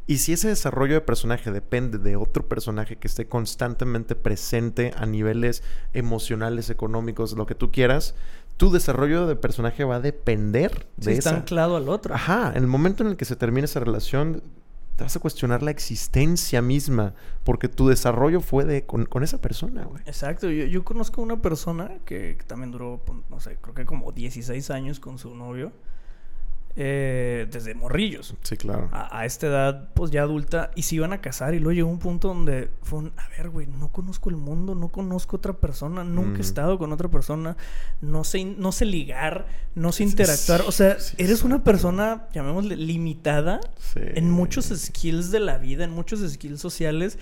Y 0.06 0.18
si 0.18 0.32
ese 0.32 0.48
desarrollo 0.48 0.94
de 0.94 1.00
personaje 1.02 1.50
depende 1.52 1.98
de 1.98 2.16
otro 2.16 2.48
personaje 2.48 2.96
que 2.96 3.06
esté 3.08 3.26
constantemente 3.26 4.14
presente 4.14 4.92
a 4.96 5.06
niveles 5.06 5.62
emocionales, 5.92 6.70
económicos, 6.70 7.32
lo 7.34 7.46
que 7.46 7.54
tú 7.54 7.70
quieras, 7.70 8.14
tu 8.56 8.70
desarrollo 8.70 9.26
de 9.26 9.36
personaje 9.36 9.84
va 9.84 9.96
a 9.96 10.00
depender 10.00 10.86
Sí, 10.98 11.06
de 11.06 11.12
está 11.14 11.30
esa. 11.30 11.38
anclado 11.40 11.76
al 11.76 11.88
otro. 11.88 12.14
Ajá, 12.14 12.50
en 12.54 12.62
el 12.62 12.66
momento 12.68 13.02
en 13.02 13.10
el 13.10 13.16
que 13.16 13.24
se 13.24 13.36
termine 13.36 13.64
esa 13.66 13.80
relación, 13.80 14.42
te 15.00 15.04
vas 15.04 15.16
a 15.16 15.20
cuestionar 15.20 15.62
la 15.62 15.70
existencia 15.70 16.60
misma, 16.60 17.14
porque 17.42 17.68
tu 17.68 17.88
desarrollo 17.88 18.42
fue 18.42 18.66
de 18.66 18.84
con, 18.84 19.22
esa 19.22 19.40
persona, 19.40 19.84
güey. 19.84 20.02
Exacto, 20.04 20.50
yo, 20.50 20.66
yo 20.66 20.84
conozco 20.84 21.22
una 21.22 21.40
persona 21.40 21.90
que, 22.04 22.36
también 22.46 22.70
duró, 22.70 23.00
pon- 23.02 23.24
no 23.30 23.40
sé, 23.40 23.56
creo 23.62 23.74
que 23.74 23.86
como 23.86 24.12
16 24.12 24.70
años 24.70 25.00
con 25.00 25.16
su 25.16 25.34
novio, 25.34 25.72
eh, 26.76 27.48
desde 27.50 27.74
morrillos. 27.74 28.34
Sí, 28.42 28.56
claro. 28.56 28.88
A, 28.92 29.20
a 29.20 29.26
esta 29.26 29.48
edad, 29.48 29.88
pues 29.94 30.10
ya 30.10 30.22
adulta, 30.22 30.70
y 30.74 30.82
se 30.82 30.96
iban 30.96 31.12
a 31.12 31.20
casar, 31.20 31.54
y 31.54 31.58
luego 31.58 31.72
llegó 31.72 31.90
un 31.90 31.98
punto 31.98 32.28
donde 32.28 32.70
fue 32.82 33.00
un, 33.00 33.12
a 33.16 33.28
ver, 33.30 33.50
güey, 33.50 33.66
no 33.66 33.88
conozco 33.88 34.30
el 34.30 34.36
mundo, 34.36 34.74
no 34.74 34.88
conozco 34.88 35.36
otra 35.36 35.52
persona, 35.54 36.04
nunca 36.04 36.38
he 36.38 36.42
estado 36.42 36.78
con 36.78 36.92
otra 36.92 37.08
persona, 37.08 37.56
no 38.00 38.24
sé, 38.24 38.44
no 38.44 38.72
sé 38.72 38.84
ligar, 38.84 39.46
no 39.74 39.92
sé 39.92 40.04
Sí, 40.04 40.10
interactuar, 40.10 40.62
o 40.62 40.72
sea, 40.72 40.98
sí, 40.98 41.14
eres 41.18 41.42
una 41.42 41.62
persona, 41.64 42.28
llamémosle, 42.32 42.76
limitada 42.76 43.60
en 43.94 44.30
muchos 44.30 44.66
skills 44.66 45.30
de 45.30 45.40
la 45.40 45.58
vida, 45.58 45.84
en 45.84 45.90
muchos 45.90 46.20
skills 46.20 46.60
sociales, 46.60 47.18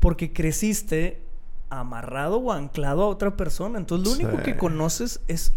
porque 0.00 0.32
creciste 0.32 1.22
amarrado 1.70 2.38
o 2.38 2.52
anclado 2.52 3.02
a 3.02 3.06
otra 3.06 3.36
persona. 3.36 3.78
Entonces, 3.78 4.06
lo 4.06 4.26
único 4.26 4.42
que 4.42 4.56
conoces 4.56 5.20
es 5.28 5.52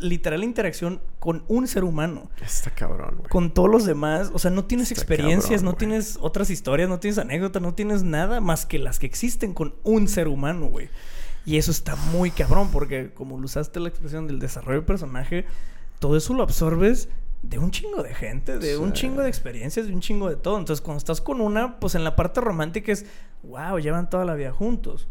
literal 0.00 0.44
interacción 0.44 1.00
con 1.18 1.44
un 1.48 1.66
ser 1.66 1.84
humano. 1.84 2.30
Está 2.40 2.70
cabrón, 2.70 3.16
güey. 3.18 3.28
Con 3.28 3.52
todos 3.52 3.70
los 3.70 3.84
demás, 3.84 4.30
o 4.34 4.38
sea, 4.38 4.50
no 4.50 4.64
tienes 4.64 4.90
Está 4.90 5.00
experiencias, 5.00 5.60
cabrón, 5.60 5.72
no 5.72 5.78
tienes 5.78 6.18
otras 6.20 6.50
historias, 6.50 6.88
no 6.88 6.98
tienes 6.98 7.18
anécdotas, 7.18 7.62
no 7.62 7.74
tienes 7.74 8.02
nada 8.02 8.40
más 8.40 8.66
que 8.66 8.78
las 8.78 8.98
que 8.98 9.06
existen 9.06 9.54
con 9.54 9.74
un 9.82 10.08
ser 10.08 10.28
humano, 10.28 10.66
güey. 10.66 10.88
Y 11.46 11.58
eso 11.58 11.70
está 11.70 11.96
muy 11.96 12.30
cabrón, 12.30 12.70
porque 12.72 13.12
como 13.12 13.38
lo 13.38 13.44
usaste 13.44 13.80
la 13.80 13.88
expresión 13.88 14.26
del 14.26 14.38
desarrollo 14.38 14.80
de 14.80 14.86
personaje, 14.86 15.44
todo 15.98 16.16
eso 16.16 16.34
lo 16.34 16.42
absorbes 16.42 17.08
de 17.42 17.58
un 17.58 17.70
chingo 17.70 18.02
de 18.02 18.14
gente, 18.14 18.58
de 18.58 18.78
un 18.78 18.94
chingo 18.94 19.20
de 19.20 19.28
experiencias, 19.28 19.86
de 19.86 19.92
un 19.92 20.00
chingo 20.00 20.30
de 20.30 20.36
todo. 20.36 20.58
Entonces, 20.58 20.80
cuando 20.80 20.98
estás 20.98 21.20
con 21.20 21.42
una, 21.42 21.78
pues 21.78 21.94
en 21.94 22.04
la 22.04 22.16
parte 22.16 22.40
romántica 22.40 22.90
es, 22.92 23.04
wow, 23.42 23.78
llevan 23.78 24.08
toda 24.08 24.24
la 24.24 24.34
vida 24.34 24.52
juntos. 24.52 25.08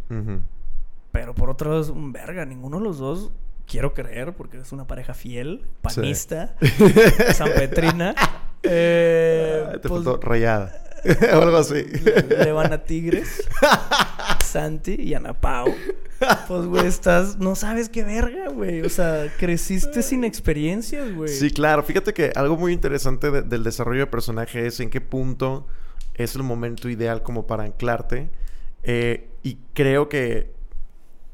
Pero 1.12 1.36
por 1.36 1.52
otro 1.52 1.70
lado 1.70 1.82
es 1.84 1.90
un 1.90 2.12
verga, 2.12 2.44
ninguno 2.46 2.80
de 2.80 2.84
los 2.84 2.98
dos 2.98 3.32
quiero 3.68 3.94
creer, 3.94 4.34
porque 4.34 4.58
es 4.58 4.72
una 4.72 4.86
pareja 4.88 5.14
fiel, 5.14 5.66
panista, 5.82 6.56
sanpetrina. 7.34 8.16
Eh, 8.64 9.64
Ah, 9.66 9.72
te 9.74 9.90
pues, 9.90 10.04
faltó 10.04 10.20
rayada. 10.22 10.80
o 11.34 11.42
algo 11.42 11.58
así. 11.58 11.84
le, 11.84 12.46
le 12.46 12.52
van 12.54 12.72
a 12.72 12.84
Tigres, 12.84 13.44
Santi 14.44 14.96
y 15.00 15.14
Ana 15.14 15.34
Pau. 15.40 15.74
Pues, 16.48 16.66
güey, 16.68 16.88
estás, 16.88 17.38
no 17.40 17.56
sabes 17.56 17.90
qué 17.90 18.04
verga, 18.04 18.48
güey. 18.50 18.82
O 18.82 18.90
sea, 18.90 19.26
creciste 19.38 20.02
sin 20.02 20.24
experiencias, 20.24 21.14
güey. 21.14 21.28
Sí, 21.30 21.52
claro. 21.52 21.84
Fíjate 21.84 22.14
que 22.14 22.32
algo 22.36 22.56
muy 22.56 22.72
interesante 22.72 23.32
de- 23.32 23.42
del 23.42 23.64
desarrollo 23.64 24.02
de 24.02 24.08
personaje 24.08 24.66
es 24.66 24.80
en 24.80 24.90
qué 24.90 25.02
punto 25.02 25.68
es 26.14 26.36
el 26.36 26.44
momento 26.44 26.88
ideal 26.88 27.22
como 27.24 27.46
para 27.48 27.64
anclarte. 27.64 28.30
Eh, 28.84 29.30
y 29.44 29.58
creo 29.74 30.08
que 30.08 30.54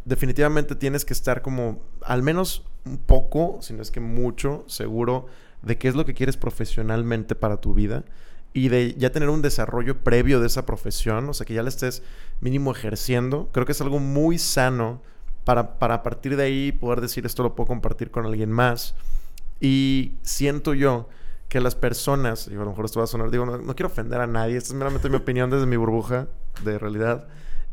definitivamente 0.06 0.76
tienes 0.76 1.06
que 1.06 1.14
estar 1.14 1.44
como 1.44 1.80
al 2.10 2.24
menos 2.24 2.66
un 2.86 2.98
poco, 2.98 3.60
si 3.62 3.74
no 3.76 3.84
es 3.84 3.92
que 3.92 4.00
mucho, 4.00 4.66
seguro 4.68 5.28
de 5.62 5.78
qué 5.78 5.88
es 5.88 5.96
lo 5.96 6.06
que 6.06 6.16
quieres 6.16 6.38
profesionalmente 6.38 7.36
para 7.36 7.58
tu 7.58 7.76
vida 7.76 8.04
y 8.52 8.70
de 8.70 8.96
ya 8.96 9.12
tener 9.12 9.30
un 9.30 9.44
desarrollo 9.44 10.00
previo 10.00 10.40
de 10.40 10.48
esa 10.48 10.66
profesión, 10.66 11.30
o 11.30 11.36
sea, 11.36 11.46
que 11.46 11.54
ya 11.54 11.62
la 11.62 11.70
estés 11.70 12.02
mínimo 12.42 12.72
ejerciendo. 12.72 13.50
Creo 13.52 13.68
que 13.68 13.74
es 13.74 13.82
algo 13.82 14.00
muy 14.00 14.40
sano 14.40 15.04
para, 15.44 15.78
para 15.78 15.96
a 15.96 16.04
partir 16.04 16.36
de 16.36 16.44
ahí 16.46 16.72
poder 16.72 17.00
decir 17.00 17.28
esto 17.28 17.44
lo 17.44 17.54
puedo 17.54 17.68
compartir 17.68 18.10
con 18.10 18.26
alguien 18.26 18.52
más. 18.52 18.96
Y 19.62 20.14
siento 20.24 20.74
yo 20.74 21.10
que 21.48 21.60
las 21.60 21.76
personas, 21.76 22.48
y 22.48 22.56
a 22.56 22.58
lo 22.58 22.66
mejor 22.66 22.86
esto 22.86 23.02
va 23.02 23.04
a 23.04 23.08
sonar, 23.08 23.30
digo, 23.30 23.46
no, 23.46 23.60
no 23.60 23.76
quiero 23.76 23.90
ofender 23.90 24.20
a 24.20 24.26
nadie, 24.26 24.58
esta 24.58 24.70
es 24.70 24.74
meramente 24.74 25.10
mi 25.10 25.18
opinión 25.18 25.52
desde 25.52 25.68
mi 25.68 25.78
burbuja 25.78 26.28
de 26.64 26.80
realidad, 26.80 27.28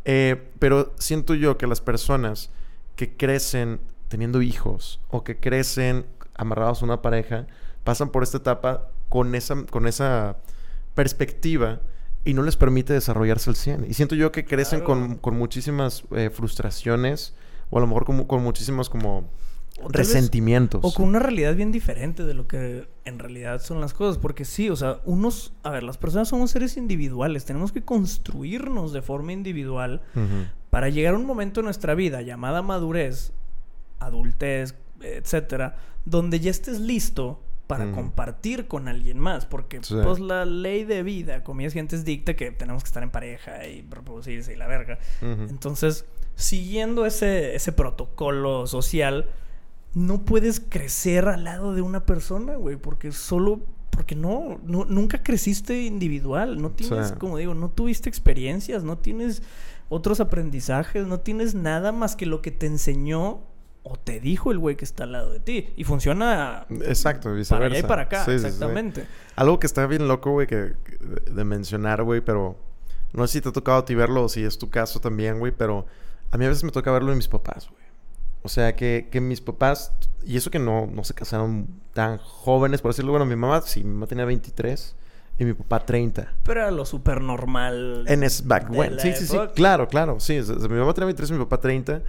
eh, 0.05 0.51
pero 0.59 0.93
siento 0.99 1.33
yo 1.35 1.57
que 1.57 1.67
las 1.67 1.81
personas 1.81 2.51
que 2.97 3.17
crecen 3.17 3.81
teniendo 4.09 4.43
hijos 4.43 5.01
o 5.09 5.25
que 5.25 5.39
crecen 5.39 6.07
amarrados 6.35 6.83
a 6.83 6.85
una 6.85 7.03
pareja 7.03 7.47
pasan 7.85 8.11
por 8.11 8.23
esta 8.23 8.39
etapa 8.39 8.89
con 9.09 9.35
esa, 9.35 9.65
con 9.67 9.87
esa 9.87 10.37
perspectiva 10.95 11.81
y 12.25 12.35
no 12.35 12.43
les 12.43 12.57
permite 12.57 12.93
desarrollarse 12.93 13.51
al 13.51 13.57
100. 13.57 13.87
Y 13.89 13.95
siento 13.95 14.15
yo 14.17 14.33
que 14.33 14.45
crecen 14.45 14.81
Claro. 14.81 14.87
con, 15.01 15.17
con 15.17 15.39
muchísimas 15.39 16.03
eh, 16.11 16.31
frustraciones 16.31 17.35
o 17.71 17.79
a 17.79 17.81
lo 17.81 17.87
mejor 17.87 18.05
con, 18.05 18.25
con 18.25 18.43
muchísimos 18.43 18.91
como 18.91 19.19
O 19.79 19.83
tal 19.91 20.01
vez- 20.03 20.09
resentimientos. 20.09 20.81
O 20.85 20.93
con 20.93 21.07
una 21.07 21.21
realidad 21.21 21.55
bien 21.55 21.71
diferente 21.71 22.25
de 22.25 22.35
lo 22.35 22.49
que 22.49 22.89
en 23.05 23.19
realidad 23.21 23.61
son 23.63 23.81
las 23.81 23.95
cosas. 23.95 24.19
Porque 24.19 24.45
sí, 24.45 24.71
o 24.71 24.75
sea, 24.77 24.99
unos. 25.05 25.53
A 25.63 25.71
ver, 25.71 25.85
las 25.85 25.99
personas 25.99 26.29
somos 26.29 26.51
seres 26.51 26.77
individuales. 26.77 27.45
Tenemos 27.45 27.71
que 27.71 27.85
construirnos 27.85 28.93
de 28.93 29.03
forma 29.03 29.33
individual 29.33 30.03
para 30.71 30.89
llegar 30.89 31.15
a 31.15 31.19
un 31.19 31.27
momento 31.27 31.61
en 31.61 31.65
nuestra 31.67 31.95
vida 31.95 32.23
llamada 32.23 32.61
madurez, 32.63 33.33
adultez, 33.99 34.75
etcétera, 35.01 35.77
donde 36.05 36.41
ya 36.41 36.51
estés 36.51 36.81
listo 36.81 37.43
para 37.67 37.85
Mm. 37.87 37.95
compartir 37.95 38.69
con 38.69 38.87
alguien 38.89 39.19
más. 39.19 39.45
Porque, 39.47 39.81
Sí. 39.83 39.97
pues, 40.03 40.21
la 40.21 40.45
ley 40.45 40.85
de 40.85 41.03
vida, 41.03 41.43
comillas, 41.43 41.73
gentes 41.73 42.05
dicta 42.05 42.37
que 42.37 42.53
tenemos 42.53 42.83
que 42.85 42.89
estar 42.89 43.03
en 43.03 43.11
pareja 43.11 43.67
y 43.67 43.83
reproducirse 43.83 44.53
y 44.53 44.57
la 44.57 44.67
verga. 44.69 44.99
Entonces, 45.21 46.05
siguiendo 46.37 47.07
ese, 47.07 47.57
ese 47.57 47.73
protocolo 47.73 48.67
social, 48.67 49.27
no 49.95 50.25
puedes 50.25 50.61
crecer 50.61 51.27
al 51.27 51.45
lado 51.45 51.75
de 51.75 51.83
una 51.83 52.05
persona, 52.07 52.55
güey, 52.57 52.77
porque 52.77 53.11
solo, 53.13 53.61
porque 53.91 54.15
no, 54.15 54.61
no- 54.63 54.85
nunca 54.85 55.23
creciste 55.23 55.85
individual, 55.85 56.61
no 56.61 56.71
tienes, 56.71 57.09
Sí. 57.09 57.15
como 57.19 57.39
digo, 57.39 57.55
no 57.55 57.71
tuviste 57.71 58.09
experiencias, 58.09 58.85
no 58.85 58.99
tienes 58.99 59.43
otros 59.89 60.21
aprendizajes, 60.21 61.07
no 61.07 61.21
tienes 61.21 61.55
nada 61.55 61.93
más 61.93 62.15
que 62.15 62.27
lo 62.27 62.43
que 62.43 62.51
te 62.51 62.67
enseñó 62.67 63.41
o 63.89 63.97
te 63.97 64.19
dijo 64.19 64.51
el 64.51 64.59
güey 64.59 64.75
que 64.75 64.85
está 64.85 65.05
al 65.05 65.13
lado 65.13 65.33
de 65.33 65.39
ti. 65.39 65.73
Y 65.77 65.85
funciona 65.85 66.67
Exacto, 66.83 67.33
para 67.49 67.67
allá 67.67 67.79
y 67.79 67.83
para 67.85 68.03
acá, 68.03 68.25
Sí, 68.25 68.33
sí, 68.33 68.41
sí. 68.41 68.47
exactamente. 68.47 69.07
Algo 69.37 69.61
que 69.61 69.69
está 69.69 69.87
bien 69.87 70.09
loco, 70.09 70.33
güey, 70.33 70.49
que, 70.49 70.73
de, 71.31 71.45
mencionar, 71.45 72.03
güey, 72.03 72.21
pero 72.21 72.57
no 73.13 73.27
sé 73.29 73.35
si 73.35 73.41
te 73.43 73.51
ha 73.51 73.53
tocado 73.53 73.79
a 73.79 73.85
ti 73.85 73.95
verlo 73.95 74.25
o 74.25 74.29
si 74.29 74.43
es 74.43 74.59
tu 74.59 74.71
caso 74.71 74.99
también, 74.99 75.39
güey, 75.39 75.53
pero 75.53 75.87
a 76.33 76.37
mí 76.37 76.45
a 76.45 76.49
veces 76.49 76.65
me 76.65 76.73
toca 76.73 76.91
verlo 76.91 77.13
en 77.13 77.19
mis 77.19 77.29
papás, 77.29 77.69
güey. 77.71 77.85
O 78.43 78.49
sea, 78.49 78.75
que, 78.75 79.09
que 79.11 79.21
mis 79.21 79.41
papás, 79.41 79.93
y 80.25 80.37
eso 80.37 80.51
que 80.51 80.59
no, 80.59 80.87
no 80.87 81.05
se 81.05 81.15
casaron 81.15 81.69
tan 81.93 82.19
jóvenes, 82.19 82.83
por 82.83 82.91
decirlo, 82.91 83.13
bueno, 83.13 83.25
mi 83.25 83.37
mamá, 83.37 83.63
sí, 83.63 83.85
mi 83.85 83.93
mamá 83.93 84.09
tenía 84.09 84.25
23 84.25 84.97
y 85.39 85.45
mi 85.45 85.53
papá 85.53 85.85
30. 85.87 86.33
Pero 86.43 86.61
era 86.61 86.71
lo 86.73 86.85
súper 86.87 87.21
normal. 87.21 88.05
En 88.09 88.25
es 88.25 88.47
back 88.47 88.69
when. 88.71 88.99
Sí, 88.99 89.13
sí, 89.13 89.27
sí. 89.27 89.39
Claro, 89.55 89.87
claro. 89.87 90.19
Sí, 90.19 90.41
mi 90.41 90.77
mamá 90.77 90.93
tenía 90.93 91.07
23 91.07 91.31
y 91.31 91.33
mi 91.35 91.39
papá 91.41 91.61
30. 91.61 92.03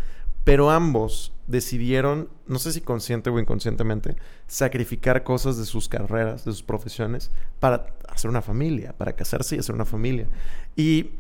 Pero 0.48 0.72
ambos 0.72 1.34
decidieron, 1.48 2.30
no 2.48 2.58
sé 2.58 2.72
si 2.72 2.80
consciente 2.80 3.30
o 3.30 3.38
inconscientemente, 3.38 4.16
sacrificar 4.48 5.26
cosas 5.26 5.58
de 5.58 5.66
sus 5.66 5.90
carreras, 5.90 6.46
de 6.46 6.54
sus 6.54 6.64
profesiones, 6.64 7.32
para 7.60 7.88
hacer 8.08 8.30
una 8.30 8.42
familia, 8.42 8.94
para 8.98 9.12
casarse 9.12 9.58
y 9.58 9.60
hacer 9.60 9.76
una 9.76 9.84
familia. 9.84 10.30
Y 10.78 11.12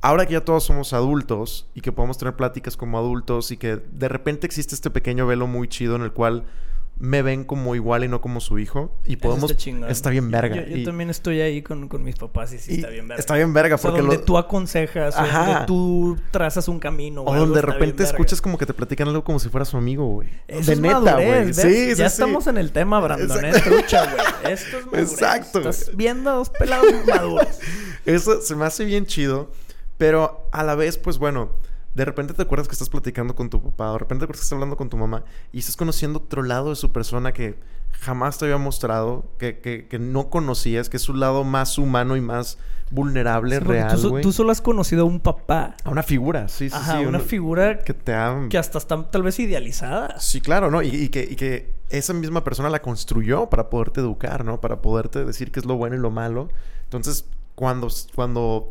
ahora 0.00 0.24
que 0.24 0.32
ya 0.32 0.42
todos 0.42 0.64
somos 0.64 0.94
adultos 0.94 1.68
y 1.74 1.82
que 1.82 1.92
podemos 1.92 2.16
tener 2.16 2.34
pláticas 2.34 2.78
como 2.78 2.96
adultos 2.96 3.50
y 3.50 3.58
que 3.58 3.76
de 3.76 4.08
repente 4.08 4.46
existe 4.46 4.74
este 4.74 4.88
pequeño 4.88 5.26
velo 5.26 5.46
muy 5.46 5.68
chido 5.68 5.94
en 5.94 6.00
el 6.00 6.14
cual 6.14 6.46
me 6.98 7.20
ven 7.20 7.44
como 7.44 7.74
igual 7.74 8.04
y 8.04 8.08
no 8.08 8.22
como 8.22 8.40
su 8.40 8.58
hijo. 8.58 8.90
Y 9.04 9.16
podemos... 9.16 9.50
está, 9.88 10.08
bien 10.08 10.30
verga. 10.30 10.56
Yo, 10.56 10.62
yo 10.66 10.76
y- 10.78 10.84
también 10.84 11.10
estoy 11.10 11.40
ahí 11.42 11.60
con, 11.60 11.88
con 11.88 12.02
mis 12.02 12.16
papás 12.16 12.54
y 12.54 12.58
sí 12.58 12.72
y 12.72 12.74
está 12.76 12.88
bien 12.88 13.06
verga. 13.06 13.20
Está 13.20 13.34
bien 13.34 13.52
verga 13.52 13.74
O 13.74 13.78
sea, 13.78 13.90
porque 13.90 14.00
donde 14.00 14.16
lo- 14.16 14.22
tú 14.22 14.38
aconsejas, 14.38 15.14
o 15.14 15.22
donde 15.22 15.66
tú 15.66 16.18
trazas 16.30 16.68
un 16.68 16.78
camino. 16.78 17.22
O 17.22 17.34
donde 17.34 17.56
de 17.56 17.62
repente 17.62 18.02
verga. 18.02 18.10
escuchas 18.10 18.40
como 18.40 18.56
que 18.56 18.64
te 18.64 18.72
platican 18.72 19.08
algo 19.08 19.22
como 19.24 19.38
si 19.38 19.50
fuera 19.50 19.66
su 19.66 19.76
amigo, 19.76 20.06
güey. 20.06 20.28
Eso 20.48 20.66
de 20.68 20.72
es 20.72 20.80
neta, 20.80 21.14
güey. 21.16 21.52
Sí, 21.52 21.62
sí, 21.62 21.88
Ya 21.96 22.08
sí. 22.08 22.14
estamos 22.14 22.46
en 22.46 22.56
el 22.56 22.72
tema, 22.72 22.98
Brandon, 23.00 23.44
¿eh? 23.44 23.48
Exacto. 23.50 23.70
Trucha, 23.70 24.04
güey. 24.04 24.52
Esto 24.54 24.78
es 24.78 24.86
madurez. 24.86 25.12
Exacto, 25.12 25.58
Estás 25.58 25.90
viendo 25.96 26.30
a 26.30 26.34
dos 26.34 26.48
pelados 26.50 26.86
maduros. 27.06 27.46
Eso 28.06 28.40
se 28.40 28.54
me 28.56 28.64
hace 28.64 28.84
bien 28.86 29.04
chido, 29.04 29.50
pero 29.98 30.48
a 30.52 30.62
la 30.62 30.74
vez, 30.76 30.96
pues 30.96 31.18
bueno, 31.18 31.50
de 31.96 32.04
repente 32.04 32.34
te 32.34 32.42
acuerdas 32.42 32.68
que 32.68 32.74
estás 32.74 32.90
platicando 32.90 33.34
con 33.34 33.48
tu 33.48 33.62
papá, 33.62 33.88
o 33.88 33.92
de 33.94 34.00
repente 34.00 34.20
te 34.20 34.24
acuerdas 34.26 34.40
que 34.40 34.44
estás 34.44 34.52
hablando 34.52 34.76
con 34.76 34.90
tu 34.90 34.98
mamá 34.98 35.24
y 35.50 35.60
estás 35.60 35.76
conociendo 35.76 36.18
otro 36.18 36.42
lado 36.42 36.68
de 36.68 36.76
su 36.76 36.92
persona 36.92 37.32
que 37.32 37.58
jamás 37.92 38.36
te 38.36 38.44
había 38.44 38.58
mostrado, 38.58 39.24
que, 39.38 39.60
que, 39.60 39.88
que 39.88 39.98
no 39.98 40.28
conocías, 40.28 40.90
que 40.90 40.98
es 40.98 41.02
su 41.02 41.14
lado 41.14 41.42
más 41.42 41.78
humano 41.78 42.14
y 42.14 42.20
más 42.20 42.58
vulnerable, 42.90 43.56
Sí, 43.56 43.64
real, 43.64 43.98
tú, 43.98 44.20
tú 44.20 44.30
solo 44.30 44.52
has 44.52 44.60
conocido 44.60 45.02
a 45.02 45.04
un 45.06 45.20
papá. 45.20 45.74
A 45.84 45.90
una 45.90 46.02
figura, 46.02 46.48
sí, 46.48 46.68
sí, 46.68 46.76
Ajá, 46.76 46.98
sí. 46.98 47.06
una 47.06 47.18
figura 47.18 47.78
que 47.78 47.94
te 47.94 48.12
ha... 48.12 48.46
que 48.50 48.58
hasta 48.58 48.76
está 48.76 49.10
tal 49.10 49.22
vez 49.22 49.38
idealizada. 49.38 50.20
Sí, 50.20 50.42
claro, 50.42 50.70
¿no? 50.70 50.82
Y, 50.82 50.88
y 50.88 51.08
que, 51.08 51.22
y 51.22 51.34
que 51.34 51.76
esa 51.88 52.12
misma 52.12 52.44
persona 52.44 52.68
la 52.68 52.82
construyó 52.82 53.48
para 53.48 53.70
poderte 53.70 54.00
educar, 54.00 54.44
¿no? 54.44 54.60
Para 54.60 54.82
poderte 54.82 55.24
decir 55.24 55.50
qué 55.50 55.60
es 55.60 55.66
lo 55.66 55.76
bueno 55.76 55.96
y 55.96 55.98
lo 55.98 56.10
malo. 56.10 56.50
Entonces, 56.84 57.24
cuando, 57.54 57.88
cuando 58.14 58.70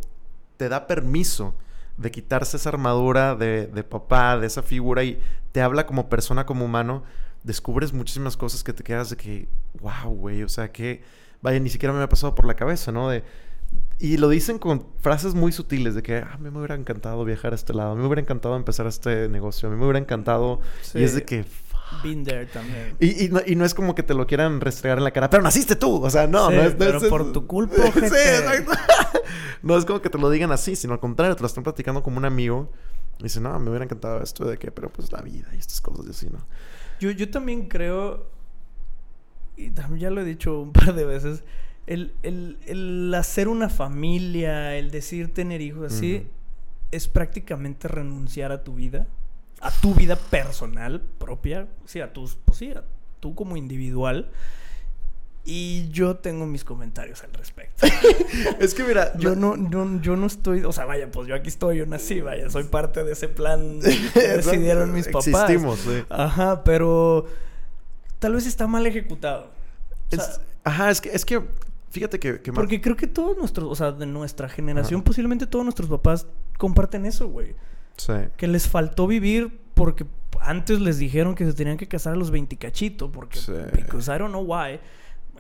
te 0.58 0.70
da 0.70 0.86
permiso 0.86 1.56
de 1.98 2.12
quitarse 2.12 2.58
esa 2.58 2.70
armadura 2.70 3.36
de, 3.36 3.68
de 3.68 3.84
papá, 3.84 4.38
de 4.38 4.48
esa 4.48 4.62
figura, 4.64 5.04
y 5.04 5.20
te 5.52 5.62
habla 5.62 5.86
como 5.86 6.10
persona, 6.10 6.46
como 6.46 6.66
humano, 6.66 7.04
descubres 7.44 7.94
muchísimas 7.94 8.36
cosas 8.38 8.64
que 8.64 8.74
te 8.74 8.84
quedas 8.84 9.10
de 9.12 9.18
que, 9.18 9.48
wow, 9.82 10.12
güey, 10.14 10.44
o 10.44 10.50
sea, 10.50 10.72
que, 10.72 11.04
vaya, 11.42 11.60
ni 11.60 11.70
siquiera 11.70 11.94
me 11.94 12.02
ha 12.04 12.10
pasado 12.10 12.36
por 12.36 12.46
la 12.46 12.56
cabeza, 12.56 12.92
¿no? 12.92 13.10
De, 13.10 13.24
y 14.00 14.18
lo 14.18 14.30
dicen 14.30 14.60
con 14.60 14.86
frases 15.00 15.34
muy 15.36 15.52
sutiles 15.52 15.96
de 15.96 16.04
que, 16.04 16.18
ah, 16.18 16.32
a 16.34 16.38
mí 16.38 16.50
me 16.50 16.58
hubiera 16.60 16.76
encantado 16.76 17.24
viajar 17.24 17.54
a 17.54 17.56
este 17.56 17.74
lado, 17.74 17.92
a 17.92 17.96
mí 17.96 18.02
me 18.02 18.08
hubiera 18.08 18.22
encantado 18.22 18.56
empezar 18.56 18.88
este 18.88 19.30
negocio, 19.30 19.70
a 19.70 19.72
mí 19.72 19.78
me 19.78 19.84
hubiera 19.86 20.00
encantado... 20.00 20.60
Y 20.94 21.04
es 21.04 21.14
de 21.16 21.24
que... 21.24 21.46
Been 22.04 22.24
there 22.24 22.48
también. 22.48 22.96
Y, 23.00 23.26
y 23.26 23.30
no, 23.30 23.42
y 23.46 23.56
no 23.56 23.64
es 23.64 23.76
como 23.76 23.94
que 23.94 24.02
te 24.02 24.16
lo 24.16 24.26
quieran 24.26 24.60
restregar 24.60 24.98
en 24.98 25.04
la 25.04 25.12
cara, 25.12 25.30
pero 25.30 25.44
naciste 25.44 25.76
tú, 25.76 26.04
o 26.04 26.10
sea, 26.10 26.26
no, 26.26 26.50
Sí, 26.50 26.56
no 26.56 26.62
es... 26.64 26.72
no 26.74 26.78
pero 26.80 26.98
es- 26.98 27.04
por 27.06 27.32
tu 27.32 27.46
culpa, 27.48 27.76
Sí, 27.94 28.00
exacto. 28.02 28.72
No 29.64 29.78
es 29.78 29.86
como 29.86 30.02
que 30.02 30.10
te 30.10 30.18
lo 30.18 30.30
digan 30.30 30.52
así, 30.52 30.76
sino 30.76 30.94
al 30.94 31.00
contrario, 31.00 31.36
te 31.36 31.42
lo 31.42 31.48
están 31.48 31.64
platicando 31.64 32.02
como 32.04 32.18
un 32.18 32.26
amigo. 32.26 32.72
Y 33.20 33.24
dicen, 33.24 33.44
no, 33.44 33.58
me 33.60 33.70
hubiera 33.70 33.86
encantado 33.86 34.22
esto 34.22 34.46
de 34.46 34.58
que, 34.58 34.72
pero 34.72 34.90
pues 34.90 35.12
la 35.12 35.22
vida 35.22 35.48
y 35.54 35.58
estas 35.58 35.80
cosas 35.82 36.06
y 36.08 36.10
así, 36.10 36.30
¿no? 36.30 36.46
Yo, 37.00 37.12
yo 37.12 37.30
también 37.30 37.68
creo, 37.70 38.28
y 39.58 39.70
también 39.72 40.00
ya 40.02 40.10
lo 40.10 40.22
he 40.22 40.26
dicho 40.26 40.60
un 40.60 40.74
par 40.74 40.94
de 40.94 41.06
veces, 41.06 41.44
el, 41.88 42.14
el- 42.24 42.58
el 42.66 43.14
hacer 43.14 43.48
una 43.48 43.70
familia, 43.70 44.76
el 44.76 44.92
decir 44.92 45.34
tener 45.34 45.62
hijos 45.62 45.94
así, 45.94 46.28
es 46.92 47.08
prácticamente 47.08 47.88
renunciar 47.88 48.52
a 48.52 48.64
tu 48.64 48.76
vida, 48.76 49.08
a 49.62 49.72
tu 49.72 49.94
vida 49.94 50.16
personal 50.18 51.02
propia, 51.18 51.68
sí, 51.86 52.02
a 52.02 52.12
tus, 52.12 52.36
pues 52.36 52.58
sí, 52.58 52.72
a 52.72 52.84
tú 53.20 53.34
como 53.36 53.56
individual. 53.58 54.30
Y 55.48 55.90
yo 55.90 56.16
tengo 56.18 56.48
mis 56.48 56.64
comentarios 56.64 57.24
al 57.24 57.32
respecto. 57.34 57.86
Es 58.60 58.74
que 58.74 58.84
mira, 58.84 59.16
Yo 59.18 59.36
no, 59.36 59.56
no, 59.56 60.02
yo 60.02 60.16
no 60.16 60.26
estoy, 60.26 60.64
o 60.64 60.72
sea, 60.72 60.86
vaya, 60.86 61.12
pues 61.12 61.28
yo 61.28 61.36
aquí 61.36 61.50
estoy, 61.50 61.78
yo 61.78 61.86
nací, 61.86 62.20
vaya, 62.22 62.50
soy 62.50 62.64
parte 62.64 63.04
de 63.04 63.12
ese 63.14 63.28
plan 63.28 63.80
que 64.14 64.20
decidieron 64.28 64.92
mis 64.92 65.08
papás. 65.08 65.28
Existimos, 65.28 65.80
sí. 65.80 66.04
Ajá, 66.10 66.64
pero 66.64 67.26
tal 68.20 68.34
vez 68.34 68.48
está 68.48 68.66
mal 68.66 68.86
ejecutado. 68.88 69.52
O 70.12 70.16
sea, 70.16 70.24
Es- 70.26 70.42
ajá, 70.64 70.90
es 70.90 71.00
que, 71.02 71.10
es 71.10 71.26
que, 71.26 71.42
fíjate 71.92 72.20
que... 72.20 72.42
que 72.42 72.52
porque 72.52 72.82
creo 72.82 72.96
que 72.96 73.06
todos 73.08 73.38
nuestros, 73.38 73.70
o 73.70 73.76
sea, 73.76 73.92
de 73.92 74.08
nuestra 74.08 74.50
generación, 74.50 75.00
Ajá. 75.02 75.06
posiblemente 75.06 75.46
todos 75.46 75.64
nuestros 75.64 75.90
papás 75.90 76.26
comparten 76.58 77.06
eso, 77.06 77.28
güey. 77.28 77.56
Sí. 77.98 78.14
Que 78.36 78.48
les 78.48 78.68
faltó 78.68 79.06
vivir 79.06 79.60
porque 79.76 80.06
antes 80.42 80.80
les 80.80 80.98
dijeron 80.98 81.36
que 81.36 81.46
se 81.46 81.54
tenían 81.54 81.78
que 81.78 81.88
casar 81.88 82.14
a 82.14 82.16
los 82.16 82.32
20 82.32 82.58
cachito, 82.58 83.12
porque, 83.12 83.38
Sí. 83.40 83.54
because 83.74 84.12
I 84.14 84.18
don't 84.18 84.32
know 84.32 84.42
why. 84.44 84.80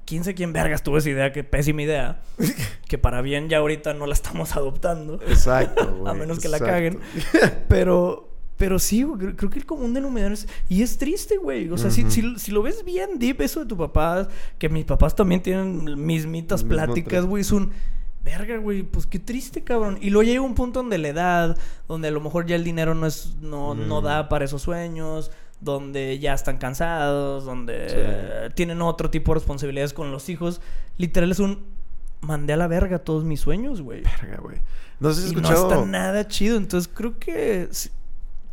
Quién 0.05 0.23
sé 0.23 0.35
quién 0.35 0.53
vergas 0.53 0.83
tuvo 0.83 0.99
esa 0.99 1.09
idea, 1.09 1.31
que 1.31 1.43
pésima 1.43 1.81
idea. 1.81 2.21
que 2.87 2.97
para 2.97 3.21
bien 3.21 3.49
ya 3.49 3.57
ahorita 3.57 3.93
no 3.93 4.05
la 4.05 4.13
estamos 4.13 4.55
adoptando. 4.55 5.19
Exacto, 5.27 5.95
güey. 5.99 6.11
A 6.11 6.13
menos 6.13 6.39
que 6.39 6.47
la 6.47 6.59
caguen. 6.59 6.99
Pero, 7.67 8.29
pero 8.57 8.79
sí, 8.79 9.03
güey, 9.03 9.35
creo, 9.35 9.49
que 9.49 9.59
el 9.59 9.65
común 9.65 9.93
denominador 9.93 10.31
es... 10.31 10.47
Y 10.69 10.81
es 10.81 10.97
triste, 10.97 11.35
güey. 11.35 11.69
O 11.69 11.77
sea, 11.77 11.91
si, 11.91 12.09
si, 12.09 12.39
si 12.39 12.51
lo 12.53 12.61
ves 12.61 12.85
bien 12.85 13.19
deep 13.19 13.41
eso 13.41 13.59
de 13.59 13.65
tu 13.65 13.75
papá, 13.75 14.29
que 14.57 14.69
mis 14.69 14.85
papás 14.85 15.13
también 15.13 15.41
tienen 15.41 16.05
mismitas 16.05 16.63
pláticas, 16.63 17.25
güey, 17.25 17.41
es 17.41 17.51
un... 17.51 17.71
Verga, 18.23 18.57
güey, 18.57 18.81
pues 18.83 19.05
qué 19.05 19.19
triste, 19.19 19.63
cabrón. 19.63 19.99
Y 20.01 20.09
luego 20.09 20.23
llega 20.23 20.41
un 20.41 20.55
punto 20.55 20.79
donde 20.79 20.97
la 20.97 21.09
edad, 21.09 21.57
donde 21.87 22.07
a 22.07 22.11
lo 22.11 22.21
mejor 22.21 22.47
ya 22.47 22.55
el 22.55 22.63
dinero 22.63 22.95
no 22.95 23.05
es, 23.05 23.35
no, 23.41 23.75
no 23.75 24.01
da 24.01 24.29
para 24.29 24.45
esos 24.45 24.63
sueños, 24.63 25.31
donde 25.65 26.17
ya 26.19 26.33
están 26.33 26.57
cansados, 26.57 27.43
donde 27.43 27.89
Sí. 27.89 28.53
tienen 28.55 28.81
otro 28.81 29.09
tipo 29.09 29.33
de 29.33 29.39
responsabilidades 29.39 29.91
con 29.93 30.11
los 30.11 30.29
hijos. 30.29 30.61
Literal 30.97 31.31
es 31.31 31.39
un 31.39 31.65
mandé 32.21 32.53
a 32.53 32.57
la 32.57 32.67
verga 32.67 32.99
todos 32.99 33.23
mis 33.25 33.41
sueños, 33.41 33.81
güey. 33.81 34.01
Verga, 34.01 34.37
güey. 34.41 34.57
No 34.99 35.11
sé 35.11 35.21
si 35.21 35.25
has 35.27 35.31
Y 35.33 35.35
no 35.35 35.41
escuchado... 35.41 35.69
está 35.73 35.85
nada 35.85 36.27
chido. 36.27 36.55
Entonces 36.57 36.89
creo 36.93 37.19
que. 37.19 37.67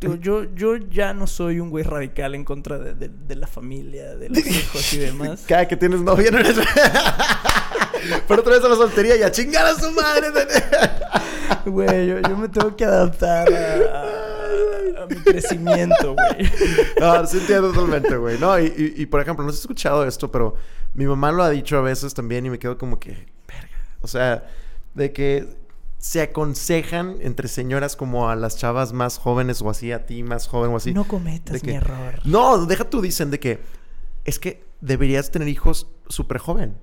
digo, 0.01 0.15
yo, 0.15 0.43
yo 0.55 0.75
ya 0.75 1.13
no 1.13 1.25
soy 1.27 1.59
un 1.61 1.69
güey 1.69 1.83
radical 1.85 2.35
en 2.35 2.43
contra 2.43 2.77
de, 2.77 2.93
de- 2.93 3.09
de 3.09 3.35
la 3.35 3.47
familia, 3.47 4.15
de 4.17 4.27
los 4.29 4.37
hijos 4.45 4.93
y 4.93 4.97
demás. 4.97 5.45
Cada 5.47 5.67
que 5.67 5.77
tienes 5.77 6.01
novia 6.01 6.29
no 6.31 6.39
eres... 6.39 6.57
Pero 8.27 8.41
otra 8.41 8.53
vez 8.53 8.63
a 8.65 8.67
la 8.67 8.75
soltería 8.75 9.15
y 9.15 9.23
a 9.23 9.31
chingar 9.31 9.65
a 9.65 9.75
su 9.75 9.89
madre. 9.91 10.27
Güey, 11.65 12.07
yo, 12.07 12.19
yo 12.19 12.35
me 12.37 12.49
tengo 12.49 12.75
que 12.75 12.83
adaptar 12.83 13.47
a, 13.53 14.32
a- 14.97 15.05
mi 15.07 15.15
crecimiento, 15.15 16.13
güey. 16.15 16.49
No, 16.99 17.25
sí 17.27 17.37
entiendo 17.39 17.69
totalmente, 17.71 18.15
güey. 18.17 18.37
No, 18.39 18.57
y, 18.59 18.65
y- 18.65 19.01
y, 19.01 19.05
por 19.05 19.21
ejemplo, 19.21 19.43
no 19.43 19.49
has 19.51 19.59
escuchado 19.59 20.05
esto, 20.05 20.31
pero 20.31 20.55
mi 20.93 21.05
mamá 21.05 21.31
lo 21.31 21.43
ha 21.43 21.49
dicho 21.49 21.77
a 21.77 21.81
veces 21.81 22.13
también 22.13 22.45
y 22.45 22.49
me 22.49 22.59
quedo 22.59 22.77
como 22.77 22.99
que, 22.99 23.11
verga. 23.47 23.69
O 24.01 24.07
sea, 24.07 24.45
de 24.93 25.11
que 25.11 25.61
se 25.97 26.21
aconsejan 26.21 27.15
entre 27.21 27.47
señoras 27.47 27.95
como 27.95 28.29
a 28.29 28.35
las 28.35 28.57
chavas 28.57 28.91
más 28.93 29.17
jóvenes 29.17 29.61
o 29.61 29.69
así, 29.69 29.91
a 29.91 30.05
ti 30.05 30.21
más 30.23 30.47
joven 30.47 30.71
o 30.71 30.75
así. 30.77 30.93
No 30.93 31.05
cometas 31.05 31.61
que- 31.61 31.67
mi 31.71 31.77
error. 31.77 32.19
No, 32.25 32.65
deja 32.65 32.89
tú, 32.89 33.01
dicen 33.01 33.31
de 33.31 33.39
que 33.39 33.59
es 34.25 34.37
que 34.39 34.63
deberías 34.81 35.31
tener 35.31 35.47
hijos 35.47 35.87
súper 36.09 36.37
joven. 36.39 36.77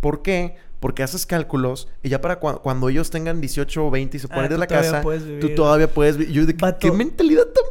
¿Por 0.00 0.22
qué? 0.22 0.56
Porque 0.80 1.02
haces 1.02 1.24
cálculos 1.26 1.88
y 2.02 2.08
ya 2.10 2.20
para 2.20 2.38
cua- 2.40 2.60
cuando 2.60 2.88
ellos 2.88 3.10
tengan 3.10 3.40
18 3.40 3.86
o 3.86 3.90
20 3.90 4.16
y 4.16 4.20
se 4.20 4.26
Ah, 4.30 4.34
ponen 4.34 4.50
de 4.50 4.58
la 4.58 4.66
casa, 4.66 5.02
tú 5.40 5.54
todavía 5.54 5.88
puedes 5.88 6.16
vivir. 6.16 6.32
Yo 6.34 6.46
de 6.46 6.52
Vato, 6.52 6.78
¿qué 6.80 6.92
mentalidad 6.92 7.44
tan 7.46 7.64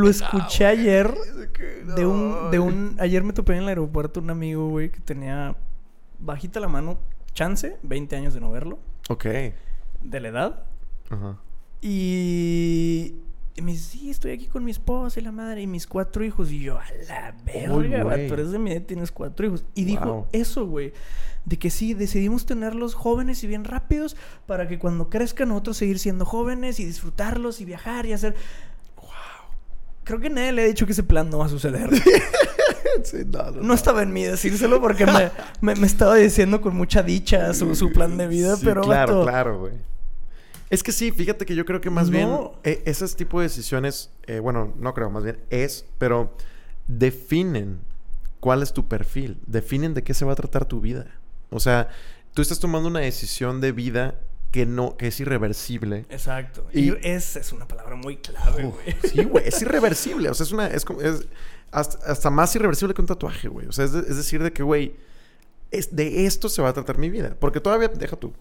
Lo 0.00 0.08
escuché 0.08 0.64
ayer 0.64 1.12
de 1.96 2.06
un, 2.06 2.50
de 2.50 2.58
un... 2.58 2.96
Ayer 2.98 3.22
me 3.22 3.32
topé 3.34 3.52
en 3.54 3.64
el 3.64 3.68
aeropuerto 3.68 4.20
un 4.20 4.30
amigo, 4.30 4.68
güey, 4.70 4.90
que 4.90 5.00
tenía 5.00 5.54
bajita 6.18 6.58
la 6.58 6.68
mano, 6.68 6.98
chance, 7.34 7.76
20 7.82 8.16
años 8.16 8.32
de 8.34 8.40
no 8.40 8.50
verlo, 8.50 8.78
Ok. 9.10 9.24
de 10.02 10.20
la 10.20 10.28
edad. 10.28 10.62
Ajá. 11.10 11.36
Y, 11.82 13.14
y 13.58 13.62
me 13.62 13.72
dice, 13.72 13.90
sí, 13.90 14.10
estoy 14.10 14.30
aquí 14.32 14.46
con 14.46 14.64
mi 14.64 14.70
esposa 14.70 15.20
y 15.20 15.22
la 15.22 15.32
madre 15.32 15.62
y 15.62 15.66
mis 15.66 15.86
cuatro 15.86 16.24
hijos. 16.24 16.50
Y 16.50 16.60
yo, 16.60 16.78
a 16.78 16.84
la 17.08 17.34
verga, 17.44 18.04
vato, 18.04 18.18
eres 18.34 18.50
de 18.52 18.58
mi 18.58 18.72
edad, 18.72 18.82
tienes 18.82 19.10
cuatro 19.12 19.46
hijos. 19.46 19.64
Y 19.74 19.84
dijo 19.84 20.04
Wow. 20.06 20.26
eso, 20.32 20.66
güey, 20.66 20.92
de 21.44 21.58
que 21.58 21.70
sí, 21.70 21.94
decidimos 21.94 22.46
tenerlos 22.46 22.94
jóvenes 22.94 23.42
y 23.44 23.46
bien 23.46 23.64
rápidos 23.64 24.16
para 24.46 24.68
que 24.68 24.78
cuando 24.78 25.08
crezcan 25.10 25.48
nosotros 25.48 25.76
seguir 25.76 25.98
siendo 25.98 26.24
jóvenes 26.24 26.78
y 26.80 26.84
disfrutarlos 26.84 27.60
y 27.60 27.64
viajar 27.64 28.06
y 28.06 28.12
hacer... 28.12 28.34
Creo 30.04 30.20
que 30.20 30.30
nadie 30.30 30.52
le 30.52 30.62
ha 30.62 30.64
dicho 30.66 30.86
que 30.86 30.92
ese 30.92 31.02
plan 31.02 31.28
no 31.28 31.38
va 31.38 31.46
a 31.46 31.48
suceder. 31.50 31.90
Sí, 33.04 33.18
no, 33.26 33.50
no, 33.50 33.62
No 33.62 33.74
estaba 33.74 34.02
en 34.02 34.12
mí 34.12 34.24
decírselo 34.24 34.80
porque 34.80 35.06
me, 35.06 35.30
me- 35.60 35.74
me 35.76 35.86
estaba 35.86 36.16
diciendo 36.16 36.60
con 36.60 36.74
mucha 36.76 37.02
dicha 37.02 37.52
su, 37.54 37.74
su 37.76 37.92
plan 37.92 38.16
de 38.16 38.26
vida, 38.26 38.56
Sí, 38.56 38.62
pero 38.64 38.82
claro, 38.82 39.18
vato, 39.20 39.30
claro, 39.30 39.58
güey. 39.60 39.74
Es 40.70 40.82
que 40.82 40.92
sí, 40.92 41.10
fíjate 41.12 41.46
que 41.46 41.54
yo 41.54 41.64
creo 41.64 41.80
que 41.80 41.90
más 41.90 42.10
bien 42.10 42.28
eh, 42.64 42.82
esos 42.84 43.16
tipos 43.16 43.40
de 43.40 43.44
decisiones, 43.48 44.10
eh, 44.26 44.38
bueno, 44.38 44.74
no 44.78 44.92
creo, 44.94 45.08
más 45.10 45.24
bien 45.24 45.38
es, 45.50 45.86
pero 45.98 46.34
definen 46.86 47.80
cuál 48.40 48.62
es 48.62 48.72
tu 48.72 48.86
perfil, 48.88 49.38
definen 49.46 49.94
de 49.94 50.02
qué 50.02 50.14
se 50.14 50.24
va 50.24 50.32
a 50.32 50.36
tratar 50.36 50.64
tu 50.66 50.80
vida. 50.80 51.06
O 51.50 51.60
sea, 51.60 51.88
tú 52.34 52.42
estás 52.42 52.58
tomando 52.60 52.88
una 52.88 53.00
decisión 53.00 53.60
de 53.60 53.72
vida 53.72 54.20
que 54.50 54.64
no, 54.66 54.96
que 54.96 55.08
es 55.08 55.20
irreversible. 55.20 56.06
Exacto. 56.08 56.66
Y- 56.72 56.90
Y 56.90 56.98
esa 57.02 57.40
es 57.40 57.52
una 57.52 57.68
palabra 57.68 57.96
muy 57.96 58.16
clave, 58.18 58.64
güey. 58.64 58.96
sí, 59.04 59.24
güey, 59.24 59.46
es 59.48 59.60
irreversible. 59.62 60.30
O 60.30 60.34
sea, 60.34 60.44
es 60.44 60.52
una. 60.52 60.66
Es, 60.68 60.84
como- 60.84 61.02
es 61.02 61.26
hasta, 61.70 61.98
hasta 62.10 62.30
más 62.30 62.54
irreversible 62.56 62.94
que 62.94 63.00
un 63.02 63.06
tatuaje, 63.06 63.48
güey. 63.48 63.66
O 63.66 63.72
sea, 63.72 63.84
es, 63.84 63.92
de- 63.92 64.00
es 64.00 64.16
decir, 64.16 64.42
de 64.42 64.52
que, 64.52 64.62
güey, 64.62 64.94
es, 65.70 65.94
de 65.94 66.24
esto 66.26 66.48
se 66.48 66.62
va 66.62 66.70
a 66.70 66.72
tratar 66.72 66.96
mi 66.96 67.10
vida. 67.10 67.36
Porque 67.38 67.60
todavía, 67.60 67.88
deja 67.88 68.16
tú. 68.16 68.32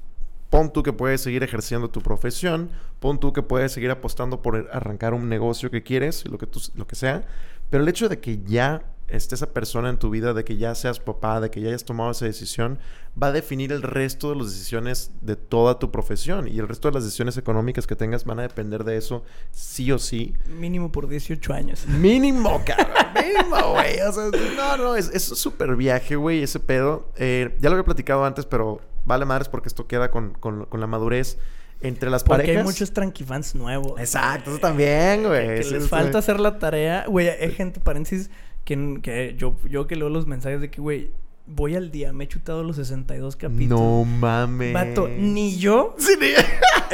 Pon 0.49 0.71
tú 0.71 0.83
que 0.83 0.93
puedes 0.93 1.21
seguir 1.21 1.43
ejerciendo 1.43 1.89
tu 1.89 2.01
profesión. 2.01 2.69
Pon 2.99 3.19
tú 3.19 3.33
que 3.33 3.43
puedes 3.43 3.71
seguir 3.71 3.91
apostando 3.91 4.41
por 4.41 4.69
arrancar 4.71 5.13
un 5.13 5.27
negocio 5.29 5.69
que 5.69 5.83
quieres, 5.83 6.25
lo 6.25 6.37
que, 6.37 6.47
tú, 6.47 6.61
lo 6.75 6.87
que 6.87 6.95
sea. 6.95 7.25
Pero 7.69 7.83
el 7.83 7.89
hecho 7.89 8.07
de 8.07 8.19
que 8.19 8.41
ya 8.43 8.83
esté 9.07 9.35
esa 9.35 9.53
persona 9.53 9.89
en 9.89 9.97
tu 9.97 10.09
vida, 10.09 10.33
de 10.33 10.43
que 10.43 10.57
ya 10.57 10.75
seas 10.75 10.99
papá, 10.99 11.39
de 11.39 11.49
que 11.49 11.61
ya 11.61 11.69
hayas 11.69 11.85
tomado 11.85 12.11
esa 12.11 12.25
decisión, 12.25 12.79
va 13.21 13.27
a 13.27 13.31
definir 13.31 13.71
el 13.71 13.81
resto 13.81 14.29
de 14.29 14.37
las 14.37 14.47
decisiones 14.47 15.11
de 15.21 15.35
toda 15.35 15.79
tu 15.79 15.91
profesión. 15.91 16.47
Y 16.47 16.59
el 16.59 16.67
resto 16.67 16.89
de 16.89 16.95
las 16.95 17.03
decisiones 17.03 17.37
económicas 17.37 17.87
que 17.87 17.95
tengas 17.95 18.25
van 18.25 18.39
a 18.39 18.43
depender 18.43 18.83
de 18.83 18.97
eso, 18.97 19.23
sí 19.51 19.91
o 19.91 19.99
sí. 19.99 20.33
Mínimo 20.49 20.91
por 20.91 21.07
18 21.07 21.53
años. 21.53 21.87
Mínimo, 21.87 22.61
cabrón. 22.65 22.87
Mínimo, 23.15 23.73
güey. 23.73 23.99
O 24.01 24.11
sea, 24.11 24.29
no, 24.55 24.77
no, 24.77 24.95
es, 24.95 25.09
es 25.13 25.29
un 25.29 25.37
súper 25.37 25.75
viaje, 25.75 26.15
güey, 26.15 26.43
ese 26.43 26.59
pedo. 26.59 27.09
Eh, 27.17 27.55
ya 27.59 27.69
lo 27.69 27.75
había 27.75 27.85
platicado 27.85 28.25
antes, 28.25 28.45
pero 28.45 28.81
vale 29.07 29.25
madres 29.25 29.49
porque 29.49 29.67
esto 29.69 29.87
queda 29.87 30.11
con, 30.11 30.33
con, 30.33 30.65
con 30.65 30.79
la 30.79 30.85
madurez 30.87 31.39
entre 31.81 32.09
las 32.09 32.23
Porque 32.23 32.41
parejas. 32.43 32.57
hay 32.57 32.63
muchos 32.63 32.91
tranquifans 32.93 33.55
nuevos. 33.55 33.99
Exacto, 33.99 34.51
eso 34.51 34.59
también, 34.59 35.23
güey. 35.23 35.47
Que 35.47 35.55
les 35.57 35.71
es- 35.83 35.87
falta 35.89 36.17
hacer 36.19 36.39
la 36.39 36.59
tarea. 36.59 37.05
Güey, 37.07 37.29
hay 37.29 37.51
gente, 37.51 37.79
paréntesis, 37.79 38.29
que, 38.65 38.99
que 39.01 39.35
yo, 39.37 39.55
yo 39.69 39.87
que 39.87 39.95
leo 39.95 40.09
los 40.09 40.25
mensajes 40.27 40.59
de 40.59 40.69
que, 40.69 40.81
güey, 40.81 41.11
voy 41.45 41.75
al 41.75 41.91
día, 41.91 42.11
me 42.13 42.25
he 42.25 42.27
chutado 42.27 42.63
los 42.63 42.75
62 42.75 43.35
capítulos. 43.35 43.79
No 43.79 44.03
mames. 44.05 44.73
Vato, 44.73 45.07
ni 45.07 45.57
yo 45.57 45.95
Sí, 45.97 46.13
ni- 46.19 46.27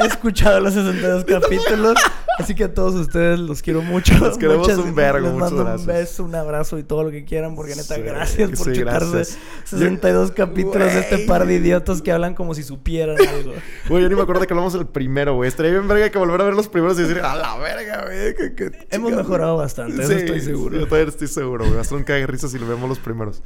he 0.02 0.06
escuchado 0.06 0.60
los 0.60 0.74
62 0.74 1.24
capítulos. 1.28 1.96
Así 2.38 2.54
que 2.54 2.64
a 2.64 2.74
todos 2.74 2.94
ustedes 2.94 3.38
los 3.38 3.62
quiero 3.62 3.80
mucho. 3.82 4.12
Los 4.18 4.36
queremos 4.38 4.66
un 4.68 4.94
vergo, 4.94 5.20
Les 5.26 5.32
muchas 5.32 5.50
mando 5.52 5.64
gracias. 5.64 5.80
un 5.80 5.86
beso, 5.86 6.24
un 6.24 6.34
abrazo 6.34 6.78
y 6.78 6.82
todo 6.82 7.04
lo 7.04 7.10
que 7.10 7.24
quieran. 7.24 7.54
Porque 7.54 7.76
neta, 7.76 7.94
Sí, 7.94 8.00
gracias 8.02 8.50
por 8.50 8.66
sí, 8.74 8.80
chutarse 8.80 9.10
gracias. 9.12 9.38
62 9.64 10.28
Yo- 10.30 10.34
capítulos 10.34 10.92
de 10.92 11.00
este 11.00 11.18
par 11.26 11.46
de 11.46 11.54
idiotas 11.54 12.02
que 12.02 12.10
hablan 12.12 12.34
como 12.34 12.54
si 12.54 12.62
supieran 12.62 13.16
algo. 13.18 13.52
Güey, 13.88 14.02
yo 14.02 14.08
ni 14.08 14.14
me 14.16 14.22
acuerdo 14.22 14.40
de 14.40 14.46
que 14.46 14.52
hablamos 14.54 14.72
del 14.72 14.86
primero, 14.86 15.34
güey. 15.34 15.48
Estaría 15.48 15.70
bien 15.72 15.86
verga 15.86 16.10
que 16.10 16.18
volver 16.18 16.40
a 16.40 16.44
ver 16.44 16.54
los 16.54 16.68
primeros 16.68 16.98
y 16.98 17.02
decir, 17.02 17.20
a 17.20 17.36
la 17.36 17.56
verga, 17.58 18.04
güey. 18.04 18.34
que- 18.34 18.54
que 18.54 18.64
Hemos 18.90 19.10
chingados". 19.10 19.16
mejorado 19.16 19.56
bastante, 19.56 20.02
eso 20.02 20.10
Sí, 20.12 20.18
estoy 20.18 20.40
seguro. 20.40 20.76
Yo 20.78 20.86
todavía 20.86 21.08
estoy 21.10 21.28
seguro, 21.28 21.64
güey. 21.64 21.76
Va 21.76 21.82
a 21.82 21.84
ser 21.84 21.98
un 21.98 22.04
risa 22.26 22.48
si 22.48 22.58
lo 22.58 22.66
vemos 22.66 22.88
los 22.88 22.98
primeros. 22.98 23.42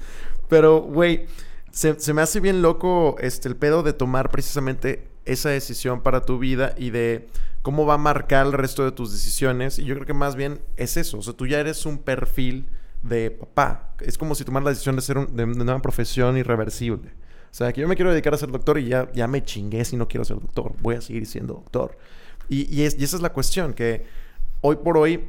Pero, 0.48 0.80
güey, 0.80 1.26
se, 1.72 2.00
se 2.00 2.14
me 2.14 2.22
hace 2.22 2.40
bien 2.40 2.62
loco 2.62 3.16
este, 3.20 3.48
el 3.48 3.56
pedo 3.56 3.82
de 3.82 3.92
tomar 3.92 4.30
precisamente 4.30 5.06
esa 5.26 5.50
decisión 5.50 6.00
para 6.00 6.22
tu 6.24 6.38
vida 6.38 6.74
y 6.78 6.90
de 6.90 7.28
cómo 7.62 7.86
va 7.86 7.94
a 7.94 7.98
marcar 7.98 8.46
el 8.46 8.52
resto 8.52 8.84
de 8.84 8.92
tus 8.92 9.12
decisiones. 9.12 9.78
Y 9.78 9.84
yo 9.84 9.94
creo 9.94 10.06
que 10.06 10.14
más 10.14 10.36
bien 10.36 10.60
es 10.76 10.96
eso. 10.96 11.18
O 11.18 11.22
sea, 11.22 11.32
tú 11.34 11.46
ya 11.46 11.58
eres 11.60 11.84
un 11.86 11.98
perfil 11.98 12.68
de 13.02 13.30
papá. 13.30 13.94
Es 14.00 14.18
como 14.18 14.34
si 14.34 14.44
tomaras 14.44 14.64
la 14.64 14.70
decisión 14.70 14.96
de 14.96 15.02
ser 15.02 15.18
un- 15.18 15.36
de, 15.36 15.44
una 15.44 15.80
profesión 15.82 16.36
irreversible. 16.36 17.10
O 17.50 17.54
sea, 17.54 17.72
que 17.72 17.80
yo 17.80 17.88
me 17.88 17.96
quiero 17.96 18.10
dedicar 18.10 18.34
a 18.34 18.38
ser 18.38 18.50
doctor 18.50 18.78
y 18.78 18.88
ya, 18.88 19.10
ya 19.12 19.26
me 19.26 19.42
chingué 19.44 19.84
si 19.84 19.96
no 19.96 20.06
quiero 20.08 20.24
ser 20.24 20.38
doctor. 20.40 20.74
Voy 20.80 20.96
a 20.96 21.00
seguir 21.00 21.26
siendo 21.26 21.54
doctor. 21.54 21.96
Y, 22.48 22.72
y 22.74 22.82
es- 22.82 22.96
y 22.98 23.04
esa 23.04 23.16
es 23.16 23.22
la 23.22 23.32
cuestión, 23.32 23.72
que 23.74 24.04
hoy 24.60 24.76
por 24.76 24.96
hoy 24.98 25.28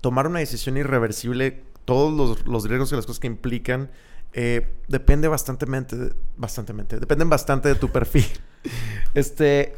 tomar 0.00 0.26
una 0.26 0.38
decisión 0.40 0.76
irreversible, 0.76 1.62
todos 1.84 2.44
los, 2.46 2.64
riesgos 2.68 2.92
y 2.92 2.96
las 2.96 3.06
cosas 3.06 3.20
que 3.20 3.26
implican, 3.26 3.90
eh, 4.32 4.66
depende 4.88 5.28
bastantemente, 5.28 5.96
bastantemente, 6.36 6.98
dependen 6.98 7.28
bastante 7.28 7.68
de 7.68 7.74
tu 7.74 7.88
perfil. 7.90 8.26
Este, 9.14 9.74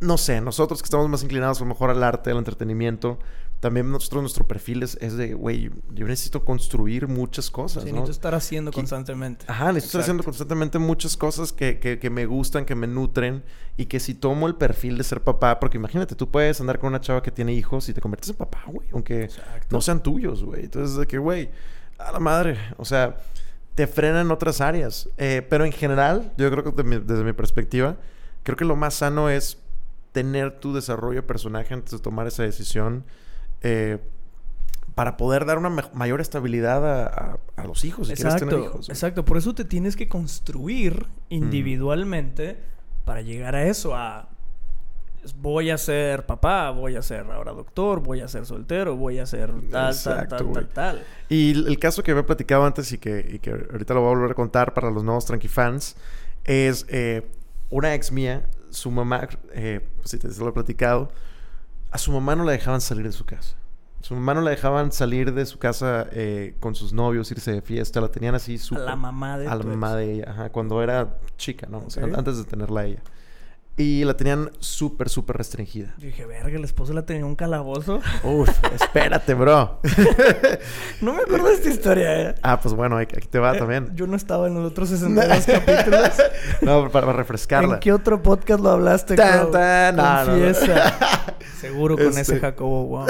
no 0.00 0.16
sé, 0.18 0.40
nosotros 0.40 0.80
que 0.82 0.86
estamos 0.86 1.08
más 1.08 1.22
inclinados 1.22 1.58
a 1.58 1.64
lo 1.64 1.68
mejor 1.68 1.90
al 1.90 2.02
arte, 2.02 2.30
al 2.30 2.38
entretenimiento, 2.38 3.18
también 3.60 3.90
nosotros 3.92 4.22
nuestro 4.22 4.48
perfil 4.48 4.82
es, 4.82 4.96
es 5.02 5.18
de, 5.18 5.34
güey, 5.34 5.70
yo 5.92 6.06
necesito 6.06 6.42
construir 6.46 7.06
muchas 7.08 7.50
cosas, 7.50 7.82
Sí, 7.82 7.90
¿no? 7.90 7.96
necesito 7.96 8.12
estar 8.12 8.34
haciendo 8.34 8.72
constantemente. 8.72 9.44
Ajá, 9.46 9.66
necesito 9.66 9.88
estar 9.88 10.00
haciendo 10.00 10.22
constantemente 10.24 10.78
muchas 10.78 11.14
cosas 11.18 11.52
que, 11.52 11.78
que, 11.78 11.98
que 11.98 12.08
me 12.08 12.24
gustan, 12.24 12.64
que 12.64 12.74
me 12.74 12.86
nutren 12.86 13.42
y 13.76 13.84
que 13.84 14.00
si 14.00 14.14
tomo 14.14 14.46
el 14.46 14.54
perfil 14.54 14.96
de 14.96 15.04
ser 15.04 15.20
papá, 15.22 15.60
porque 15.60 15.76
imagínate, 15.76 16.14
tú 16.14 16.30
puedes 16.30 16.58
andar 16.62 16.78
con 16.78 16.88
una 16.88 17.02
chava 17.02 17.22
que 17.22 17.30
tiene 17.30 17.52
hijos 17.52 17.86
y 17.90 17.92
te 17.92 18.00
conviertes 18.00 18.30
en 18.30 18.36
papá, 18.36 18.62
güey, 18.66 18.88
aunque 18.94 19.24
Exacto. 19.24 19.66
no 19.68 19.82
sean 19.82 20.02
tuyos, 20.02 20.42
güey. 20.42 20.64
Entonces, 20.64 20.96
de 20.96 21.06
que, 21.06 21.18
güey, 21.18 21.50
a 21.98 22.12
la 22.12 22.18
madre, 22.20 22.56
o 22.78 22.86
sea, 22.86 23.18
te 23.74 23.86
frena 23.86 24.22
en 24.22 24.30
otras 24.30 24.62
áreas. 24.62 25.10
Eh, 25.18 25.46
pero 25.50 25.66
en 25.66 25.72
general, 25.72 26.32
yo 26.38 26.50
creo 26.50 26.74
que 26.74 26.82
mi- 26.82 26.96
desde 26.98 27.24
mi 27.24 27.34
perspectiva, 27.34 27.98
creo 28.42 28.56
que 28.56 28.64
lo 28.64 28.74
más 28.74 28.94
sano 28.94 29.28
es 29.28 29.58
tener 30.12 30.58
tu 30.60 30.74
desarrollo 30.74 31.16
de 31.20 31.26
personaje 31.26 31.72
antes 31.74 31.92
de 31.92 31.98
tomar 31.98 32.26
esa 32.26 32.42
decisión. 32.42 33.04
eh, 33.62 33.98
para 34.94 35.16
poder 35.16 35.46
dar 35.46 35.56
una 35.56 35.70
mayor 35.94 36.20
estabilidad 36.20 36.84
a, 36.84 37.06
a- 37.06 37.38
a 37.56 37.64
los 37.64 37.84
hijos, 37.84 38.08
si 38.08 38.14
quieres 38.14 38.34
tener 38.36 38.54
Exacto, 38.54 38.64
hijos. 38.70 38.86
güey. 38.88 38.94
exacto. 38.94 39.24
Por 39.24 39.36
eso 39.38 39.54
te 39.54 39.64
tienes 39.64 39.94
que 39.96 40.08
construir 40.08 41.06
individualmente 41.28 42.58
para 43.04 43.22
llegar 43.22 43.54
a 43.54 43.64
eso, 43.66 43.94
a 43.94 44.28
voy 45.36 45.70
a 45.70 45.78
ser 45.78 46.26
papá, 46.26 46.70
voy 46.70 46.96
a 46.96 47.02
ser 47.02 47.26
ahora 47.30 47.52
doctor, 47.52 48.00
voy 48.02 48.20
a 48.20 48.28
ser 48.28 48.46
soltero, 48.46 48.96
voy 48.96 49.18
a 49.18 49.26
ser 49.26 49.52
tal, 49.70 49.92
Exacto, 49.92 50.36
tal, 50.36 50.38
tal, 50.38 50.52
tal, 50.52 50.68
tal. 50.68 51.02
Y 51.28 51.50
el, 51.52 51.68
el 51.68 51.78
caso 51.78 52.02
que 52.02 52.10
había 52.10 52.26
platicado 52.26 52.64
antes 52.64 52.90
y 52.92 52.98
que, 52.98 53.26
y 53.34 53.38
que 53.38 53.50
ahorita 53.50 53.94
lo 53.94 54.00
voy 54.00 54.12
a 54.12 54.14
volver 54.16 54.30
a 54.32 54.34
contar 54.34 54.72
para 54.74 54.90
los 54.90 55.04
nuevos 55.04 55.24
Tranqui 55.26 55.48
fans 55.48 55.96
es 56.44 56.86
eh, 56.88 57.26
una 57.68 57.94
ex 57.94 58.10
mía, 58.12 58.46
su 58.72 58.90
mamá, 58.90 59.28
eh, 59.52 59.80
si 60.04 60.18
te 60.18 60.28
lo 60.28 60.48
he 60.48 60.52
platicado, 60.52 61.10
a 61.90 61.98
su 61.98 62.12
mamá 62.12 62.36
no 62.36 62.44
la 62.44 62.52
dejaban 62.52 62.80
salir 62.80 63.04
de 63.06 63.12
su 63.12 63.24
casa. 63.24 63.56
Su 64.00 64.14
mamá 64.14 64.32
no 64.34 64.40
la 64.40 64.50
dejaban 64.50 64.92
salir 64.92 65.34
de 65.34 65.44
su 65.44 65.58
casa 65.58 66.06
eh, 66.12 66.54
con 66.60 66.74
sus 66.74 66.92
novios, 66.94 67.30
irse 67.30 67.52
de 67.52 67.60
fiesta, 67.62 68.00
la 68.00 68.08
tenían 68.08 68.34
así 68.34 68.54
A 68.54 68.58
súper... 68.58 68.84
la 68.84 68.96
mamá 68.96 69.38
de 69.38 69.46
A 69.46 69.54
la 69.54 69.62
mamá 69.62 69.88
ex. 69.90 69.96
de 69.96 70.12
ella, 70.14 70.24
ajá, 70.30 70.48
cuando 70.50 70.82
era 70.82 71.18
chica, 71.36 71.66
¿no? 71.70 71.84
O 71.86 71.90
sea, 71.90 72.06
Ok. 72.06 72.16
antes 72.16 72.38
de 72.38 72.44
tenerla 72.44 72.80
a 72.80 72.84
ella. 72.86 73.02
Y 73.76 74.04
la 74.04 74.14
tenían 74.14 74.50
súper, 74.58 75.08
súper 75.08 75.38
restringida. 75.38 75.94
Yo 75.96 76.06
dije, 76.08 76.26
verga, 76.26 76.50
el 76.58 76.64
esposo 76.64 76.92
la 76.92 77.06
tenía 77.06 77.20
en 77.20 77.26
un 77.26 77.36
calabozo. 77.36 78.00
Uf, 78.24 78.50
espérate, 78.74 79.32
bro. 79.32 79.80
no 81.00 81.14
me 81.14 81.22
acuerdo 81.22 81.46
de 81.48 81.54
esta 81.54 81.70
historia, 81.70 82.20
eh. 82.30 82.34
ah, 82.42 82.60
pues 82.60 82.74
bueno, 82.74 82.98
aquí 82.98 83.16
te 83.28 83.38
va 83.38 83.54
Eh, 83.54 83.58
también. 83.58 83.90
Yo 83.94 84.06
no 84.06 84.16
estaba 84.16 84.48
en 84.48 84.54
los 84.54 84.70
otros 84.70 84.90
62 84.90 85.46
capítulos. 85.46 86.10
No, 86.60 86.90
para, 86.90 87.06
para 87.06 87.16
refrescarla. 87.16 87.74
¿En 87.74 87.80
qué 87.80 87.92
otro 87.92 88.20
podcast 88.22 88.60
lo 88.62 88.70
hablaste, 88.70 89.14
Tan, 89.16 89.50
tan, 89.50 89.96
no, 89.96 90.02
no, 90.02 90.24
no. 90.24 90.26
Confiesa. 90.32 90.94
Seguro 91.58 91.96
con 91.96 92.08
Este- 92.08 92.20
ese 92.20 92.38
Jacobo, 92.40 92.84
wow. 92.86 93.06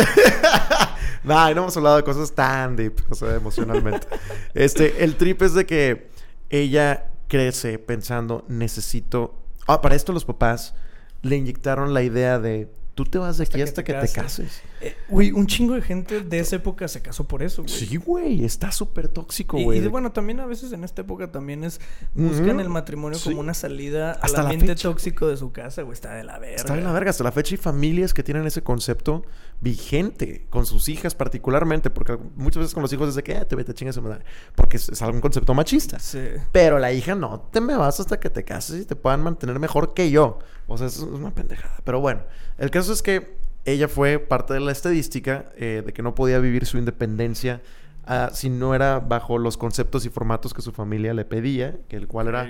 No, 1.24 1.50
y 1.50 1.54
no 1.54 1.62
hemos 1.62 1.76
hablado 1.76 1.96
de 1.96 2.04
cosas 2.04 2.32
tan 2.32 2.76
deep, 2.76 2.94
o 3.10 3.14
sea, 3.14 3.34
emocionalmente. 3.34 4.06
este, 4.54 5.02
el 5.04 5.16
trip 5.16 5.42
es 5.42 5.54
de 5.54 5.66
que 5.66 6.10
ella 6.48 7.06
crece 7.28 7.78
pensando, 7.78 8.44
necesito. 8.48 9.39
Ah, 9.66 9.80
para 9.80 9.94
esto 9.94 10.12
los 10.12 10.24
papás 10.24 10.74
le 11.22 11.36
inyectaron 11.36 11.94
la 11.94 12.02
idea 12.02 12.38
de 12.38 12.72
tú 13.04 13.10
te 13.10 13.18
vas 13.18 13.38
de 13.38 13.44
aquí 13.44 13.62
hasta, 13.62 13.82
que, 13.82 13.94
te 13.94 14.08
cases. 14.12 14.60
Eh, 14.82 14.94
Güey, 15.08 15.32
un 15.32 15.46
chingo 15.46 15.74
de 15.74 15.82
gente 15.82 16.20
de 16.20 16.38
esa 16.38 16.56
época 16.56 16.86
se 16.88 17.00
casó 17.00 17.26
por 17.26 17.42
eso, 17.42 17.62
güey. 17.62 17.74
Sí, 17.74 17.96
güey, 17.96 18.44
está 18.44 18.70
súper 18.72 19.08
tóxico, 19.08 19.58
Y, 19.58 19.64
güey. 19.64 19.78
y 19.78 19.80
de- 19.80 19.88
bueno, 19.88 20.12
también 20.12 20.40
a 20.40 20.46
veces 20.46 20.72
en 20.72 20.84
esta 20.84 21.00
época 21.02 21.30
también 21.32 21.64
es... 21.64 21.80
Buscan 22.14 22.60
el 22.60 22.68
matrimonio 22.68 23.18
Sí. 23.18 23.30
como 23.30 23.40
una 23.40 23.54
salida 23.54 24.12
Hasta 24.12 24.26
al 24.26 24.32
la 24.32 24.40
ambiente 24.50 24.66
fecha. 24.68 24.88
tóxico 24.88 25.28
de 25.28 25.36
su 25.36 25.50
casa, 25.52 25.82
güey. 25.82 25.94
Está 25.94 26.14
de 26.14 26.24
la 26.24 26.38
verga. 26.38 26.56
Está 26.56 26.76
en 26.76 26.84
la 26.84 26.92
verga. 26.92 27.10
Hasta 27.10 27.24
la 27.24 27.32
fecha 27.32 27.54
hay 27.54 27.58
familias 27.58 28.12
que 28.14 28.22
tienen 28.22 28.46
ese 28.46 28.62
concepto 28.62 29.24
vigente 29.60 30.46
con 30.50 30.66
sus 30.66 30.88
hijas 30.88 31.14
particularmente, 31.14 31.90
porque 31.90 32.18
muchas 32.36 32.60
veces 32.60 32.74
con 32.74 32.82
los 32.82 32.92
hijos 32.92 33.10
es 33.10 33.14
de 33.14 33.22
que 33.22 33.36
"Ah, 33.36 33.46
te 33.46 33.56
vete 33.56 33.74
chingas 33.74 34.00
madre", 34.00 34.24
porque 34.54 34.76
es, 34.78 34.88
es 34.88 35.02
algún 35.02 35.20
concepto 35.20 35.54
machista. 35.54 35.98
Sí. 35.98 36.20
Pero 36.52 36.78
la 36.78 36.92
hija 36.92 37.14
no 37.14 37.40
te 37.52 37.60
me 37.60 37.76
vas 37.76 38.00
hasta 38.00 38.18
que 38.18 38.30
te 38.30 38.44
cases 38.44 38.82
y 38.82 38.84
te 38.86 38.96
puedan 38.96 39.22
mantener 39.22 39.58
mejor 39.58 39.94
que 39.94 40.10
yo. 40.10 40.38
O 40.66 40.78
sea, 40.78 40.86
es 40.86 40.98
una 41.00 41.34
pendejada. 41.34 41.76
Pero 41.84 42.00
bueno, 42.00 42.22
el 42.60 42.70
caso 42.70 42.92
es 42.92 43.02
que 43.02 43.38
ella 43.64 43.88
fue 43.88 44.18
parte 44.18 44.54
de 44.54 44.60
la 44.60 44.70
estadística 44.70 45.46
eh, 45.56 45.82
de 45.84 45.92
que 45.92 46.02
no 46.02 46.14
podía 46.14 46.38
vivir 46.38 46.66
su 46.66 46.78
independencia 46.78 47.60
ah, 48.06 48.30
si 48.32 48.48
no 48.50 48.74
era 48.74 49.00
bajo 49.00 49.38
los 49.38 49.56
conceptos 49.56 50.06
y 50.06 50.10
formatos 50.10 50.54
que 50.54 50.62
su 50.62 50.70
familia 50.70 51.12
le 51.12 51.24
pedía, 51.24 51.76
que 51.88 51.96
el 51.96 52.06
cual 52.06 52.28
era 52.28 52.48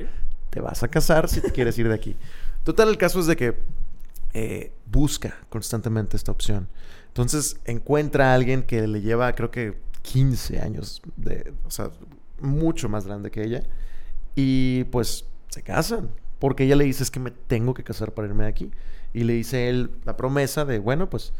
te 0.51 0.61
vas 0.61 0.83
a 0.83 0.89
casar 0.89 1.29
si 1.29 1.41
te 1.41 1.53
quieres 1.53 1.79
ir 1.79 1.89
de 1.89 1.95
aquí. 1.95 2.17
Total, 2.65 2.89
el 2.89 2.99
caso 2.99 3.21
es 3.21 3.27
de 3.27 3.37
que 3.37 3.57
eh, 4.35 4.73
busca 4.87 5.37
constantemente 5.49 6.17
esta 6.17 6.33
opción. 6.33 6.69
Entonces 7.07 7.59
encuentra 7.65 8.33
a 8.33 8.35
alguien 8.35 8.65
que 8.65 8.87
le 8.87 9.01
lleva, 9.01 9.33
creo 9.33 9.51
que 9.51 9.79
15 10.03 10.61
años, 10.61 11.03
de, 11.17 11.53
o 11.65 11.71
sea, 11.71 11.91
mucho 12.41 12.89
más 12.89 13.07
grande 13.07 13.31
que 13.31 13.43
ella. 13.43 13.63
Y 14.35 14.85
pues 14.85 15.25
se 15.49 15.63
casan. 15.63 16.11
Porque 16.39 16.65
ella 16.65 16.77
le 16.77 16.85
dice, 16.85 17.03
es 17.03 17.11
que 17.11 17.21
me 17.21 17.31
tengo 17.31 17.75
que 17.75 17.85
casar 17.85 18.13
para 18.13 18.27
irme 18.29 18.45
de 18.45 18.51
aquí. 18.51 18.71
Y 19.13 19.25
le 19.25 19.33
dice 19.35 19.69
él 19.69 19.91
la 20.05 20.17
promesa 20.17 20.65
de, 20.65 20.79
bueno, 20.79 21.11
pues 21.11 21.33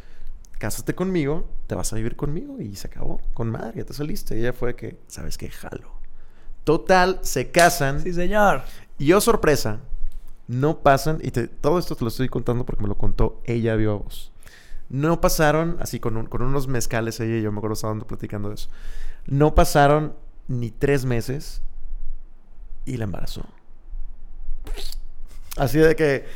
cásate 0.59 0.95
conmigo, 0.95 1.49
te 1.66 1.75
vas 1.75 1.93
a 1.93 1.97
vivir 1.97 2.16
conmigo. 2.16 2.61
Y 2.61 2.77
se 2.77 2.89
acabó. 2.89 3.21
Con 3.35 3.51
madre, 3.51 3.79
ya 3.79 3.85
te 3.85 3.95
saliste. 3.95 4.37
Y 4.37 4.41
ella 4.41 4.53
fue 4.53 4.75
que, 4.77 4.99
¿sabes 5.07 5.39
qué? 5.39 5.51
Jalo. 5.51 5.91
Total, 6.64 7.18
se 7.23 7.51
casan. 7.51 8.01
Sí, 8.03 8.12
señor. 8.12 8.62
Y 8.99 9.12
oh 9.12 9.21
sorpresa, 9.21 9.81
no 10.47 10.81
pasan, 10.81 11.18
y 11.23 11.31
te- 11.31 11.49
todo 11.49 11.79
esto 11.79 11.95
te 11.97 12.05
lo 12.05 12.09
estoy 12.09 12.29
contando 12.29 12.66
porque 12.66 12.83
me 12.83 12.89
lo 12.89 12.99
contó 12.99 13.41
ella 13.45 13.77
viva 13.77 13.95
voz. 13.95 14.31
No 14.91 15.21
pasaron, 15.21 15.77
así 15.81 16.01
con, 16.01 16.16
un- 16.16 16.27
con 16.27 16.43
unos 16.43 16.66
mezcales 16.68 17.18
ella 17.21 17.37
y 17.37 17.43
yo 17.43 17.53
me 17.53 17.59
acuerdo 17.59 17.75
estábamos 17.75 18.05
platicando 18.05 18.49
de 18.49 18.57
eso. 18.57 18.68
No 19.27 19.55
pasaron 19.55 20.14
ni 20.49 20.71
tres 20.71 21.05
meses 21.05 21.62
y 22.85 22.97
la 22.99 23.05
embarazó. 23.05 23.45
Así 25.57 25.79
de 25.79 25.97
que, 25.97 26.27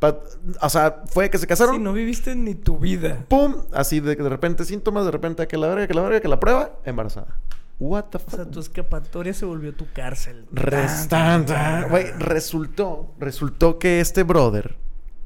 pa- 0.00 0.18
o 0.60 0.68
sea, 0.68 1.02
fue 1.06 1.30
que 1.30 1.38
se 1.38 1.46
casaron. 1.46 1.76
Sí, 1.76 1.80
no 1.80 1.92
viviste 1.92 2.34
ni 2.34 2.56
tu 2.56 2.78
vida. 2.78 3.24
¡Pum! 3.28 3.54
Así 3.72 4.00
de 4.00 4.16
de 4.16 4.28
repente 4.28 4.64
síntomas, 4.64 5.04
de 5.04 5.12
repente 5.12 5.46
que 5.46 5.56
la 5.56 5.68
verga, 5.68 5.86
que 5.86 5.94
la 5.94 6.02
verga, 6.02 6.20
que 6.20 6.26
la 6.28 6.40
prueba, 6.40 6.72
embarazada. 6.84 7.38
What 7.78 8.06
the 8.10 8.16
O 8.18 8.20
fuck? 8.20 8.34
sea, 8.34 8.44
tu 8.50 8.60
escapatoria 8.60 9.32
se 9.32 9.44
volvió 9.46 9.72
tu 9.74 9.86
cárcel. 9.92 10.44
Restanta. 10.52 11.86
Güey, 11.88 12.10
resultó, 12.18 13.14
resultó 13.18 13.78
que 13.78 14.00
este 14.00 14.22
brother 14.22 14.76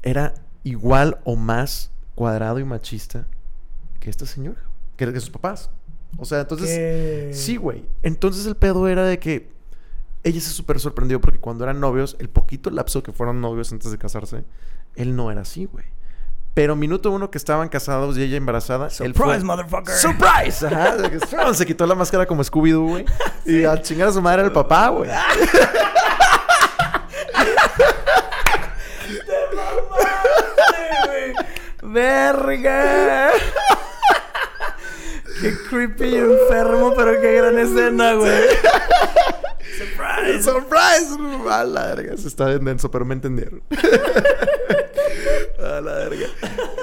era 0.03 0.33
igual 0.63 1.17
o 1.23 1.35
más 1.35 1.91
cuadrado 2.15 2.59
y 2.59 2.63
machista 2.63 3.27
que 3.99 4.09
este 4.09 4.25
señor, 4.25 4.55
que, 4.95 5.11
que 5.11 5.19
sus 5.19 5.31
papás. 5.31 5.69
O 6.17 6.23
sea, 6.25 6.41
entonces, 6.41 6.69
¿Qué? 6.69 7.29
sí, 7.33 7.57
güey. 7.57 7.83
Entonces 8.03 8.45
el 8.45 8.55
pedo 8.55 8.87
era 8.87 9.03
de 9.03 9.19
que 9.19 9.51
ella 10.25 10.41
se 10.41 10.49
súper 10.49 10.79
sorprendió 10.79 11.21
porque 11.21 11.39
cuando 11.39 11.63
eran 11.63 11.79
novios, 11.79 12.17
el 12.19 12.29
poquito 12.29 12.71
lapso 12.71 13.03
que 13.03 13.11
fueron 13.11 13.41
novios 13.41 13.71
antes 13.71 13.91
de 13.91 13.99
casarse, 13.99 14.43
él 14.95 15.15
no 15.15 15.31
era 15.31 15.41
así, 15.41 15.65
güey. 15.65 15.85
Pero 16.55 16.75
minuto 16.75 17.11
uno 17.11 17.29
que 17.29 17.37
estaban 17.37 17.69
casados 17.69 18.17
y 18.17 18.23
ella 18.23 18.35
embarazada, 18.35 18.87
él 19.01 19.13
fue... 19.13 19.25
Surprise, 19.25 19.45
motherfucker. 19.45 19.93
¡Surprise! 19.93 20.65
Ajá, 20.65 21.53
se 21.53 21.65
quitó 21.67 21.85
la 21.85 21.93
máscara 21.93 22.25
como 22.25 22.43
Scooby-Doo, 22.43 22.87
güey. 22.87 23.05
Y 23.45 23.65
a 23.65 23.79
chingar 23.79 24.07
a 24.07 24.11
su 24.11 24.19
madre 24.19 24.41
el 24.41 24.51
papá, 24.51 24.89
güey. 24.89 25.11
¡Verga! 31.83 33.29
Qué 35.39 35.55
creepy 35.69 36.05
y 36.05 36.15
enfermo, 36.15 36.93
pero 36.95 37.21
qué 37.21 37.33
gran 37.33 37.59
escena, 37.59 38.13
güey. 38.13 38.41
Surprise. 39.77 40.43
¡Surprise! 40.43 41.49
A 41.49 41.63
la 41.63 41.95
verga, 41.95 42.17
se 42.17 42.27
está 42.27 42.47
bien 42.47 42.65
denso, 42.65 42.89
pero 42.89 43.05
me 43.05 43.13
entendieron. 43.13 43.61
a 45.59 45.81
la 45.81 45.93
verga. 45.95 46.27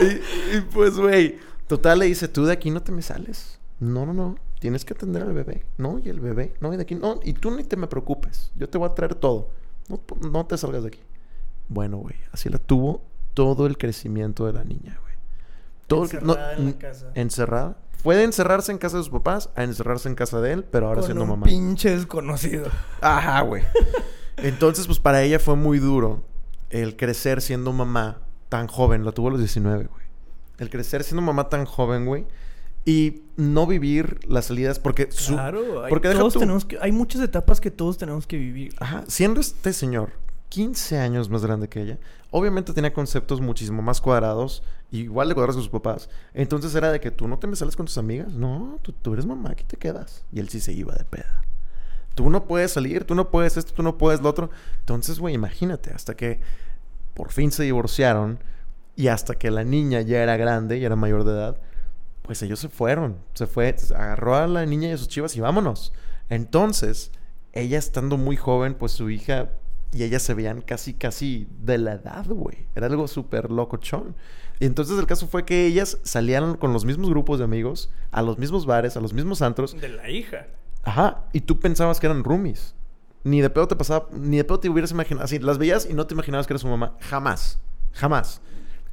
Y, 0.01 0.57
y 0.57 0.61
pues, 0.73 0.99
güey, 0.99 1.39
total 1.67 2.01
le 2.01 2.07
dice, 2.07 2.29
tú 2.29 2.45
de 2.45 2.53
aquí 2.53 2.71
no 2.71 2.83
te 2.83 2.93
me 2.93 3.03
sales. 3.03 3.59
No, 3.81 4.07
no, 4.07 4.13
no. 4.13 4.37
Tienes 4.61 4.85
que 4.85 4.95
atender 4.95 5.23
al 5.23 5.33
bebé. 5.33 5.65
No, 5.77 5.99
y 5.99 6.09
el 6.09 6.21
bebé. 6.21 6.55
No, 6.61 6.73
y 6.73 6.77
de 6.77 6.83
aquí. 6.83 6.95
No, 6.95 7.19
y 7.25 7.33
tú 7.33 7.51
ni 7.51 7.65
te 7.65 7.77
me 7.77 7.89
preocupes. 7.89 8.53
Yo 8.55 8.69
te 8.69 8.79
voy 8.79 8.89
a 8.89 8.95
traer 8.95 9.17
todo. 9.17 9.51
No, 9.89 10.01
no 10.31 10.47
te 10.47 10.57
salgas 10.57 10.83
de 10.83 10.89
aquí. 10.89 11.01
Bueno, 11.69 11.97
güey, 11.97 12.15
así 12.31 12.49
la 12.49 12.59
tuvo 12.59 13.03
todo 13.35 13.67
el 13.67 13.77
crecimiento 13.79 14.47
de 14.47 14.53
la 14.53 14.63
niña, 14.63 14.99
güey. 15.03 15.12
Todo 15.95 16.05
Encerrada 16.05 16.53
en 16.55 16.65
la 16.67 16.73
casa. 16.79 17.11
Encerrada. 17.15 17.77
Fue 18.03 18.17
de 18.17 18.25
encerrarse 18.25 18.73
en 18.73 18.79
casa 18.79 18.97
de 18.97 19.05
sus 19.05 19.13
papás 19.13 19.51
a 19.55 19.63
encerrarse 19.63 20.09
en 20.09 20.15
casa 20.17 20.41
de 20.41 20.53
él, 20.53 20.65
pero 20.65 20.87
ahora 20.89 21.01
Con 21.01 21.07
siendo 21.07 21.23
un 21.25 21.31
mamá. 21.31 21.47
pinche 21.47 21.91
desconocido. 21.95 22.67
Ajá, 23.01 23.43
güey. 23.43 23.63
Entonces, 24.39 24.87
pues 24.87 24.99
para 24.99 25.23
ella 25.23 25.39
fue 25.39 25.57
muy 25.57 25.79
duro 25.79 26.25
el 26.71 26.97
crecer 26.97 27.41
siendo 27.43 27.73
mamá 27.73 28.19
tan 28.49 28.67
joven. 28.67 29.05
La 29.05 29.13
tuvo 29.13 29.29
a 29.29 29.31
los 29.33 29.41
19, 29.41 29.85
güey. 29.85 30.03
El 30.59 30.69
crecer 30.71 31.05
siendo 31.05 31.23
mamá 31.23 31.49
tan 31.49 31.65
joven, 31.65 32.07
güey. 32.07 32.27
Y 32.85 33.23
no 33.37 33.67
vivir 33.69 34.19
las 34.27 34.47
salidas 34.47 34.81
porque... 34.81 35.09
su- 35.13 35.35
Claro, 35.35 35.85
hay, 35.85 35.89
porque 35.91 36.09
todos 36.11 36.33
tú- 36.33 36.41
tenemos 36.41 36.65
que, 36.65 36.79
hay 36.81 36.91
muchas 36.91 37.23
etapas 37.23 37.61
que 37.61 37.71
todos 37.71 37.99
tenemos 37.99 38.27
que 38.27 38.37
vivir. 38.37 38.75
Ajá, 38.81 39.05
siendo 39.07 39.41
este 39.41 39.73
señor 39.73 40.11
15 40.49 40.99
años 40.99 41.31
más 41.31 41.45
grande 41.45 41.69
que 41.69 41.81
ella, 41.81 41.99
obviamente 42.33 42.73
tenía 42.73 42.93
conceptos 42.93 43.41
muchísimo 43.41 43.83
más 43.83 44.01
cuadrados, 44.01 44.65
igual 44.91 45.29
de 45.29 45.35
cuadrados 45.35 45.57
que 45.57 45.63
sus 45.63 45.71
papás. 45.71 46.09
Entonces 46.35 46.75
era 46.75 46.91
de 46.91 46.99
que 46.99 47.13
tú 47.13 47.29
no 47.29 47.39
te 47.39 47.47
me 47.47 47.55
sales 47.55 47.77
con 47.77 47.87
tus 47.87 47.99
amigas, 47.99 48.33
no, 48.33 48.81
tú, 48.83 49.13
eres 49.13 49.27
mamá, 49.27 49.51
aquí 49.51 49.65
te 49.65 49.77
quedas. 49.77 50.25
Y 50.33 50.41
él 50.41 50.49
sí 50.49 50.59
se 50.59 50.73
iba 50.73 50.95
de 50.95 51.05
peda. 51.05 51.45
Tú 52.15 52.31
no 52.31 52.47
puedes 52.47 52.73
salir, 52.73 53.05
tú 53.05 53.15
no 53.15 53.31
puedes 53.31 53.57
esto, 53.57 53.75
tú 53.75 53.83
no 53.83 53.99
puedes 53.99 54.23
lo 54.23 54.31
otro. 54.31 54.51
Entonces, 54.81 55.19
güey, 55.19 55.35
imagínate, 55.35 55.93
hasta 55.93 56.15
que 56.15 56.41
por 57.15 57.31
fin 57.33 57.53
se 57.53 57.65
divorciaron 57.65 58.39
y 58.97 59.09
hasta 59.09 59.35
que 59.35 59.51
la 59.51 59.65
niña 59.65 60.01
ya 60.01 60.23
era 60.23 60.37
grande, 60.37 60.81
ya 60.81 60.87
era 60.87 60.97
mayor 60.97 61.25
de 61.25 61.33
edad, 61.33 61.61
pues 62.23 62.43
ellos 62.43 62.61
se 62.61 62.71
fueron. 62.71 63.19
Se 63.35 63.47
fue, 63.47 63.77
agarró 63.95 64.37
a 64.37 64.47
la 64.47 64.65
niña 64.65 64.89
y 64.89 64.93
a 64.93 64.99
sus 64.99 65.09
chivas 65.09 65.37
y 65.37 65.41
vámonos. 65.41 65.93
Entonces, 66.31 67.13
ella 67.53 67.79
estando 67.79 68.17
muy 68.17 68.37
joven, 68.37 68.75
pues 68.75 68.93
su 68.93 69.11
hija 69.11 69.51
y 69.93 70.03
ella 70.05 70.19
se 70.19 70.35
veían 70.35 70.63
casi, 70.63 70.95
casi 70.95 71.47
de 71.61 71.79
la 71.79 71.93
edad, 71.95 72.27
güey. 72.29 72.67
Era 72.75 72.87
algo 72.87 73.07
súper 73.09 73.51
locochón. 73.51 74.15
Y 74.59 74.67
entonces 74.67 74.99
el 74.99 75.07
caso 75.07 75.27
fue 75.27 75.45
que 75.45 75.67
ellas 75.67 75.99
salían 76.03 76.57
con 76.57 76.73
los 76.73 76.85
mismos 76.85 77.11
grupos 77.11 77.39
de 77.39 77.45
amigos, 77.45 77.91
a 78.11 78.23
los 78.23 78.39
mismos 78.39 78.65
bares, 78.67 78.97
a 78.97 79.01
los 79.01 79.13
mismos 79.13 79.43
antros. 79.43 79.79
De 79.81 79.89
la 79.89 80.09
hija. 80.09 80.47
Ajá. 80.85 81.25
Y 81.33 81.41
tú 81.43 81.59
pensabas 81.61 82.01
que 82.01 82.07
eran 82.07 82.25
roomies. 82.25 82.75
Ni 83.25 83.41
de 83.41 83.51
pedo 83.51 83.69
te 83.69 83.77
pasaba, 83.77 84.09
ni 84.13 84.37
de 84.39 84.45
pedo 84.45 84.61
te 84.61 84.69
hubieras 84.69 84.91
imaginado. 84.93 85.25
Así, 85.25 85.39
las 85.39 85.59
veías 85.59 85.87
y 85.89 85.95
no 85.95 86.07
te 86.07 86.15
imaginabas 86.15 86.47
que 86.47 86.53
era 86.55 86.59
su 86.59 86.69
mamá. 86.69 86.97
Jamás. 87.01 87.59
Jamás. 87.93 88.41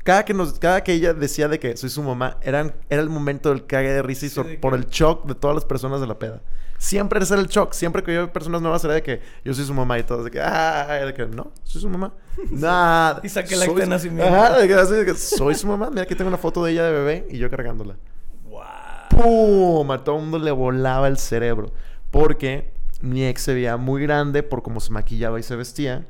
Cada 0.03 0.23
que, 0.25 0.33
nos, 0.33 0.59
cada 0.59 0.83
que 0.83 0.93
ella 0.93 1.13
decía 1.13 1.47
de 1.47 1.59
que 1.59 1.75
soy 1.77 1.89
su 1.89 2.01
mamá, 2.03 2.37
eran, 2.41 2.73
era 2.89 3.01
el 3.01 3.09
momento 3.09 3.49
del 3.49 3.65
cague 3.65 3.89
de 3.91 4.01
risa 4.01 4.25
y 4.25 4.29
Sí, 4.29 4.35
sor- 4.35 4.47
de 4.47 4.57
por 4.57 4.73
que- 4.73 4.79
el 4.79 4.85
shock 4.87 5.25
de 5.27 5.35
todas 5.35 5.55
las 5.55 5.65
personas 5.65 5.99
de 6.01 6.07
la 6.07 6.17
peda. 6.19 6.41
Siempre 6.79 7.19
era 7.21 7.35
el 7.35 7.47
shock. 7.47 7.73
Siempre 7.73 8.01
que 8.01 8.13
yo 8.13 8.19
veo 8.19 8.33
personas 8.33 8.61
nuevas 8.61 8.81
era 8.85 8.93
de 8.93 9.03
que 9.03 9.21
yo 9.43 9.53
soy 9.53 9.65
su 9.65 9.73
mamá 9.73 9.99
y 9.99 10.03
todos 10.03 10.23
de 10.23 10.31
que, 10.31 10.39
ah, 10.39 10.87
de 11.05 11.13
que 11.13 11.25
no, 11.25 11.51
soy 11.65 11.81
su 11.81 11.89
mamá. 11.89 12.13
Nada. 12.51 13.19
Y 13.21 13.27
saqué 13.27 13.55
el 13.55 13.63
acta 13.63 13.75
de 13.75 13.87
nacimiento. 13.87 14.33
Ajá, 14.33 14.57
de 14.57 14.67
que, 14.67 14.73
así 14.73 14.93
de 14.93 15.05
que 15.05 15.13
soy 15.13 15.55
su 15.55 15.67
mamá. 15.67 15.89
Mira, 15.89 16.03
aquí 16.03 16.15
tengo 16.15 16.29
una 16.29 16.37
foto 16.37 16.63
de 16.63 16.71
ella 16.71 16.85
de 16.85 16.93
bebé 16.93 17.27
y 17.29 17.37
yo 17.37 17.49
cargándola. 17.49 17.97
Wow. 18.45 18.61
¡Pum! 19.09 19.91
A 19.91 20.01
todo 20.05 20.15
el 20.15 20.21
mundo 20.21 20.39
le 20.39 20.51
volaba 20.51 21.09
el 21.09 21.17
cerebro. 21.17 21.73
Porque 22.11 22.71
mi 23.01 23.25
ex 23.25 23.41
se 23.41 23.53
veía 23.53 23.75
muy 23.75 24.01
grande 24.01 24.41
por 24.41 24.63
cómo 24.63 24.79
se 24.79 24.93
maquillaba 24.93 25.37
y 25.37 25.43
se 25.43 25.57
vestía. 25.57 26.07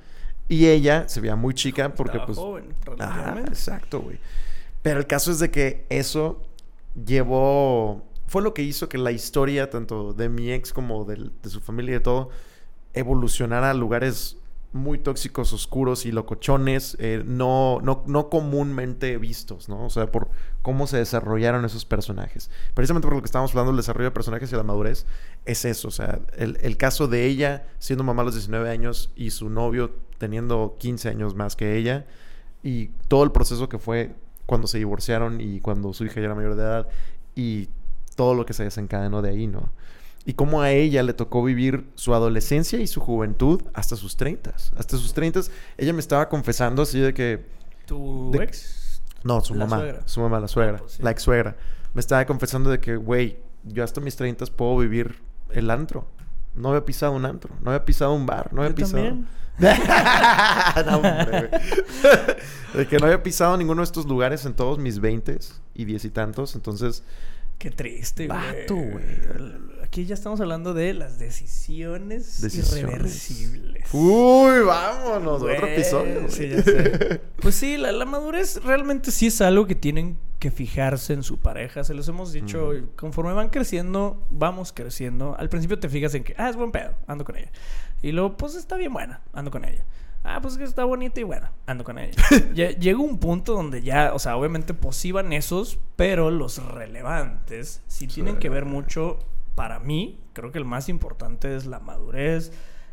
Y 0.48 0.68
ella 0.68 1.10
se 1.10 1.20
veía 1.20 1.36
muy 1.36 1.56
chica 1.56 1.96
porque 1.96 2.18
Estaba 2.18 2.26
pues... 2.28 2.38
joven, 2.38 2.76
Ajá, 3.00 3.40
exacto, 3.48 4.02
güey. 4.02 4.20
Pero 4.84 5.00
el 5.00 5.08
caso 5.08 5.32
es 5.32 5.40
de 5.40 5.50
que 5.50 5.88
eso 5.90 6.44
llevó... 6.94 8.04
Fue 8.30 8.42
lo 8.42 8.54
que 8.54 8.64
hizo 8.64 8.88
que 8.90 8.98
la 8.98 9.12
historia, 9.12 9.70
tanto 9.70 10.14
de 10.14 10.30
mi 10.30 10.52
ex 10.52 10.72
como 10.72 11.04
del- 11.06 11.32
de, 11.44 11.50
su 11.50 11.62
familia 11.62 11.92
y 11.92 11.94
de 11.96 12.00
todo, 12.00 12.30
evolucionara 12.94 13.72
a 13.72 13.74
lugares 13.74 14.38
muy 14.72 15.00
tóxicos, 15.00 15.52
oscuros 15.52 16.06
y 16.06 16.12
locochones, 16.12 16.96
eh, 17.00 17.24
no, 17.26 17.80
no, 17.82 18.04
no 18.06 18.30
comúnmente 18.30 19.18
vistos, 19.18 19.68
¿no? 19.68 19.86
O 19.86 19.90
sea, 19.90 20.12
por 20.12 20.30
cómo 20.62 20.86
se 20.86 20.98
desarrollaron 20.98 21.66
esos 21.66 21.86
personajes. 21.86 22.52
Precisamente 22.76 23.08
por 23.08 23.16
lo 23.16 23.22
que 23.22 23.26
estábamos 23.26 23.50
hablando 23.52 23.72
del 23.72 23.78
desarrollo 23.78 24.10
de 24.10 24.12
personajes 24.12 24.52
y 24.52 24.56
la 24.56 24.62
madurez, 24.62 25.08
es 25.46 25.66
eso. 25.66 25.88
O 25.88 25.92
sea, 25.92 26.20
el, 26.38 26.58
el 26.62 26.78
caso 26.78 27.08
de 27.08 27.26
ella 27.26 27.66
siendo 27.80 28.04
mamá 28.04 28.22
a 28.22 28.26
los 28.26 28.36
19 28.36 28.70
años 28.70 29.12
y 29.16 29.32
su 29.32 29.50
novio 29.50 29.92
teniendo 30.20 30.76
15 30.78 31.10
años 31.10 31.34
más 31.34 31.56
que 31.56 31.76
ella, 31.76 32.06
y 32.62 32.90
todo 33.08 33.24
el 33.24 33.32
proceso 33.32 33.70
que 33.70 33.80
fue 33.80 34.14
cuando 34.46 34.68
se 34.68 34.78
divorciaron 34.78 35.42
y 35.42 35.62
cuando 35.62 35.94
su 35.94 36.06
hija 36.06 36.16
ya 36.16 36.26
era 36.26 36.36
mayor 36.36 36.56
de 36.56 36.62
edad, 36.62 36.88
y 37.36 37.70
todo 38.20 38.34
lo 38.34 38.46
que 38.46 38.52
se 38.52 38.66
desencadenó 38.66 39.22
de 39.22 39.30
ahí, 39.30 39.48
¿no? 39.48 39.70
Y 40.26 40.34
cómo 40.34 40.62
a 40.62 40.72
ella 40.72 41.04
le 41.04 41.14
tocó 41.14 41.42
vivir 41.42 41.90
su 41.96 42.14
adolescencia 42.14 42.78
y 42.80 42.86
su 42.88 43.00
juventud 43.00 43.62
hasta 43.74 43.96
sus 43.96 44.18
30. 44.18 44.52
Hasta 44.76 44.98
sus 44.98 45.14
30 45.14 45.40
ella 45.78 45.94
me 45.94 46.02
estaba 46.02 46.28
confesando 46.28 46.82
así 46.82 47.00
de 47.00 47.14
que... 47.14 47.46
¿Tu 47.86 48.30
De- 48.34 48.44
ex? 48.44 49.02
No, 49.24 49.40
su 49.40 49.56
La 49.56 49.66
mamá. 49.66 49.78
suegra. 49.82 50.02
Su 50.06 50.20
mamá, 50.20 50.40
la 50.42 50.48
suegra. 50.50 50.76
Ah, 50.76 50.82
pues 50.82 50.92
sí. 50.94 51.04
La 51.04 51.12
ex 51.12 51.22
suegra. 51.24 51.56
Me 51.94 52.02
estaba 52.02 52.26
confesando 52.26 52.70
de 52.70 52.80
que, 52.82 52.98
güey, 52.98 53.38
yo 53.64 53.84
hasta 53.86 54.02
mis 54.02 54.18
30 54.18 54.46
puedo 54.48 54.78
vivir 54.78 55.16
el 55.52 55.72
antro. 55.72 56.06
No 56.56 56.70
había 56.70 56.84
pisado 56.84 57.14
un 57.14 57.26
antro. 57.26 57.56
No 57.62 57.72
había 57.72 57.86
pisado 57.86 58.14
un 58.14 58.26
bar. 58.26 58.52
No 58.54 58.62
había 58.62 58.72
Yo 58.72 58.76
pisado... 58.76 59.04
también. 59.04 59.28
No, 60.86 60.96
hombre, 60.98 61.50
de 62.74 62.88
que 62.88 62.98
no 62.98 63.06
había 63.06 63.22
pisado 63.24 63.58
ninguno 63.58 63.82
de 63.82 63.86
estos 63.86 64.06
lugares 64.06 64.46
en 64.46 64.54
todos 64.54 64.78
mis 64.80 65.00
20 65.00 65.38
y 65.74 65.86
diez 65.86 66.06
y 66.06 66.10
tantos. 66.10 66.56
Entonces, 66.56 67.04
Qué 67.60 67.70
triste, 67.72 68.26
güey. 68.28 68.40
Vato, 68.40 68.76
güey. 68.76 69.06
Aquí 69.84 70.06
ya 70.06 70.14
estamos 70.14 70.40
hablando 70.40 70.74
de 70.74 70.94
las 70.94 71.20
decisiones, 71.20 72.42
Decisiones. 72.42 72.82
irreversibles. 73.32 73.86
uy, 73.94 74.60
vámonos. 74.66 75.42
Güey, 75.42 75.56
Otro 75.56 75.68
episodio. 75.68 76.22
güey. 76.22 76.32
Sí, 76.32 76.50
ya 76.50 76.64
sé. 76.64 77.22
Pues 77.42 77.56
sí, 77.56 77.78
la, 77.78 77.92
la 77.92 78.06
madurez 78.06 78.62
realmente 78.64 79.12
sí 79.12 79.28
es 79.28 79.40
algo 79.42 79.66
que 79.66 79.76
tienen 79.76 80.18
que 80.40 80.52
fijarse 80.52 81.14
en 81.14 81.24
su 81.24 81.38
pareja. 81.38 81.84
Se 81.84 81.94
los 81.94 82.08
hemos 82.08 82.32
dicho, 82.32 82.72
conforme 82.96 83.34
van 83.34 83.50
creciendo, 83.50 84.26
vamos 84.30 84.72
creciendo. 84.74 85.36
Al 85.38 85.50
principio 85.50 85.80
te 85.80 85.90
fijas 85.90 86.14
en 86.16 86.24
que, 86.24 86.34
ah, 86.38 86.50
es 86.50 86.56
buen 86.56 86.72
pedo, 86.72 86.94
ando 87.08 87.24
con 87.26 87.36
ella. 87.36 87.52
Y 88.02 88.12
luego, 88.14 88.38
pues 88.38 88.56
está 88.56 88.76
bien 88.78 88.94
buena, 88.94 89.22
ando 89.34 89.52
con 89.52 89.66
ella. 89.66 89.84
Ah, 90.24 90.40
pues 90.42 90.58
que 90.58 90.64
está 90.66 90.84
bonita 90.84 91.20
y 91.22 91.24
buena, 91.24 91.52
ando 91.66 91.84
con 91.84 91.98
ella. 91.98 92.14
Llega 92.54 93.00
un 93.00 93.20
punto 93.20 93.54
donde 93.54 93.82
ya, 93.82 94.14
o 94.14 94.20
sea, 94.20 94.36
obviamente 94.38 94.74
pues 94.74 94.96
sí 94.98 95.12
van 95.12 95.32
esos, 95.34 95.80
pero 95.96 96.30
los 96.30 96.64
relevantes 96.64 97.82
sí 97.88 98.06
tienen 98.08 98.38
que 98.38 98.50
ver 98.50 98.66
mucho, 98.66 99.20
para 99.56 99.80
mí, 99.80 100.20
creo 100.34 100.52
que 100.52 100.58
el 100.58 100.66
más 100.66 100.90
importante 100.90 101.56
es 101.56 101.66
la 101.66 101.80
madurez, 101.80 102.52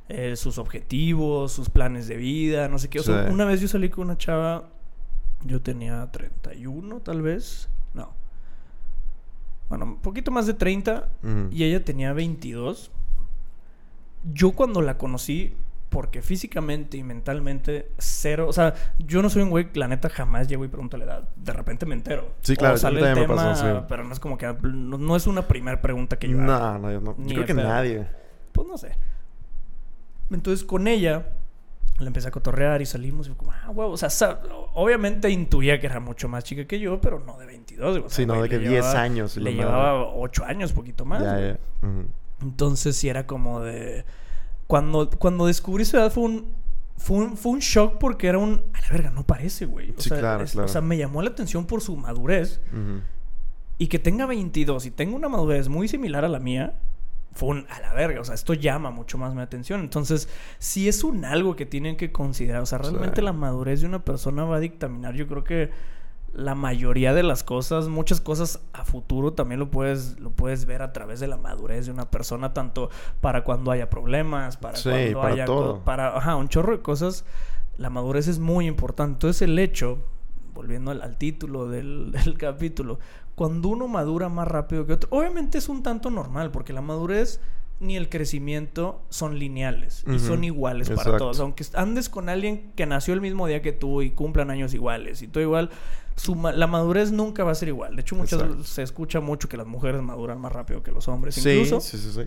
eh, 0.09 0.37
sus 0.37 0.59
objetivos, 0.59 1.51
sus 1.53 1.69
planes 1.69 2.07
de 2.09 2.17
vida, 2.17 2.69
no 2.69 2.79
sé 2.79 2.89
qué. 2.89 3.01
O 3.01 3.03
sea, 3.03 3.27
Sí. 3.27 3.33
una 3.33 3.45
vez 3.45 3.61
yo 3.61 3.67
salí 3.69 3.89
con 3.91 4.05
una 4.05 4.17
chava, 4.17 4.69
yo 5.45 5.61
tenía 5.63 6.09
31 6.13 7.01
tal 7.01 7.23
vez, 7.23 7.69
no. 7.93 8.11
Bueno, 9.69 9.85
un 9.85 9.97
poquito 10.01 10.31
más 10.31 10.47
de 10.47 10.55
30 10.55 11.09
Ujú. 11.25 11.49
y 11.51 11.65
ella 11.65 11.85
tenía 11.85 12.13
22. 12.13 12.93
Yo 14.33 14.53
cuando 14.53 14.81
la 14.83 14.97
conocí, 14.97 15.55
Porque 15.89 16.21
físicamente 16.21 16.97
y 16.97 17.03
mentalmente, 17.05 17.93
cero. 17.99 18.47
O 18.49 18.53
sea, 18.53 18.75
yo 18.99 19.23
no 19.23 19.31
soy 19.31 19.43
un 19.43 19.51
güey, 19.51 19.69
la 19.75 19.87
neta, 19.89 20.09
jamás 20.11 20.49
llego 20.49 20.65
y 20.65 20.69
pregunto 20.69 20.97
la 20.97 21.05
edad. 21.05 21.29
De 21.37 21.53
repente 21.53 21.87
me 21.87 21.95
entero. 21.95 22.35
Sí, 22.43 22.57
claro, 22.57 22.75
O 22.75 22.79
sale 22.79 22.99
el 22.99 23.05
también 23.05 23.29
me 23.29 23.35
tema, 23.35 23.49
pasó, 23.51 23.79
sí. 23.81 23.85
pero 23.89 24.03
no 24.05 24.13
es 24.13 24.21
como 24.21 24.37
que. 24.37 24.47
No, 24.63 24.99
no 24.99 25.17
es 25.17 25.27
una 25.27 25.47
primera 25.47 25.81
pregunta 25.81 26.19
que 26.19 26.29
yo. 26.29 26.37
No, 26.37 26.79
no, 26.79 26.91
yo 26.93 27.01
no. 27.01 27.15
Ni 27.19 27.29
Yo 27.29 27.35
creo 27.37 27.47
que 27.47 27.55
pedo. 27.55 27.69
nadie. 27.69 28.07
Pues 28.53 28.67
no 28.69 28.77
sé. 28.77 28.97
Entonces 30.31 30.65
con 30.65 30.89
ella 30.89 31.27
le 31.99 32.07
empecé 32.09 32.29
a 32.29 32.31
cotorrear 32.31 32.83
y 32.83 32.87
salimos 32.87 33.29
y 33.29 33.31
como, 33.31 33.53
ah, 33.53 33.71
huevo. 33.71 33.93
O 33.93 33.97
sea, 33.97 34.09
obviamente 34.75 35.31
intuía 35.31 35.81
que 35.81 35.87
era 35.87 36.01
mucho 36.01 36.29
más 36.29 36.45
chica 36.45 36.67
que 36.67 36.79
yo, 36.79 37.01
pero 37.01 37.21
no 37.21 37.39
de 37.39 37.47
22. 37.47 37.97
O 37.97 38.01
sea, 38.01 38.11
Sí, 38.11 38.27
no, 38.27 38.35
güey, 38.35 38.51
de 38.51 38.59
que 38.59 38.59
10 38.59 38.73
llevaba- 38.85 39.01
años 39.01 39.37
Le 39.37 39.53
la 39.53 39.57
llevaba 39.57 40.05
8 40.15 40.45
años, 40.45 40.73
poquito 40.73 41.05
más. 41.05 41.23
Ya, 41.23 41.41
ya. 41.41 41.59
Entonces 42.43 42.97
sí 42.97 43.09
era 43.09 43.27
como 43.27 43.61
de... 43.61 44.05
Cuando, 44.67 45.09
cuando 45.11 45.47
descubrí 45.47 45.85
su 45.85 45.97
edad 45.97 46.11
fue 46.13 46.25
un, 46.25 46.47
fue 46.97 47.19
un... 47.19 47.37
Fue 47.37 47.53
un 47.53 47.59
shock 47.61 47.99
porque 47.99 48.27
era 48.27 48.39
un... 48.39 48.63
A 48.75 48.81
la 48.81 48.89
verga, 48.91 49.11
no 49.11 49.25
parece, 49.25 49.67
güey. 49.67 49.91
O 49.91 50.01
Sí, 50.01 50.09
sea, 50.09 50.19
claro, 50.19 50.45
es- 50.45 50.53
claro. 50.53 50.67
O 50.67 50.69
sea, 50.69 50.81
me 50.81 50.97
llamó 50.97 51.23
la 51.23 51.31
atención 51.31 51.67
por 51.67 51.81
su 51.81 51.97
madurez. 51.97 52.61
Y 53.79 53.89
que 53.89 53.99
tenga 53.99 54.25
22 54.27 54.87
y 54.87 54.91
tenga 54.91 55.17
una 55.17 55.29
madurez 55.29 55.69
muy 55.69 55.87
similar 55.87 56.25
a 56.25 56.29
la 56.29 56.39
mía, 56.41 56.75
fue 57.35 57.51
un 57.51 57.67
a 57.69 57.79
la 57.81 57.93
verga. 57.93 58.21
O 58.23 58.25
sea, 58.25 58.35
esto 58.35 58.55
llama 58.55 58.91
mucho 58.91 59.19
más 59.19 59.35
mi 59.35 59.43
atención. 59.43 59.81
Entonces, 59.81 60.29
sí 60.59 60.89
es 60.89 61.05
un 61.05 61.25
algo 61.27 61.55
que 61.57 61.67
tienen 61.67 61.97
que 61.99 62.11
considerar. 62.11 62.63
O 62.63 62.67
sea, 62.67 62.79
realmente 62.79 63.17
Sí. 63.21 63.25
la 63.25 63.35
madurez 63.35 63.83
de 63.83 63.87
una 63.87 64.03
persona 64.05 64.45
va 64.45 64.57
a 64.57 64.61
dictaminar, 64.61 65.15
yo 65.15 65.27
creo 65.27 65.45
que 65.45 65.71
la 66.35 66.55
mayoría 66.55 67.15
de 67.15 67.23
las 67.23 67.43
cosas, 67.43 67.89
muchas 67.89 68.21
cosas 68.21 68.61
a 68.73 68.85
futuro 68.85 69.33
también 69.33 69.59
lo 69.59 69.71
puedes, 69.71 70.21
lo 70.21 70.31
puedes 70.31 70.67
ver 70.67 70.83
a 70.83 70.93
través 70.93 71.19
de 71.21 71.27
la 71.27 71.37
madurez 71.39 71.87
de 71.87 71.93
una 71.93 72.11
persona, 72.11 72.53
tanto 72.53 72.91
para 73.21 73.43
cuando 73.45 73.71
haya 73.71 73.89
problemas, 73.89 74.57
para 74.57 74.77
Sí, 74.77 74.91
cuando 74.91 75.21
para 75.21 75.35
haya 75.35 75.45
todo. 75.47 75.81
para 75.85 76.17
ajá, 76.17 76.37
un 76.37 76.49
chorro 76.49 76.77
de 76.77 76.83
cosas. 76.83 77.25
La 77.79 77.91
madurez 77.91 78.29
es 78.29 78.39
muy 78.39 78.67
importante. 78.67 79.13
Entonces, 79.15 79.43
el 79.43 79.59
hecho, 79.59 79.99
volviendo 80.55 80.91
al, 80.91 81.01
al 81.03 81.17
título 81.17 81.69
del, 81.69 82.13
del 82.25 82.37
capítulo, 82.37 82.99
cuando 83.35 83.69
uno 83.69 83.89
madura 83.89 84.29
más 84.29 84.49
rápido 84.49 84.87
que 84.87 84.95
otro, 84.95 85.09
obviamente 85.13 85.59
es 85.59 85.69
un 85.69 85.83
tanto 85.83 86.11
normal, 86.11 86.51
porque 86.51 86.73
la 86.73 86.81
madurez 86.83 87.41
ni 87.81 87.97
el 87.97 88.09
crecimiento 88.09 89.03
son 89.11 89.39
lineales 89.39 90.03
y 90.07 90.19
son 90.19 90.45
iguales 90.45 90.89
para 90.91 91.19
todos. 91.19 91.41
Aunque 91.41 91.65
andes 91.75 92.09
con 92.09 92.29
alguien 92.29 92.73
que 92.75 92.87
nació 92.87 93.13
el 93.15 93.21
mismo 93.21 93.47
día 93.47 93.61
que 93.63 93.73
tú 93.73 94.03
y 94.03 94.11
cumplan 94.11 94.51
años 94.51 94.73
iguales 94.75 95.21
y 95.23 95.29
todo 95.29 95.43
igual, 95.43 95.71
su 96.17 96.35
ma- 96.35 96.53
la 96.53 96.67
madurez 96.67 97.13
nunca 97.13 97.45
va 97.45 97.53
a 97.53 97.55
ser 97.55 97.69
igual. 97.69 97.95
De 97.97 98.01
hecho, 98.01 98.17
muchas 98.17 98.41
Exacto. 98.41 98.65
se 98.65 98.83
escucha 98.83 99.21
mucho 99.21 99.49
que 99.49 99.57
las 99.59 99.67
mujeres 99.67 100.01
maduran 100.01 100.41
más 100.41 100.53
rápido 100.53 100.83
que 100.83 100.91
los 100.91 101.07
hombres. 101.09 101.35
Sí, 101.35 101.51
Incluso, 101.51 101.81
sí, 101.83 101.99
sí, 101.99 102.23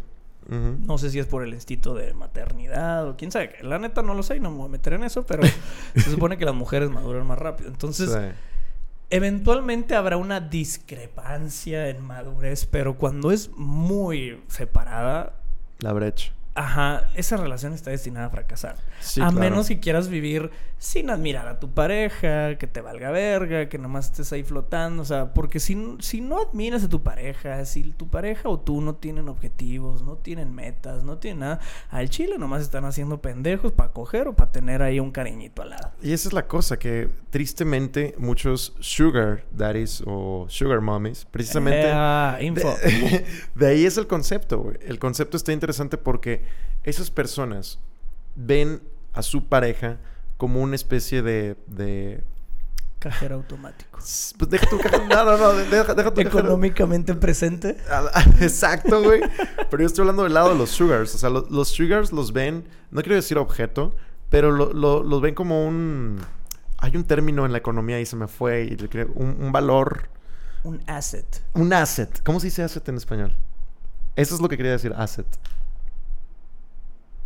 no 0.50 0.98
sé 0.98 1.10
si 1.12 1.20
es 1.20 1.26
por 1.28 1.44
el 1.44 1.54
instinto 1.54 1.94
de 1.94 2.14
maternidad 2.14 3.08
o 3.08 3.16
quién 3.18 3.32
sabe. 3.32 3.56
La 3.62 3.78
neta 3.80 4.02
no 4.02 4.14
lo 4.16 4.24
sé 4.24 4.38
y 4.38 4.40
no 4.40 4.50
me 4.52 4.58
voy 4.58 4.66
a 4.68 4.70
meter 4.70 4.94
en 4.94 5.04
eso, 5.04 5.24
pero 5.26 5.44
se 5.96 6.10
supone 6.12 6.38
que 6.38 6.46
las 6.46 6.56
mujeres 6.56 6.90
maduran 6.90 7.26
más 7.28 7.38
rápido. 7.40 7.70
Entonces, 7.70 8.12
Sí. 8.12 8.36
Eventualmente 9.12 9.96
habrá 9.96 10.18
una 10.18 10.40
discrepancia 10.40 11.90
en 11.90 12.00
madurez, 12.02 12.68
pero 12.68 12.96
cuando 12.96 13.32
es 13.32 13.50
muy 13.58 14.40
separada, 14.48 15.39
La 15.80 15.94
brecha. 15.94 16.34
ajá, 16.56 17.10
esa 17.16 17.38
relación 17.38 17.74
está 17.74 17.92
destinada 17.92 18.26
a 18.28 18.30
fracasar. 18.30 18.76
Sí, 19.00 19.22
a 19.22 19.26
claro. 19.28 19.40
menos 19.40 19.68
que 19.68 19.80
quieras 19.80 20.10
vivir 20.10 20.52
sin 20.80 21.10
admirar 21.10 21.46
a 21.50 21.60
tu 21.60 21.74
pareja, 21.74 22.58
que 22.58 22.66
te 22.66 22.80
valga 22.80 23.12
verga, 23.12 23.68
que 23.68 23.78
nomás 23.78 24.06
estés 24.06 24.32
ahí 24.32 24.44
flotando, 24.44 25.02
o 25.02 25.06
sea, 25.06 25.34
porque 25.34 25.60
si, 25.60 25.98
si 26.00 26.22
no 26.22 26.42
admiras 26.42 26.86
a 26.86 26.90
tu 26.90 27.04
pareja, 27.04 27.66
si 27.66 27.84
tu 27.92 28.08
pareja 28.08 28.48
o 28.48 28.58
tú 28.62 28.80
no 28.80 28.96
tienen 28.96 29.28
objetivos, 29.28 30.04
no 30.04 30.16
tienen 30.16 30.56
metas, 30.56 31.04
no 31.04 31.18
tienen 31.18 31.42
nada, 31.42 31.60
al 31.90 32.10
chile 32.10 32.38
nomás 32.38 32.62
están 32.62 32.86
haciendo 32.86 33.22
pendejos 33.22 33.74
para 33.74 33.92
coger 33.92 34.30
o 34.30 34.36
para 34.38 34.54
tener 34.54 34.82
ahí 34.82 35.02
un 35.02 35.12
cariñito 35.12 35.64
al 35.64 35.72
lado. 35.72 35.92
Y 36.02 36.14
esa 36.14 36.30
es 36.30 36.34
la 36.34 36.48
cosa, 36.48 36.80
que 36.80 37.10
tristemente 37.30 38.16
muchos 38.18 38.74
sugar 38.80 39.44
daddies 39.52 40.02
o 40.06 40.46
sugar 40.48 40.80
mommies, 40.80 41.26
precisamente... 41.26 41.90
Eh, 41.90 41.94
ah, 41.94 42.38
info. 42.40 42.74
De, 42.82 43.26
de 43.56 43.68
ahí 43.68 43.86
es 43.86 43.98
el 43.98 44.08
concepto, 44.08 44.60
güey. 44.60 44.78
El 44.82 44.98
concepto 44.98 45.36
está 45.36 45.52
interesante 45.52 45.98
porque 45.98 46.42
esas 46.86 47.12
personas 47.12 47.80
ven 48.38 48.82
a 49.12 49.24
su 49.24 49.44
pareja 49.50 50.00
como 50.40 50.62
una 50.64 50.76
especie 50.76 51.22
de... 51.22 51.56
de 51.68 52.24
Cajero 52.98 53.36
automático. 53.36 54.00
pues 54.38 54.50
deja 54.50 54.66
tu 54.68 54.78
caja- 54.80 54.98
No, 55.08 55.24
no, 55.24 55.38
no. 55.38 55.54
Deja, 55.54 55.94
deja 55.94 56.12
tu 56.14 56.22
cajero- 56.22 56.40
Económicamente 56.40 57.14
presente. 57.14 57.78
Exacto, 58.42 59.04
güey. 59.04 59.22
Pero 59.70 59.84
yo 59.84 59.88
estoy 59.88 60.02
hablando 60.02 60.24
del 60.24 60.34
lado 60.34 60.50
de 60.50 60.56
los 60.56 60.70
sugars. 60.72 61.14
O 61.14 61.18
sea, 61.18 61.30
lo- 61.30 61.48
los 61.50 61.68
sugars 61.70 62.12
los 62.12 62.34
ven, 62.34 62.66
no 62.92 63.02
quiero 63.02 63.16
decir 63.16 63.38
objeto, 63.38 63.96
pero 64.30 64.52
lo- 64.52 64.74
lo- 64.74 65.04
los 65.04 65.22
ven 65.22 65.36
como 65.36 65.66
un... 65.68 66.20
Hay 66.80 66.96
un 66.98 67.04
término 67.04 67.46
en 67.46 67.52
la 67.52 67.58
economía 67.60 68.00
y 68.02 68.06
se 68.06 68.16
me 68.16 68.28
fue. 68.28 68.64
Y 68.66 68.78
un 69.16 69.52
valor, 69.52 70.10
Un 70.64 70.82
asset. 70.88 71.42
un 71.54 71.72
asset. 71.74 72.22
¿Cómo 72.24 72.40
se 72.40 72.48
dice 72.48 72.64
asset 72.64 72.88
en 72.90 72.96
español? 72.96 73.36
Eso 74.16 74.36
es 74.36 74.42
lo 74.42 74.50
que 74.50 74.58
quería 74.58 74.72
decir, 74.74 74.94
asset. 74.98 75.26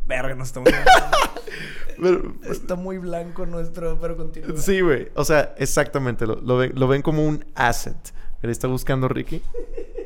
Verga, 0.05 0.35
no 0.35 0.43
estamos. 0.43 0.69
Pero- 2.01 2.33
Está 2.49 2.75
muy 2.75 2.97
blanco 2.97 3.45
nuestro, 3.45 3.97
pero 4.01 4.17
continúa. 4.17 4.57
sí, 4.57 4.81
güey. 4.81 5.09
O 5.15 5.23
sea, 5.23 5.53
exactamente. 5.57 6.25
Lo, 6.25 6.35
lo 6.41 6.57
ven, 6.57 6.71
lo 6.75 6.87
ven 6.87 7.01
como 7.01 7.25
un 7.25 7.45
asset. 7.55 7.95
Está 8.41 8.67
buscando 8.67 9.07
Ricky. 9.07 9.41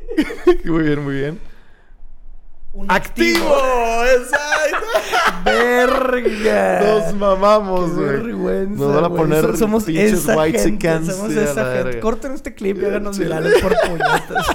muy 0.66 0.84
bien, 0.84 1.04
muy 1.04 1.16
bien. 1.16 1.40
Un 2.74 2.92
¡Activo! 2.92 3.40
¡Exacto! 4.20 4.86
Verga. 5.46 6.82
Nos 6.82 7.14
mamamos, 7.16 7.90
Qué 7.90 7.96
güey. 7.96 8.08
vergüenza, 8.10 8.84
Nos 8.84 8.96
van 8.96 9.06
a 9.06 9.10
poner 9.10 9.42
So- 9.46 9.56
somos 9.58 9.84
pinches 9.86 10.14
esa 10.14 10.38
white 10.38 10.60
gente, 10.60 11.12
Somos 11.12 11.32
esa 11.32 11.74
gente. 11.74 12.00
Corten 12.00 12.34
este 12.34 12.54
clip 12.54 12.80
y 12.82 12.86
háganos 12.86 13.18
virales 13.18 13.60
por 13.62 13.74
puñetas. 13.88 14.46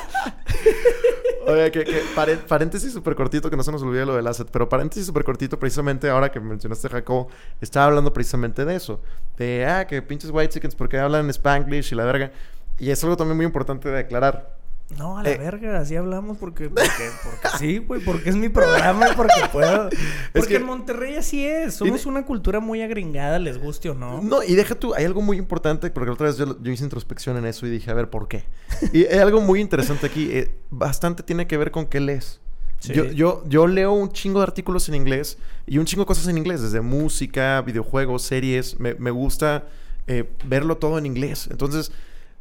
Oye, 1.47 1.71
que, 1.73 1.85
que 1.85 2.03
paréntesis 2.49 2.93
súper 2.93 3.15
cortito, 3.15 3.51
que 3.51 3.57
no 3.57 3.63
se 3.63 3.73
nos 3.73 3.83
olvide 3.83 4.07
lo 4.07 4.15
del 4.15 4.27
asset, 4.27 4.49
pero 4.51 4.69
paréntesis 4.69 5.07
súper 5.07 5.25
cortito, 5.25 5.59
precisamente 5.59 6.09
ahora 6.09 6.31
que 6.31 6.39
mencionaste 6.39 6.87
a 6.87 6.91
Jacobo, 6.91 7.29
estaba 7.61 7.87
hablando 7.87 8.13
precisamente 8.13 8.65
de 8.65 8.77
eso. 8.77 9.01
De, 9.37 9.67
ah, 9.67 9.87
que 9.87 10.03
pinches 10.03 10.31
white 10.31 10.53
chickens, 10.53 10.75
porque 10.75 10.99
hablan 10.99 11.29
Spanglish 11.31 11.93
y 11.93 11.97
la 11.97 12.05
verga. 12.05 12.33
Y 12.79 12.91
es 12.91 13.03
algo 13.03 13.17
también 13.17 13.37
muy 13.37 13.47
importante 13.47 13.89
de 13.89 13.99
aclarar. 13.99 14.62
No, 14.99 15.19
a 15.19 15.23
la 15.23 15.31
Eh. 15.31 15.39
verga, 15.39 15.79
así 15.81 15.97
hablamos 15.97 16.39
porque, 16.39 16.69
porque, 16.69 16.89
porque 17.25 17.49
sí, 17.59 17.79
güey, 17.79 18.01
porque 18.05 18.29
es 18.31 18.37
mi 18.37 18.49
programa 18.49 19.09
y 19.11 19.15
porque 19.17 19.33
puedo. 19.53 19.89
Porque 20.33 20.49
que- 20.51 20.57
en 20.57 20.65
Monterrey 20.65 21.17
así 21.17 21.47
es. 21.47 21.75
Somos 21.75 22.07
una 22.07 22.25
cultura 22.25 22.61
muy 22.61 22.83
agringada, 22.83 23.39
les 23.39 23.59
guste 23.59 23.91
o 23.91 23.95
no. 23.95 24.21
No, 24.23 24.43
y 24.43 24.55
deja 24.55 24.75
tú, 24.75 24.95
hay 24.95 25.05
algo 25.05 25.23
muy 25.23 25.37
importante, 25.39 25.91
porque 25.91 26.07
la 26.09 26.13
otra 26.15 26.27
vez 26.27 26.37
yo, 26.37 26.61
yo 26.61 26.73
hice 26.73 26.85
introspección 26.85 27.37
en 27.37 27.47
eso 27.47 27.67
y 27.67 27.71
dije, 27.71 27.91
a 27.91 27.95
ver, 27.95 28.11
¿por 28.11 28.29
qué? 28.29 28.45
Y 28.93 29.05
hay 29.07 29.19
algo 29.19 29.41
muy 29.41 29.61
interesante 29.61 30.07
aquí, 30.07 30.29
eh, 30.33 30.55
bastante 30.71 31.23
tiene 31.23 31.47
que 31.47 31.57
ver 31.57 31.71
con 31.71 31.87
qué 31.87 32.01
lees. 32.01 32.41
Sí. 32.81 32.93
Yo, 32.95 33.05
yo, 33.07 33.45
yo 33.47 33.67
leo 33.69 33.93
un 33.93 34.11
chingo 34.11 34.41
de 34.41 34.45
artículos 34.45 34.89
en 34.89 34.97
inglés 34.97 35.39
y 35.67 35.79
un 35.79 35.85
chingo 35.87 36.03
de 36.03 36.07
cosas 36.07 36.27
en 36.29 36.37
inglés, 36.37 36.63
desde 36.63 36.81
música, 36.81 37.61
videojuegos, 37.63 38.23
series. 38.23 38.81
Me, 38.81 38.95
me 38.95 39.11
gusta 39.13 39.67
eh, 40.09 40.25
verlo 40.45 40.77
todo 40.79 40.99
en 40.99 41.07
inglés. 41.07 41.47
Entonces, 41.51 41.93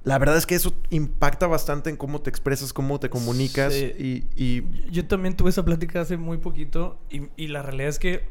la 0.04 0.18
verdad 0.18 0.38
es 0.38 0.46
que 0.46 0.56
eso 0.56 0.74
impacta 0.90 1.48
bastante 1.48 1.90
en 1.90 1.98
cómo 1.98 2.22
te 2.22 2.30
expresas, 2.30 2.74
cómo 2.74 3.00
te 3.00 3.10
comunicas. 3.10 3.74
Sí. 3.74 3.94
Y, 4.36 4.44
y 4.44 4.92
Yo 4.92 5.08
también 5.08 5.36
tuve 5.36 5.52
esa 5.52 5.64
plática 5.64 6.02
hace 6.02 6.18
muy 6.18 6.38
poquito 6.38 7.00
y, 7.10 7.24
y 7.36 7.48
la 7.48 7.62
realidad 7.62 7.90
es 7.90 8.00
que, 8.00 8.24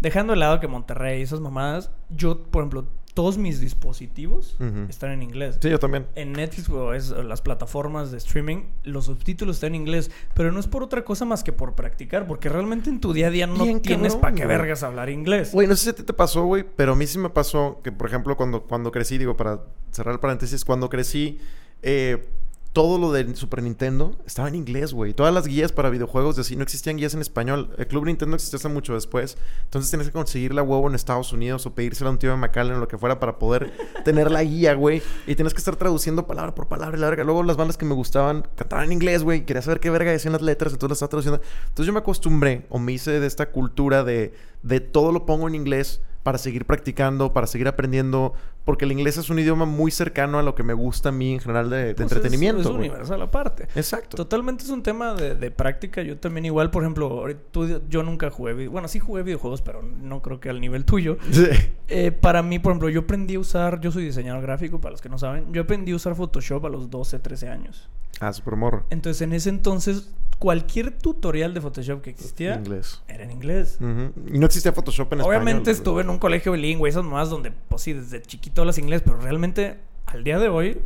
dejando 0.00 0.32
de 0.32 0.38
lado 0.38 0.60
que 0.60 0.68
Monterrey 0.68 1.20
y 1.20 1.22
esas 1.22 1.40
mamadas, 1.40 1.90
yo, 2.08 2.44
por 2.44 2.62
ejemplo, 2.62 2.86
todos 3.18 3.36
mis 3.36 3.58
dispositivos 3.58 4.56
están 4.88 5.10
en 5.10 5.24
inglés. 5.24 5.58
sí, 5.60 5.68
yo 5.70 5.80
también. 5.80 6.06
En 6.14 6.34
Netflix 6.34 6.70
o 6.70 6.94
es, 6.94 7.10
las 7.10 7.42
plataformas 7.42 8.12
de 8.12 8.18
streaming, 8.18 8.58
los 8.84 9.06
subtítulos 9.06 9.56
están 9.56 9.74
en 9.74 9.80
inglés, 9.80 10.12
pero 10.34 10.52
no 10.52 10.60
es 10.60 10.68
por 10.68 10.84
otra 10.84 11.04
cosa 11.04 11.24
más 11.24 11.42
que 11.42 11.52
por 11.52 11.74
practicar, 11.74 12.28
porque 12.28 12.48
realmente 12.48 12.90
en 12.90 13.00
tu 13.00 13.12
día 13.12 13.26
a 13.26 13.30
día 13.30 13.48
no 13.48 13.64
Bien 13.64 13.82
tienes 13.82 14.14
para 14.14 14.36
qué 14.36 14.46
vergas 14.46 14.84
hablar 14.84 15.10
inglés. 15.10 15.50
Güey, 15.52 15.66
no 15.66 15.74
sé 15.74 15.82
si 15.82 15.90
a 15.90 15.94
ti 15.94 16.04
te 16.04 16.12
pasó, 16.12 16.44
güey, 16.44 16.64
pero 16.76 16.92
a 16.92 16.94
mí 16.94 17.08
sí 17.08 17.18
me 17.18 17.28
pasó 17.28 17.80
que, 17.82 17.90
por 17.90 18.06
ejemplo, 18.06 18.36
cuando, 18.36 18.62
cuando 18.62 18.92
crecí, 18.92 19.18
digo, 19.18 19.36
para 19.36 19.64
cerrar 19.90 20.14
el 20.14 20.20
paréntesis, 20.20 20.64
cuando 20.64 20.88
crecí, 20.88 21.40
eh, 21.82 22.24
todo 22.78 22.96
lo 22.96 23.10
de 23.10 23.34
Super 23.34 23.60
Nintendo 23.60 24.14
estaba 24.24 24.46
en 24.46 24.54
inglés, 24.54 24.92
güey. 24.92 25.12
Todas 25.12 25.34
las 25.34 25.48
guías 25.48 25.72
para 25.72 25.90
videojuegos 25.90 26.36
de 26.36 26.42
así 26.42 26.54
no 26.54 26.62
existían 26.62 26.96
guías 26.96 27.12
en 27.12 27.20
español. 27.20 27.70
El 27.76 27.88
Club 27.88 28.04
Nintendo 28.04 28.36
existió 28.36 28.56
hasta 28.56 28.68
mucho 28.68 28.94
después. 28.94 29.36
Entonces 29.64 29.90
tenías 29.90 30.06
que 30.06 30.12
conseguir 30.12 30.54
la 30.54 30.62
huevo 30.62 30.88
en 30.88 30.94
Estados 30.94 31.32
Unidos 31.32 31.66
o 31.66 31.74
pedírsela 31.74 32.10
a 32.10 32.12
un 32.12 32.20
tío 32.20 32.30
de 32.30 32.36
McAllen 32.36 32.76
o 32.76 32.78
lo 32.78 32.86
que 32.86 32.96
fuera 32.96 33.18
para 33.18 33.40
poder 33.40 33.72
tener 34.04 34.30
la 34.30 34.44
guía, 34.44 34.74
güey. 34.74 35.02
Y 35.26 35.34
tenías 35.34 35.54
que 35.54 35.58
estar 35.58 35.74
traduciendo 35.74 36.28
palabra 36.28 36.54
por 36.54 36.68
palabra 36.68 36.96
y 36.96 37.00
la 37.00 37.08
verga. 37.08 37.24
Luego 37.24 37.42
las 37.42 37.56
bandas 37.56 37.76
que 37.76 37.84
me 37.84 37.94
gustaban 37.94 38.46
cantaban 38.54 38.84
en 38.84 38.92
inglés, 38.92 39.24
güey. 39.24 39.44
Quería 39.44 39.62
saber 39.62 39.80
qué 39.80 39.90
verga 39.90 40.12
decían 40.12 40.34
las 40.34 40.42
letras, 40.42 40.72
entonces 40.72 40.90
las 40.90 40.96
estaba 40.98 41.10
traduciendo. 41.10 41.42
Entonces 41.62 41.84
yo 41.84 41.92
me 41.92 41.98
acostumbré 41.98 42.64
o 42.68 42.78
me 42.78 42.92
hice 42.92 43.18
de 43.18 43.26
esta 43.26 43.50
cultura 43.50 44.04
de, 44.04 44.34
de 44.62 44.78
todo 44.78 45.10
lo 45.10 45.26
pongo 45.26 45.48
en 45.48 45.56
inglés 45.56 46.00
para 46.22 46.36
seguir 46.38 46.64
practicando, 46.66 47.32
para 47.32 47.46
seguir 47.46 47.68
aprendiendo, 47.68 48.34
porque 48.64 48.84
el 48.84 48.92
inglés 48.92 49.16
es 49.16 49.30
un 49.30 49.38
idioma 49.38 49.64
muy 49.64 49.90
cercano 49.90 50.38
a 50.38 50.42
lo 50.42 50.54
que 50.54 50.62
me 50.62 50.74
gusta 50.74 51.08
a 51.08 51.12
mí 51.12 51.34
en 51.34 51.40
general 51.40 51.70
de, 51.70 51.76
de 51.86 51.94
Pues 51.94 52.06
es- 52.06 52.12
entretenimiento. 52.12 52.60
Es, 52.62 52.66
universal 52.66 53.22
aparte. 53.22 53.68
Exacto. 53.74 54.16
Totalmente 54.16 54.64
es 54.64 54.70
un 54.70 54.82
tema 54.82 55.14
de, 55.14 55.34
de 55.34 55.50
práctica. 55.50 56.02
Yo 56.02 56.18
también 56.18 56.44
igual, 56.44 56.70
por 56.70 56.82
ejemplo, 56.82 57.24
tú- 57.50 57.80
yo 57.88 58.02
nunca 58.02 58.30
jugué... 58.30 58.68
Bueno, 58.68 58.88
sí 58.88 58.98
jugué 58.98 59.22
videojuegos, 59.22 59.62
pero 59.62 59.82
no 59.82 60.20
creo 60.20 60.38
que 60.40 60.50
al 60.50 60.60
nivel 60.60 60.84
tuyo. 60.84 61.16
Sí. 61.32 61.46
Eh, 61.88 62.10
para 62.12 62.42
mí, 62.42 62.58
por 62.58 62.72
ejemplo, 62.72 62.88
yo 62.90 63.00
aprendí 63.00 63.36
a 63.36 63.40
usar... 63.40 63.80
Yo 63.80 63.90
soy 63.92 64.04
diseñador 64.04 64.42
gráfico, 64.42 64.80
para 64.80 64.92
los 64.92 65.00
que 65.00 65.08
no 65.08 65.18
saben. 65.18 65.52
Yo 65.52 65.62
aprendí 65.62 65.92
a 65.92 65.96
usar 65.96 66.14
Photoshop 66.16 66.66
a 66.66 66.68
los 66.68 66.90
12, 66.90 67.18
13 67.20 67.48
años. 67.48 67.88
Ah, 68.20 68.32
super 68.32 68.56
morro. 68.56 68.84
Entonces, 68.90 69.22
en 69.22 69.32
ese 69.32 69.48
entonces, 69.48 70.10
cualquier 70.38 70.90
tutorial 70.92 71.52
de 71.54 71.60
Photoshop 71.60 72.00
que 72.02 72.10
existía... 72.10 72.54
Inglés. 72.56 73.02
Era 73.08 73.24
en 73.24 73.30
inglés. 73.32 73.78
Y 73.80 74.38
no 74.38 74.46
existía 74.46 74.72
Photoshop 74.72 75.12
en 75.12 75.20
español. 75.20 75.36
Obviamente 75.42 75.70
estuve 75.70 76.02
en 76.02 76.10
un 76.10 76.18
colegio 76.18 76.52
bilingüe, 76.52 76.88
esas 76.88 77.04
más 77.04 77.30
donde, 77.30 77.50
pues 77.50 77.82
sí, 77.82 77.92
desde 77.92 78.22
chiquito 78.22 78.62
hablas 78.62 78.78
inglés, 78.78 79.02
pero 79.04 79.18
realmente 79.20 79.78
al 80.06 80.24
día 80.24 80.38
de 80.38 80.48
hoy, 80.48 80.80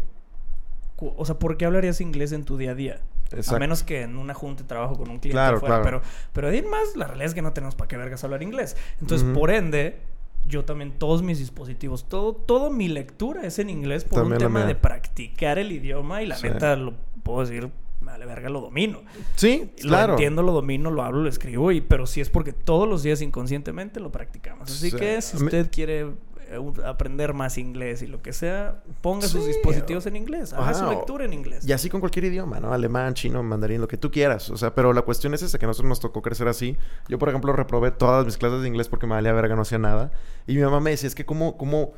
o 0.99 1.25
sea, 1.25 1.39
¿por 1.39 1.57
qué 1.57 1.67
hablarías 1.67 2.01
inglés 2.01 2.33
en 2.33 2.45
tu 2.45 2.57
día 2.57 2.71
a 2.73 2.75
día? 2.75 3.01
Exacto. 3.33 3.57
A 3.57 3.59
menos 3.59 3.83
que 3.83 4.03
en 4.03 4.17
una 4.19 4.35
junta 4.35 4.63
de 4.63 4.69
trabajo 4.69 4.95
con 4.97 5.09
un 5.11 5.19
cliente 5.19 5.31
Claro, 5.33 5.59
fuera, 5.59 5.81
claro. 5.81 6.01
pero 6.03 6.13
pero 6.35 6.49
de 6.49 6.55
ahí 6.59 6.59
en 6.65 6.71
más 6.71 6.97
la 6.97 7.07
realidad 7.07 7.29
es 7.29 7.35
que 7.35 7.41
no 7.43 7.53
tenemos 7.53 7.75
para 7.75 7.89
qué 7.89 7.97
vergas 7.97 8.23
hablar 8.25 8.43
inglés. 8.43 8.77
Entonces, 9.01 9.27
por 9.35 9.51
ende, 9.51 10.01
yo 10.47 10.65
también 10.67 10.93
todos 10.99 11.23
mis 11.23 11.39
dispositivos, 11.39 12.09
todo 12.09 12.35
todo 12.35 12.71
mi 12.71 12.89
lectura 12.89 13.43
es 13.47 13.59
en 13.59 13.71
inglés 13.71 14.05
por 14.05 14.21
También 14.21 14.35
un 14.35 14.39
tema 14.39 14.65
de 14.67 14.75
practicar 14.75 15.59
el 15.59 15.73
idioma 15.73 16.23
y 16.23 16.27
la 16.27 16.37
Sí. 16.37 16.47
neta 16.49 16.77
lo 16.77 16.93
puedo 17.23 17.41
decir, 17.41 17.71
me 18.13 18.19
vale 18.19 18.27
verga, 18.27 18.49
lo 18.51 18.61
domino. 18.61 19.03
Sí, 19.37 19.73
claro. 19.81 20.09
Lo 20.09 20.13
entiendo, 20.15 20.43
lo 20.43 20.53
domino, 20.53 20.91
lo 20.91 21.03
hablo, 21.03 21.23
lo 21.23 21.29
escribo, 21.29 21.73
y, 21.73 21.81
pero 21.81 22.07
sí 22.07 22.21
es 22.21 22.31
porque 22.31 22.53
todos 22.53 22.89
los 22.89 23.03
días 23.03 23.23
inconscientemente 23.23 24.01
lo 24.01 24.13
practicamos. 24.13 24.71
Así 24.71 24.91
Sí. 24.91 24.97
que 24.97 25.21
si 25.23 25.37
usted 25.37 25.71
quiere 25.71 26.01
eh, 26.01 26.59
aprender 26.85 27.33
más 27.33 27.57
inglés 27.57 28.03
y 28.03 28.07
lo 28.07 28.21
que 28.21 28.35
sea, 28.35 28.83
ponga 29.01 29.27
sus 29.27 29.47
dispositivos 29.47 30.05
en 30.07 30.17
inglés, 30.17 30.53
haga 30.53 30.75
su 30.75 30.85
lectura 30.87 31.25
en 31.25 31.33
inglés. 31.33 31.67
Y 31.67 31.73
así 31.73 31.89
con 31.89 32.01
cualquier 32.01 32.27
idioma, 32.27 32.61
¿no? 32.61 32.75
Alemán, 32.75 33.15
chino, 33.15 33.43
mandarín, 33.43 33.81
lo 33.81 33.89
que 33.89 33.97
tú 33.97 34.11
quieras. 34.11 34.51
O 34.51 34.59
sea, 34.59 34.75
pero 34.75 34.93
la 34.93 35.01
cuestión 35.03 35.33
es 35.33 35.41
esa, 35.41 35.59
que 35.59 35.65
a 35.65 35.69
nosotros 35.69 35.89
nos 35.89 36.01
tocó 36.01 36.21
crecer 36.21 36.49
así. 36.49 36.77
Yo, 37.09 37.19
por 37.19 37.31
ejemplo, 37.31 37.53
reprobé 37.55 37.91
todas 37.91 38.27
mis 38.27 38.37
clases 38.37 38.61
de 38.61 38.69
inglés 38.69 38.89
porque 38.89 39.07
me 39.07 39.15
valía 39.15 39.33
verga, 39.33 39.57
no 39.57 39.63
hacía 39.63 39.79
nada. 39.79 40.13
Y 40.47 40.55
mi 40.57 40.61
mamá 40.61 40.81
me 40.81 40.91
decía, 40.91 41.07
es 41.07 41.15
que 41.15 41.25
cómo, 41.25 41.57
cómo 41.57 41.93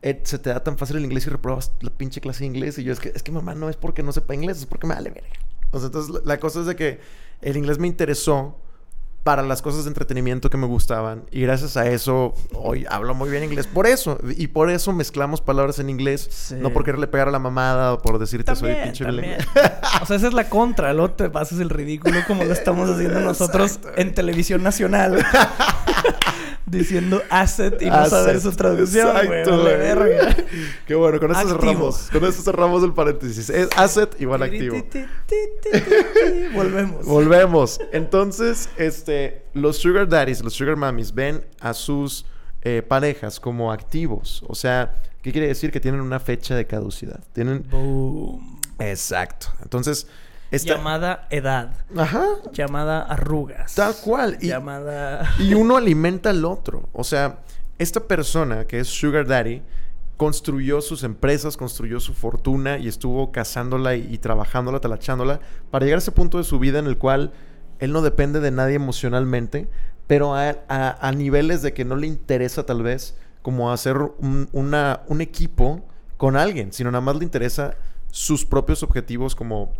eh, 0.00 0.20
se 0.24 0.38
te 0.38 0.48
da 0.50 0.62
tan 0.64 0.78
fácil 0.78 0.96
el 0.96 1.04
inglés 1.04 1.26
y 1.26 1.30
reprobas 1.30 1.72
la 1.80 1.90
pinche 1.90 2.20
clase 2.22 2.40
de 2.40 2.46
inglés. 2.46 2.78
Y 2.78 2.84
yo, 2.84 2.92
es 2.94 3.00
que, 3.00 3.10
es 3.14 3.22
que 3.22 3.30
mamá, 3.32 3.54
no 3.54 3.68
es 3.68 3.76
porque 3.76 4.02
no 4.02 4.12
sepa 4.12 4.32
inglés, 4.34 4.58
es 4.58 4.66
porque 4.66 4.86
me 4.86 4.94
vale 4.94 5.10
verga. 5.10 5.28
O 5.70 5.78
sea, 5.78 5.86
entonces 5.86 6.22
la, 6.24 6.38
cosa 6.38 6.60
es 6.60 6.66
de 6.66 6.76
que 6.76 7.00
el 7.42 7.56
inglés 7.56 7.78
me 7.78 7.86
interesó 7.86 8.56
para 9.24 9.42
las 9.42 9.60
cosas 9.60 9.84
de 9.84 9.88
entretenimiento 9.88 10.48
que 10.48 10.56
me 10.56 10.66
gustaban. 10.66 11.24
Y 11.30 11.42
gracias 11.42 11.76
a 11.76 11.86
eso, 11.86 12.32
hoy 12.54 12.86
hablo 12.88 13.14
muy 13.14 13.28
bien 13.28 13.44
inglés. 13.44 13.66
Por 13.66 13.86
eso. 13.86 14.18
Y 14.36 14.46
por 14.46 14.70
eso 14.70 14.92
mezclamos 14.94 15.42
palabras 15.42 15.78
en 15.80 15.90
inglés. 15.90 16.26
Sí. 16.30 16.54
No 16.58 16.70
por 16.72 16.82
quererle 16.84 17.08
pegar 17.08 17.28
a 17.28 17.30
la 17.30 17.38
mamada 17.38 17.92
o 17.92 17.98
por 17.98 18.18
decirte 18.18 18.56
soy 18.56 18.68
También, 18.70 18.84
pinche 18.84 19.04
también. 19.04 19.36
bilingüe. 19.38 19.72
O 20.00 20.06
sea, 20.06 20.16
esa 20.16 20.28
es 20.28 20.32
la 20.34 20.48
contra. 20.48 20.94
Luego 20.94 21.10
te 21.10 21.28
pasas 21.28 21.58
el 21.60 21.68
ridículo 21.68 22.20
como 22.26 22.44
lo 22.44 22.52
estamos 22.52 22.88
haciendo 22.88 23.20
nosotros 23.20 23.76
Exacto. 23.76 24.00
en 24.00 24.14
televisión 24.14 24.62
nacional. 24.62 25.22
Diciendo 26.70 27.22
asset 27.30 27.80
y 27.82 27.86
no 27.86 27.94
Asset. 27.94 28.10
saber 28.10 28.40
su 28.40 28.52
traducción. 28.52 29.08
Exacto, 29.08 29.50
Vale 29.58 29.62
güey. 29.62 29.76
verga. 29.78 30.36
Qué 30.86 30.94
bueno, 30.94 31.18
con 31.20 31.30
eso 31.30 31.48
cerramos. 31.48 32.08
Con 32.12 32.24
eso 32.24 32.42
cerramos 32.42 32.82
el 32.84 32.92
paréntesis. 32.92 33.50
Es 33.50 33.68
asset 33.76 34.20
igual 34.20 34.42
activo. 34.42 34.76
Volvemos. 36.54 37.04
Volvemos. 37.06 37.80
Entonces, 37.92 38.68
este, 38.76 39.42
los 39.54 39.76
sugar 39.78 40.08
daddies, 40.08 40.42
los 40.42 40.54
sugar 40.54 40.76
mummies 40.76 41.14
ven 41.14 41.44
a 41.60 41.74
sus 41.74 42.24
eh, 42.62 42.82
parejas 42.86 43.40
como 43.40 43.72
activos. 43.72 44.42
O 44.46 44.54
sea, 44.54 44.94
¿qué 45.22 45.32
quiere 45.32 45.48
decir? 45.48 45.70
Que 45.70 45.80
tienen 45.80 46.00
una 46.00 46.20
fecha 46.20 46.54
de 46.54 46.66
caducidad. 46.66 47.20
Tienen... 47.32 47.64
Boom. 47.70 48.60
Exacto. 48.78 49.48
Entonces, 49.62 50.06
Llamada 50.50 51.26
edad. 51.30 51.74
Ajá. 51.96 52.24
Llamada 52.52 53.02
arrugas. 53.02 53.74
Tal 53.74 53.94
cual. 54.02 54.38
Y, 54.40 54.48
Llamada. 54.48 55.28
y 55.38 55.54
uno 55.54 55.76
alimenta 55.76 56.30
al 56.30 56.44
otro. 56.44 56.88
O 56.92 57.04
sea, 57.04 57.40
esta 57.78 58.00
persona 58.00 58.64
que 58.66 58.80
es 58.80 58.88
Sugar 58.88 59.26
Daddy 59.26 59.62
construyó 60.16 60.80
sus 60.80 61.04
empresas, 61.04 61.56
construyó 61.56 62.00
su 62.00 62.12
fortuna 62.14 62.78
y 62.78 62.88
estuvo 62.88 63.30
cazándola 63.30 63.94
y, 63.94 64.06
y 64.12 64.18
trabajándola, 64.18 64.80
talachándola, 64.80 65.40
para 65.70 65.84
llegar 65.84 65.98
a 65.98 66.02
ese 66.02 66.12
punto 66.12 66.38
de 66.38 66.44
su 66.44 66.58
vida 66.58 66.78
en 66.80 66.86
el 66.86 66.98
cual 66.98 67.32
él 67.78 67.92
no 67.92 68.02
depende 68.02 68.40
de 68.40 68.50
nadie 68.50 68.74
emocionalmente, 68.74 69.68
pero 70.08 70.34
a, 70.34 70.56
a- 70.68 71.08
a 71.08 71.12
niveles 71.12 71.62
de 71.62 71.72
que 71.72 71.84
no 71.84 71.94
le 71.94 72.08
interesa 72.08 72.64
tal 72.66 72.82
vez 72.82 73.16
como 73.42 73.70
hacer 73.70 73.96
un, 73.96 74.48
una- 74.52 75.02
un 75.06 75.20
equipo 75.20 75.84
con 76.16 76.36
alguien, 76.36 76.72
sino 76.72 76.90
nada 76.90 77.00
más 77.02 77.14
le 77.16 77.24
interesa 77.24 77.74
sus 78.10 78.44
propios 78.44 78.82
objetivos 78.82 79.36
como 79.36 79.72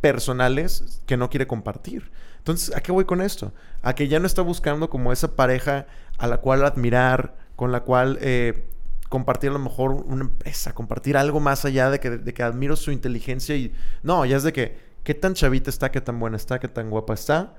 personales 0.00 1.02
que 1.06 1.16
no 1.16 1.30
quiere 1.30 1.46
compartir. 1.46 2.10
Entonces, 2.38 2.74
¿a 2.74 2.80
qué 2.80 2.92
voy 2.92 3.04
con 3.04 3.20
esto? 3.20 3.52
A 3.82 3.94
que 3.94 4.08
ya 4.08 4.18
no 4.18 4.26
está 4.26 4.42
buscando 4.42 4.88
como 4.88 5.12
esa 5.12 5.36
pareja 5.36 5.86
a 6.18 6.26
la 6.26 6.38
cual 6.38 6.64
admirar, 6.64 7.36
con 7.56 7.70
la 7.70 7.80
cual 7.80 8.18
eh, 8.20 8.66
compartir 9.08 9.50
a 9.50 9.54
lo 9.54 9.58
mejor 9.58 9.92
una 9.92 10.22
empresa, 10.22 10.72
compartir 10.72 11.16
algo 11.16 11.40
más 11.40 11.64
allá 11.64 11.90
de 11.90 12.00
que, 12.00 12.10
de 12.10 12.34
que 12.34 12.42
admiro 12.42 12.76
su 12.76 12.92
inteligencia 12.92 13.56
y... 13.56 13.74
No, 14.02 14.24
ya 14.24 14.36
es 14.36 14.42
de 14.42 14.52
que 14.52 14.78
qué 15.04 15.14
tan 15.14 15.34
chavita 15.34 15.68
está, 15.68 15.90
qué 15.90 16.00
tan 16.00 16.18
buena 16.18 16.36
está, 16.36 16.58
qué 16.58 16.68
tan 16.68 16.88
guapa 16.90 17.14
está. 17.14 17.54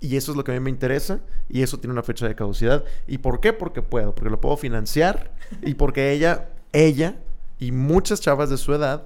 Y 0.00 0.16
eso 0.16 0.32
es 0.32 0.36
lo 0.36 0.44
que 0.44 0.50
a 0.50 0.54
mí 0.54 0.60
me 0.60 0.70
interesa. 0.70 1.20
Y 1.48 1.62
eso 1.62 1.78
tiene 1.78 1.92
una 1.92 2.02
fecha 2.02 2.26
de 2.26 2.34
caducidad. 2.34 2.84
¿Y 3.06 3.18
por 3.18 3.40
qué? 3.40 3.52
Porque 3.52 3.82
puedo. 3.82 4.14
Porque 4.14 4.30
lo 4.30 4.40
puedo 4.40 4.56
financiar. 4.56 5.32
Y 5.62 5.74
porque 5.74 6.12
ella, 6.12 6.50
ella 6.72 7.16
y 7.58 7.72
muchas 7.72 8.20
chavas 8.20 8.50
de 8.50 8.56
su 8.56 8.74
edad 8.74 9.04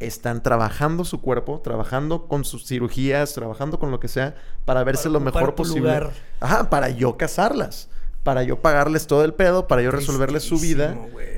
están 0.00 0.42
trabajando 0.42 1.04
su 1.04 1.20
cuerpo, 1.20 1.60
trabajando 1.62 2.26
con 2.26 2.44
sus 2.44 2.66
cirugías, 2.66 3.32
trabajando 3.34 3.78
con 3.78 3.90
lo 3.90 4.00
que 4.00 4.08
sea, 4.08 4.34
para 4.64 4.84
verse 4.84 5.04
Para 5.04 5.12
lo 5.14 5.20
mejor 5.20 5.54
posible. 5.54 5.80
lugar. 5.80 6.12
Ajá, 6.40 6.68
para 6.70 6.90
yo 6.90 7.16
casarlas. 7.16 7.88
Para 8.22 8.42
yo 8.42 8.60
pagarles 8.62 9.06
todo 9.06 9.22
el 9.24 9.34
pedo, 9.34 9.66
para 9.68 9.82
yo 9.82 9.90
resolverles 9.90 10.44
su 10.44 10.58
vida, 10.58 10.96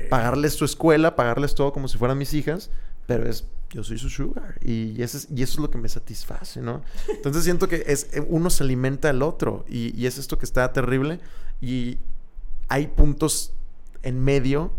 pagarles 0.09 0.53
su 0.53 0.63
escuela, 0.63 1.17
pagarles 1.17 1.53
todo 1.53 1.73
como 1.73 1.87
si 1.89 1.97
fueran 1.97 2.17
mis 2.17 2.33
hijas. 2.33 2.69
Pero 3.07 3.29
es, 3.29 3.45
yo 3.71 3.83
soy 3.83 3.97
su 3.97 4.09
sugar. 4.09 4.55
Y, 4.63 5.01
ese 5.01 5.17
es- 5.17 5.27
y 5.33 5.43
eso 5.43 5.53
es 5.53 5.59
lo 5.59 5.69
que 5.69 5.77
me 5.77 5.87
satisface, 5.89 6.61
¿no? 6.61 6.81
Entonces 7.09 7.43
siento 7.43 7.67
que 7.67 7.83
es, 7.87 8.07
eh, 8.13 8.25
uno 8.27 8.49
se 8.49 8.63
alimenta 8.63 9.09
al 9.09 9.21
otro. 9.21 9.65
Y, 9.67 9.97
y 10.01 10.07
es 10.07 10.17
esto 10.17 10.37
que 10.37 10.45
está 10.45 10.71
terrible. 10.73 11.19
Y 11.61 11.97
hay 12.69 12.87
puntos 12.87 13.51
en 14.03 14.21
medio 14.23 14.71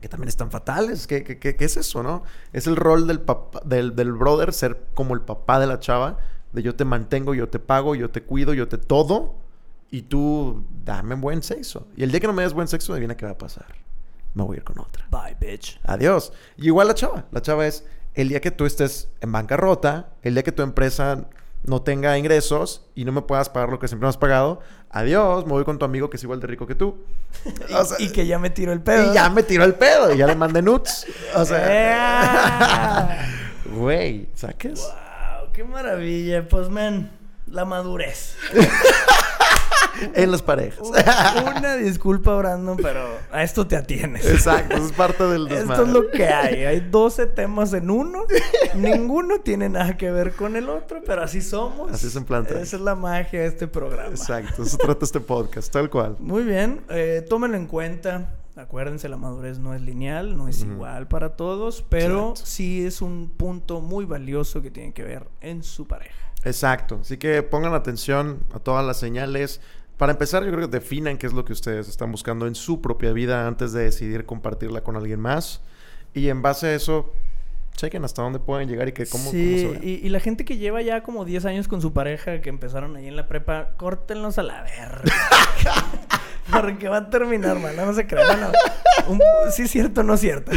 que 0.00 0.08
también 0.08 0.28
están 0.28 0.50
fatales. 0.50 1.06
¿Qué, 1.06 1.22
qué, 1.24 1.38
qué- 1.38 1.56
qué 1.56 1.64
es 1.64 1.76
eso, 1.76 2.02
no? 2.02 2.22
Es 2.52 2.66
el 2.66 2.76
rol 2.76 3.06
del, 3.06 3.20
papá, 3.20 3.60
del, 3.64 3.94
del 3.94 4.12
brother 4.12 4.52
ser 4.52 4.86
como 4.94 5.14
el 5.14 5.20
papá 5.20 5.60
de 5.60 5.66
la 5.66 5.78
chava. 5.78 6.18
De 6.52 6.62
yo 6.62 6.74
te 6.74 6.84
mantengo, 6.84 7.34
yo 7.34 7.48
te 7.48 7.58
pago, 7.58 7.94
yo 7.94 8.10
te 8.10 8.22
cuido, 8.22 8.54
yo 8.54 8.66
te 8.68 8.78
todo. 8.78 9.34
Y 9.90 10.02
tú 10.02 10.64
dame 10.84 11.14
buen 11.16 11.42
sexo. 11.42 11.88
Y 11.96 12.02
el 12.04 12.10
día 12.10 12.20
que 12.20 12.26
no 12.26 12.32
me 12.32 12.42
des 12.42 12.52
buen 12.52 12.68
sexo, 12.68 12.92
adivina 12.92 13.16
qué 13.16 13.26
va 13.26 13.32
a 13.32 13.38
pasar. 13.38 13.66
Me 14.34 14.42
voy 14.44 14.56
a 14.56 14.58
ir 14.58 14.64
con 14.64 14.78
otra. 14.78 15.06
Bye, 15.10 15.36
bitch. 15.40 15.80
Adiós. 15.84 16.32
Y 16.56 16.66
igual 16.66 16.86
la 16.88 16.94
chava. 16.94 17.26
La 17.32 17.42
chava 17.42 17.66
es 17.66 17.84
el 18.14 18.28
día 18.28 18.40
que 18.40 18.50
tú 18.52 18.66
estés 18.66 19.08
en 19.20 19.32
bancarrota, 19.32 20.10
el 20.22 20.34
día 20.34 20.42
que 20.44 20.52
tu 20.52 20.62
empresa 20.62 21.28
no 21.64 21.82
tenga 21.82 22.16
ingresos 22.18 22.86
y 22.94 23.04
no 23.04 23.12
me 23.12 23.22
puedas 23.22 23.48
pagar 23.50 23.68
lo 23.70 23.78
que 23.78 23.86
siempre 23.88 24.06
me 24.06 24.10
has 24.10 24.16
pagado. 24.16 24.60
Adiós, 24.90 25.44
me 25.46 25.52
voy 25.52 25.64
con 25.64 25.78
tu 25.78 25.84
amigo 25.84 26.10
que 26.10 26.16
es 26.16 26.22
igual 26.22 26.40
de 26.40 26.46
rico 26.46 26.66
que 26.66 26.74
tú. 26.74 27.04
Y, 27.68 27.72
O 27.74 27.84
sea, 27.84 27.96
y 28.00 28.08
que 28.10 28.26
ya 28.26 28.38
me 28.38 28.50
tiro 28.50 28.72
el 28.72 28.80
pedo. 28.82 29.10
y 29.10 29.14
ya 29.14 29.28
me 29.30 29.42
tiró 29.42 29.64
el 29.64 29.74
pedo 29.74 30.12
y 30.12 30.18
ya 30.18 30.26
le 30.26 30.34
mandé 30.34 30.62
nuts. 30.62 31.06
O 31.34 31.44
sea, 31.44 31.70
¡Ea! 31.72 33.28
güey, 33.76 34.28
¿saques? 34.34 34.80
wow, 34.80 35.52
qué 35.52 35.62
maravilla. 35.64 36.48
Pues, 36.48 36.68
man, 36.70 37.10
la 37.46 37.64
madurez. 37.64 38.36
En 40.14 40.30
las 40.30 40.42
parejas. 40.42 40.80
Una 41.56 41.76
disculpa, 41.76 42.36
Brandon, 42.36 42.76
pero 42.76 43.00
a 43.30 43.42
esto 43.42 43.66
te 43.66 43.76
atienes. 43.76 44.24
Exacto, 44.26 44.76
es 44.76 44.92
parte 44.92 45.24
del 45.24 45.46
Esto 45.46 45.54
desmadre. 45.58 45.82
es 45.84 45.88
lo 45.90 46.10
que 46.10 46.26
hay. 46.26 46.64
Hay 46.64 46.80
12 46.80 47.26
temas 47.26 47.72
en 47.72 47.90
uno. 47.90 48.24
Ninguno 48.74 49.40
tiene 49.40 49.68
nada 49.68 49.96
que 49.96 50.10
ver 50.10 50.32
con 50.32 50.56
el 50.56 50.68
otro, 50.68 51.00
pero 51.04 51.22
así 51.22 51.40
somos. 51.40 51.92
Así 51.92 52.06
es 52.06 52.16
en 52.16 52.24
planta. 52.24 52.60
Esa 52.60 52.76
es 52.76 52.82
la 52.82 52.94
magia 52.94 53.40
de 53.40 53.46
este 53.46 53.66
programa. 53.66 54.10
Exacto, 54.10 54.62
eso 54.62 54.76
trata 54.78 55.04
este 55.04 55.20
podcast, 55.20 55.72
tal 55.72 55.90
cual. 55.90 56.16
Muy 56.18 56.42
bien, 56.42 56.82
eh, 56.90 57.24
tómenlo 57.28 57.56
en 57.56 57.66
cuenta. 57.66 58.34
Acuérdense, 58.56 59.08
la 59.08 59.16
madurez 59.16 59.58
no 59.58 59.74
es 59.74 59.80
lineal, 59.80 60.36
no 60.36 60.48
es 60.48 60.62
igual 60.62 61.08
para 61.08 61.30
todos, 61.36 61.82
pero 61.88 62.30
Exacto. 62.30 62.42
sí 62.46 62.84
es 62.84 63.00
un 63.00 63.30
punto 63.34 63.80
muy 63.80 64.04
valioso 64.04 64.60
que 64.60 64.70
tiene 64.70 64.92
que 64.92 65.02
ver 65.02 65.28
en 65.40 65.62
su 65.62 65.86
pareja. 65.86 66.14
Exacto, 66.44 66.98
así 67.00 67.16
que 67.16 67.42
pongan 67.42 67.74
atención 67.74 68.40
a 68.52 68.58
todas 68.58 68.84
las 68.84 68.98
señales. 68.98 69.60
Para 70.00 70.12
empezar, 70.12 70.42
yo 70.44 70.50
creo 70.50 70.62
que 70.62 70.78
definan 70.78 71.18
qué 71.18 71.26
es 71.26 71.34
lo 71.34 71.44
que 71.44 71.52
ustedes 71.52 71.86
están 71.86 72.10
buscando 72.10 72.46
en 72.46 72.54
su 72.54 72.80
propia 72.80 73.12
vida 73.12 73.46
antes 73.46 73.74
de 73.74 73.82
decidir 73.82 74.24
compartirla 74.24 74.82
con 74.82 74.96
alguien 74.96 75.20
más. 75.20 75.60
Y 76.14 76.30
en 76.30 76.40
base 76.40 76.68
a 76.68 76.74
eso, 76.74 77.12
chequen 77.76 78.02
hasta 78.06 78.22
dónde 78.22 78.38
pueden 78.38 78.66
llegar 78.66 78.88
y 78.88 78.92
que 78.92 79.04
cómo, 79.04 79.24
cómo 79.24 79.32
sí, 79.32 79.60
se 79.78 79.86
y, 79.86 80.00
y 80.02 80.08
la 80.08 80.18
gente 80.18 80.46
que 80.46 80.56
lleva 80.56 80.80
ya 80.80 81.02
como 81.02 81.26
10 81.26 81.44
años 81.44 81.68
con 81.68 81.82
su 81.82 81.92
pareja, 81.92 82.40
que 82.40 82.48
empezaron 82.48 82.96
ahí 82.96 83.08
en 83.08 83.16
la 83.16 83.28
prepa, 83.28 83.74
córtenlos 83.76 84.38
a 84.38 84.42
la 84.42 84.62
verga. 84.62 85.02
Porque 86.50 86.88
va 86.88 86.96
a 86.96 87.10
terminar 87.10 87.58
mal, 87.58 87.76
no, 87.76 87.92
se 87.92 88.06
crean. 88.06 88.40
No. 88.40 88.52
Un- 89.06 89.20
sí 89.52 89.64
es 89.64 89.70
cierto, 89.70 90.02
no 90.02 90.14
es 90.14 90.20
cierto. 90.20 90.50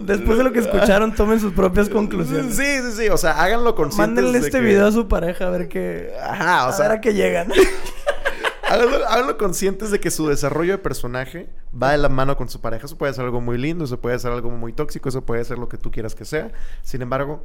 Después 0.00 0.38
de 0.38 0.44
lo 0.44 0.52
que 0.52 0.60
escucharon, 0.60 1.14
tomen 1.14 1.40
sus 1.40 1.52
propias 1.52 1.88
conclusiones. 1.88 2.56
Sí, 2.56 2.64
sí, 2.82 2.92
sí. 3.02 3.08
O 3.08 3.16
sea, 3.16 3.32
háganlo 3.42 3.74
conscientes 3.74 4.16
Mándenle 4.24 4.40
de 4.40 4.46
este 4.46 4.58
que- 4.60 4.64
video 4.64 4.86
a 4.86 4.92
su 4.92 5.08
pareja 5.08 5.46
a 5.46 5.50
ver 5.50 5.68
qué. 5.68 6.12
Ajá, 6.22 6.66
o 6.66 6.68
a 6.68 6.72
sea, 6.72 6.88
ver 6.88 6.98
a 6.98 7.00
qué 7.00 7.14
llegan. 7.14 7.52
háganlo, 8.68 9.06
háganlo 9.08 9.38
conscientes 9.38 9.90
de 9.90 10.00
que 10.00 10.10
su 10.10 10.26
desarrollo 10.28 10.72
de 10.72 10.78
personaje 10.78 11.48
va 11.80 11.92
de 11.92 11.98
la 11.98 12.08
mano 12.08 12.36
con 12.36 12.48
su 12.48 12.60
pareja. 12.60 12.86
Eso 12.86 12.96
puede 12.96 13.12
ser 13.14 13.24
algo 13.24 13.40
muy 13.40 13.58
lindo, 13.58 13.84
eso 13.84 14.00
puede 14.00 14.18
ser 14.18 14.32
algo 14.32 14.50
muy 14.50 14.72
tóxico, 14.72 15.08
eso 15.08 15.22
puede 15.24 15.44
ser 15.44 15.58
lo 15.58 15.68
que 15.68 15.76
tú 15.78 15.90
quieras 15.90 16.14
que 16.14 16.24
sea. 16.24 16.50
Sin 16.82 17.02
embargo, 17.02 17.44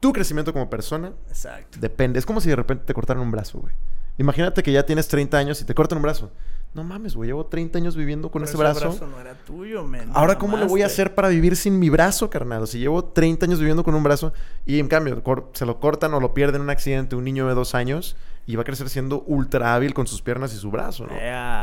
tu 0.00 0.12
crecimiento 0.12 0.52
como 0.52 0.70
persona 0.70 1.12
Exacto. 1.28 1.78
depende. 1.80 2.18
Es 2.18 2.26
como 2.26 2.40
si 2.40 2.48
de 2.48 2.56
repente 2.56 2.84
te 2.84 2.94
cortaran 2.94 3.22
un 3.22 3.30
brazo, 3.30 3.58
güey. 3.58 3.74
Imagínate 4.18 4.62
que 4.62 4.72
ya 4.72 4.84
tienes 4.84 5.08
30 5.08 5.38
años 5.38 5.60
y 5.60 5.64
te 5.64 5.74
cortan 5.74 5.98
un 5.98 6.02
brazo. 6.02 6.30
No 6.74 6.84
mames, 6.84 7.16
güey, 7.16 7.28
llevo 7.28 7.46
30 7.46 7.78
años 7.78 7.96
viviendo 7.96 8.30
con 8.30 8.42
Pero 8.42 8.48
ese 8.48 8.56
brazo. 8.58 9.06
no 9.10 9.20
era 9.20 9.34
tuyo, 9.34 9.84
men. 9.84 10.10
Ahora, 10.14 10.38
¿cómo 10.38 10.56
le 10.56 10.66
voy 10.66 10.82
a 10.82 10.86
hacer 10.86 11.14
para 11.14 11.28
vivir 11.28 11.56
sin 11.56 11.78
mi 11.78 11.88
brazo, 11.88 12.30
carnal? 12.30 12.68
Si 12.68 12.78
llevo 12.78 13.04
30 13.04 13.46
años 13.46 13.58
viviendo 13.58 13.82
con 13.82 13.94
un 13.94 14.02
brazo 14.02 14.32
y 14.66 14.78
en 14.78 14.86
cambio 14.86 15.22
se 15.54 15.66
lo 15.66 15.80
cortan 15.80 16.14
o 16.14 16.20
lo 16.20 16.34
pierden 16.34 16.56
en 16.56 16.62
un 16.62 16.70
accidente 16.70 17.16
un 17.16 17.24
niño 17.24 17.48
de 17.48 17.54
dos 17.54 17.74
años 17.74 18.16
y 18.46 18.56
va 18.56 18.62
a 18.62 18.64
crecer 18.64 18.88
siendo 18.88 19.22
ultra 19.26 19.74
hábil 19.74 19.92
con 19.94 20.06
sus 20.06 20.22
piernas 20.22 20.52
y 20.54 20.56
su 20.56 20.70
brazo, 20.70 21.06
¿no? 21.06 21.14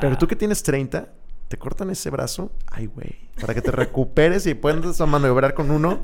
Pero 0.01 0.18
tú 0.18 0.28
que 0.28 0.36
tienes 0.36 0.64
30, 0.64 1.08
te 1.47 1.58
cortan 1.58 1.89
ese 1.91 2.10
brazo, 2.10 2.51
ay, 2.68 2.88
güey, 2.88 3.16
para 3.39 3.53
que 3.53 3.62
te 3.62 3.72
recuperes 3.72 4.45
y 4.47 4.53
puedas 4.53 4.99
maniobrar 5.08 5.53
con 5.53 5.72
uno, 5.72 5.99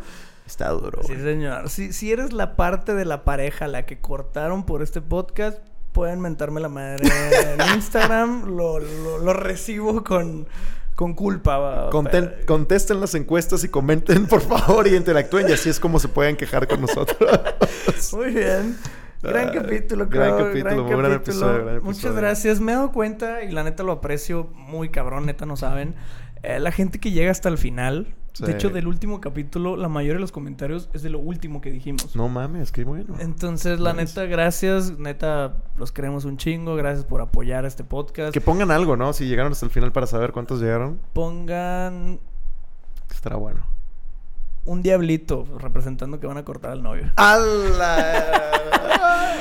está 0.46 0.70
duro. 0.70 1.02
Sí, 1.04 1.16
señor. 1.16 1.70
Si, 1.70 1.92
si 1.92 2.12
eres 2.12 2.34
la 2.34 2.56
parte 2.56 2.94
de 2.94 3.06
la 3.06 3.24
pareja 3.24 3.66
a 3.66 3.68
la 3.68 3.86
que 3.86 4.00
cortaron 4.00 4.64
por 4.66 4.82
este 4.82 5.02
podcast, 5.02 5.60
pueden 5.92 6.20
mentarme 6.22 6.60
la 6.62 6.70
madre 6.70 7.08
en 7.54 7.62
Instagram. 7.76 8.56
lo, 8.56 8.80
lo, 8.80 9.18
lo 9.20 9.34
recibo 9.34 10.04
con, 10.04 10.48
con 10.96 11.14
culpa. 11.14 11.90
Conten- 11.92 12.10
pero- 12.32 12.46
contesten 12.46 13.00
las 13.00 13.16
encuestas 13.16 13.64
y 13.64 13.70
comenten, 13.70 14.28
por 14.28 14.42
favor, 14.42 14.88
y 14.88 14.96
interactúen. 14.96 15.50
Y 15.50 15.54
así 15.54 15.70
es 15.70 15.80
como 15.80 16.00
se 16.00 16.08
pueden 16.08 16.36
quejar 16.38 16.68
con 16.68 16.82
nosotros. 16.82 17.30
Muy 18.14 18.32
bien. 18.34 18.78
Gran 19.24 19.50
Ah, 19.50 19.52
capítulo, 19.54 20.08
gran 20.08 20.34
creo. 20.36 20.48
capítulo, 20.48 20.98
gran 20.98 21.12
episodio, 21.12 21.64
gran 21.66 21.84
Muchas 21.84 21.98
episodio. 22.00 22.16
gracias. 22.16 22.60
Me 22.60 22.72
he 22.72 22.76
dado 22.76 22.92
cuenta 22.92 23.44
y 23.44 23.52
la 23.52 23.64
neta 23.64 23.84
lo 23.84 23.92
aprecio 23.92 24.50
muy 24.56 24.90
cabrón, 24.90 25.28
neta 25.28 25.46
no 25.46 25.56
saben. 25.58 25.94
Eh, 26.42 26.60
la 26.60 26.72
gente 26.72 27.00
que 27.00 27.12
llega 27.12 27.30
hasta 27.30 27.48
el 27.50 27.60
final. 27.60 28.16
Sí. 28.34 28.46
De 28.46 28.54
hecho, 28.54 28.70
del 28.70 28.88
último 28.88 29.20
capítulo, 29.20 29.76
la 29.76 29.90
mayoría 29.90 30.16
de 30.16 30.22
los 30.22 30.32
comentarios 30.32 30.90
es 30.94 31.04
de 31.04 31.10
lo 31.10 31.20
último 31.20 31.60
que 31.60 31.70
dijimos. 31.72 32.16
no 32.16 32.30
mames, 32.30 32.72
qué 32.72 32.84
bueno. 32.86 33.16
Entonces, 33.20 33.80
la 33.80 33.94
neta, 33.94 34.24
gracias. 34.26 34.98
Neta, 34.98 35.58
los 35.78 35.92
queremos 35.92 36.24
un 36.24 36.38
chingo. 36.38 36.76
Gracias 36.76 37.04
por 37.06 37.20
apoyar 37.22 37.66
este 37.66 37.84
podcast. 37.84 38.34
Que 38.34 38.40
pongan 38.40 38.72
algo, 38.72 38.96
¿no? 38.96 39.12
Si 39.14 39.28
llegaron 39.28 39.52
hasta 39.52 39.66
el 39.66 39.72
final 39.72 39.92
para 39.92 40.08
saber 40.08 40.32
cuántos 40.32 40.62
llegaron, 40.62 41.00
Pongan 41.14 42.20
estará 43.10 43.36
bueno. 43.36 43.68
un 44.66 44.82
diablito 44.82 45.46
representando 45.60 46.20
que 46.20 46.28
van 46.28 46.38
a 46.38 46.46
cortar 46.46 46.72
al 46.72 46.82
novio. 46.82 47.12
¡Hala! 47.18 48.52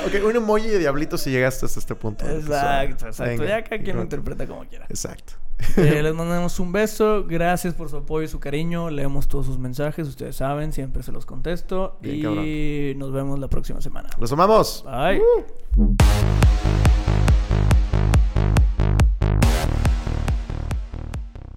ok, 0.05 0.25
un 0.27 0.35
emoji 0.35 0.67
de 0.67 0.79
diablito 0.79 1.17
si 1.17 1.29
llegaste 1.31 1.65
hasta 1.65 1.79
este 1.79 1.95
punto. 1.95 2.27
Exacto, 2.29 3.07
exacto. 3.07 3.41
Venga, 3.41 3.45
ya 3.47 3.63
cada 3.63 3.81
quien 3.81 3.95
lo 3.95 4.01
interpreta 4.03 4.45
como 4.47 4.65
quiera. 4.65 4.85
Exacto. 4.89 5.33
Eh, 5.77 6.01
les 6.03 6.13
mandamos 6.13 6.59
un 6.59 6.71
beso. 6.71 7.25
Gracias 7.27 7.73
por 7.73 7.89
su 7.89 7.97
apoyo 7.97 8.25
y 8.25 8.27
su 8.27 8.39
cariño. 8.39 8.89
Leemos 8.89 9.27
todos 9.27 9.45
sus 9.45 9.57
mensajes. 9.57 10.07
Ustedes 10.07 10.35
saben, 10.35 10.73
siempre 10.73 11.03
se 11.03 11.11
los 11.11 11.25
contesto. 11.25 11.97
Bien, 12.01 12.15
y 12.15 12.21
cabrón. 12.21 12.99
nos 12.99 13.11
vemos 13.11 13.39
la 13.39 13.47
próxima 13.47 13.81
semana. 13.81 14.09
¡Los 14.19 14.31
amamos! 14.31 14.83
Bye. 14.85 15.21
Uh. 15.77 15.95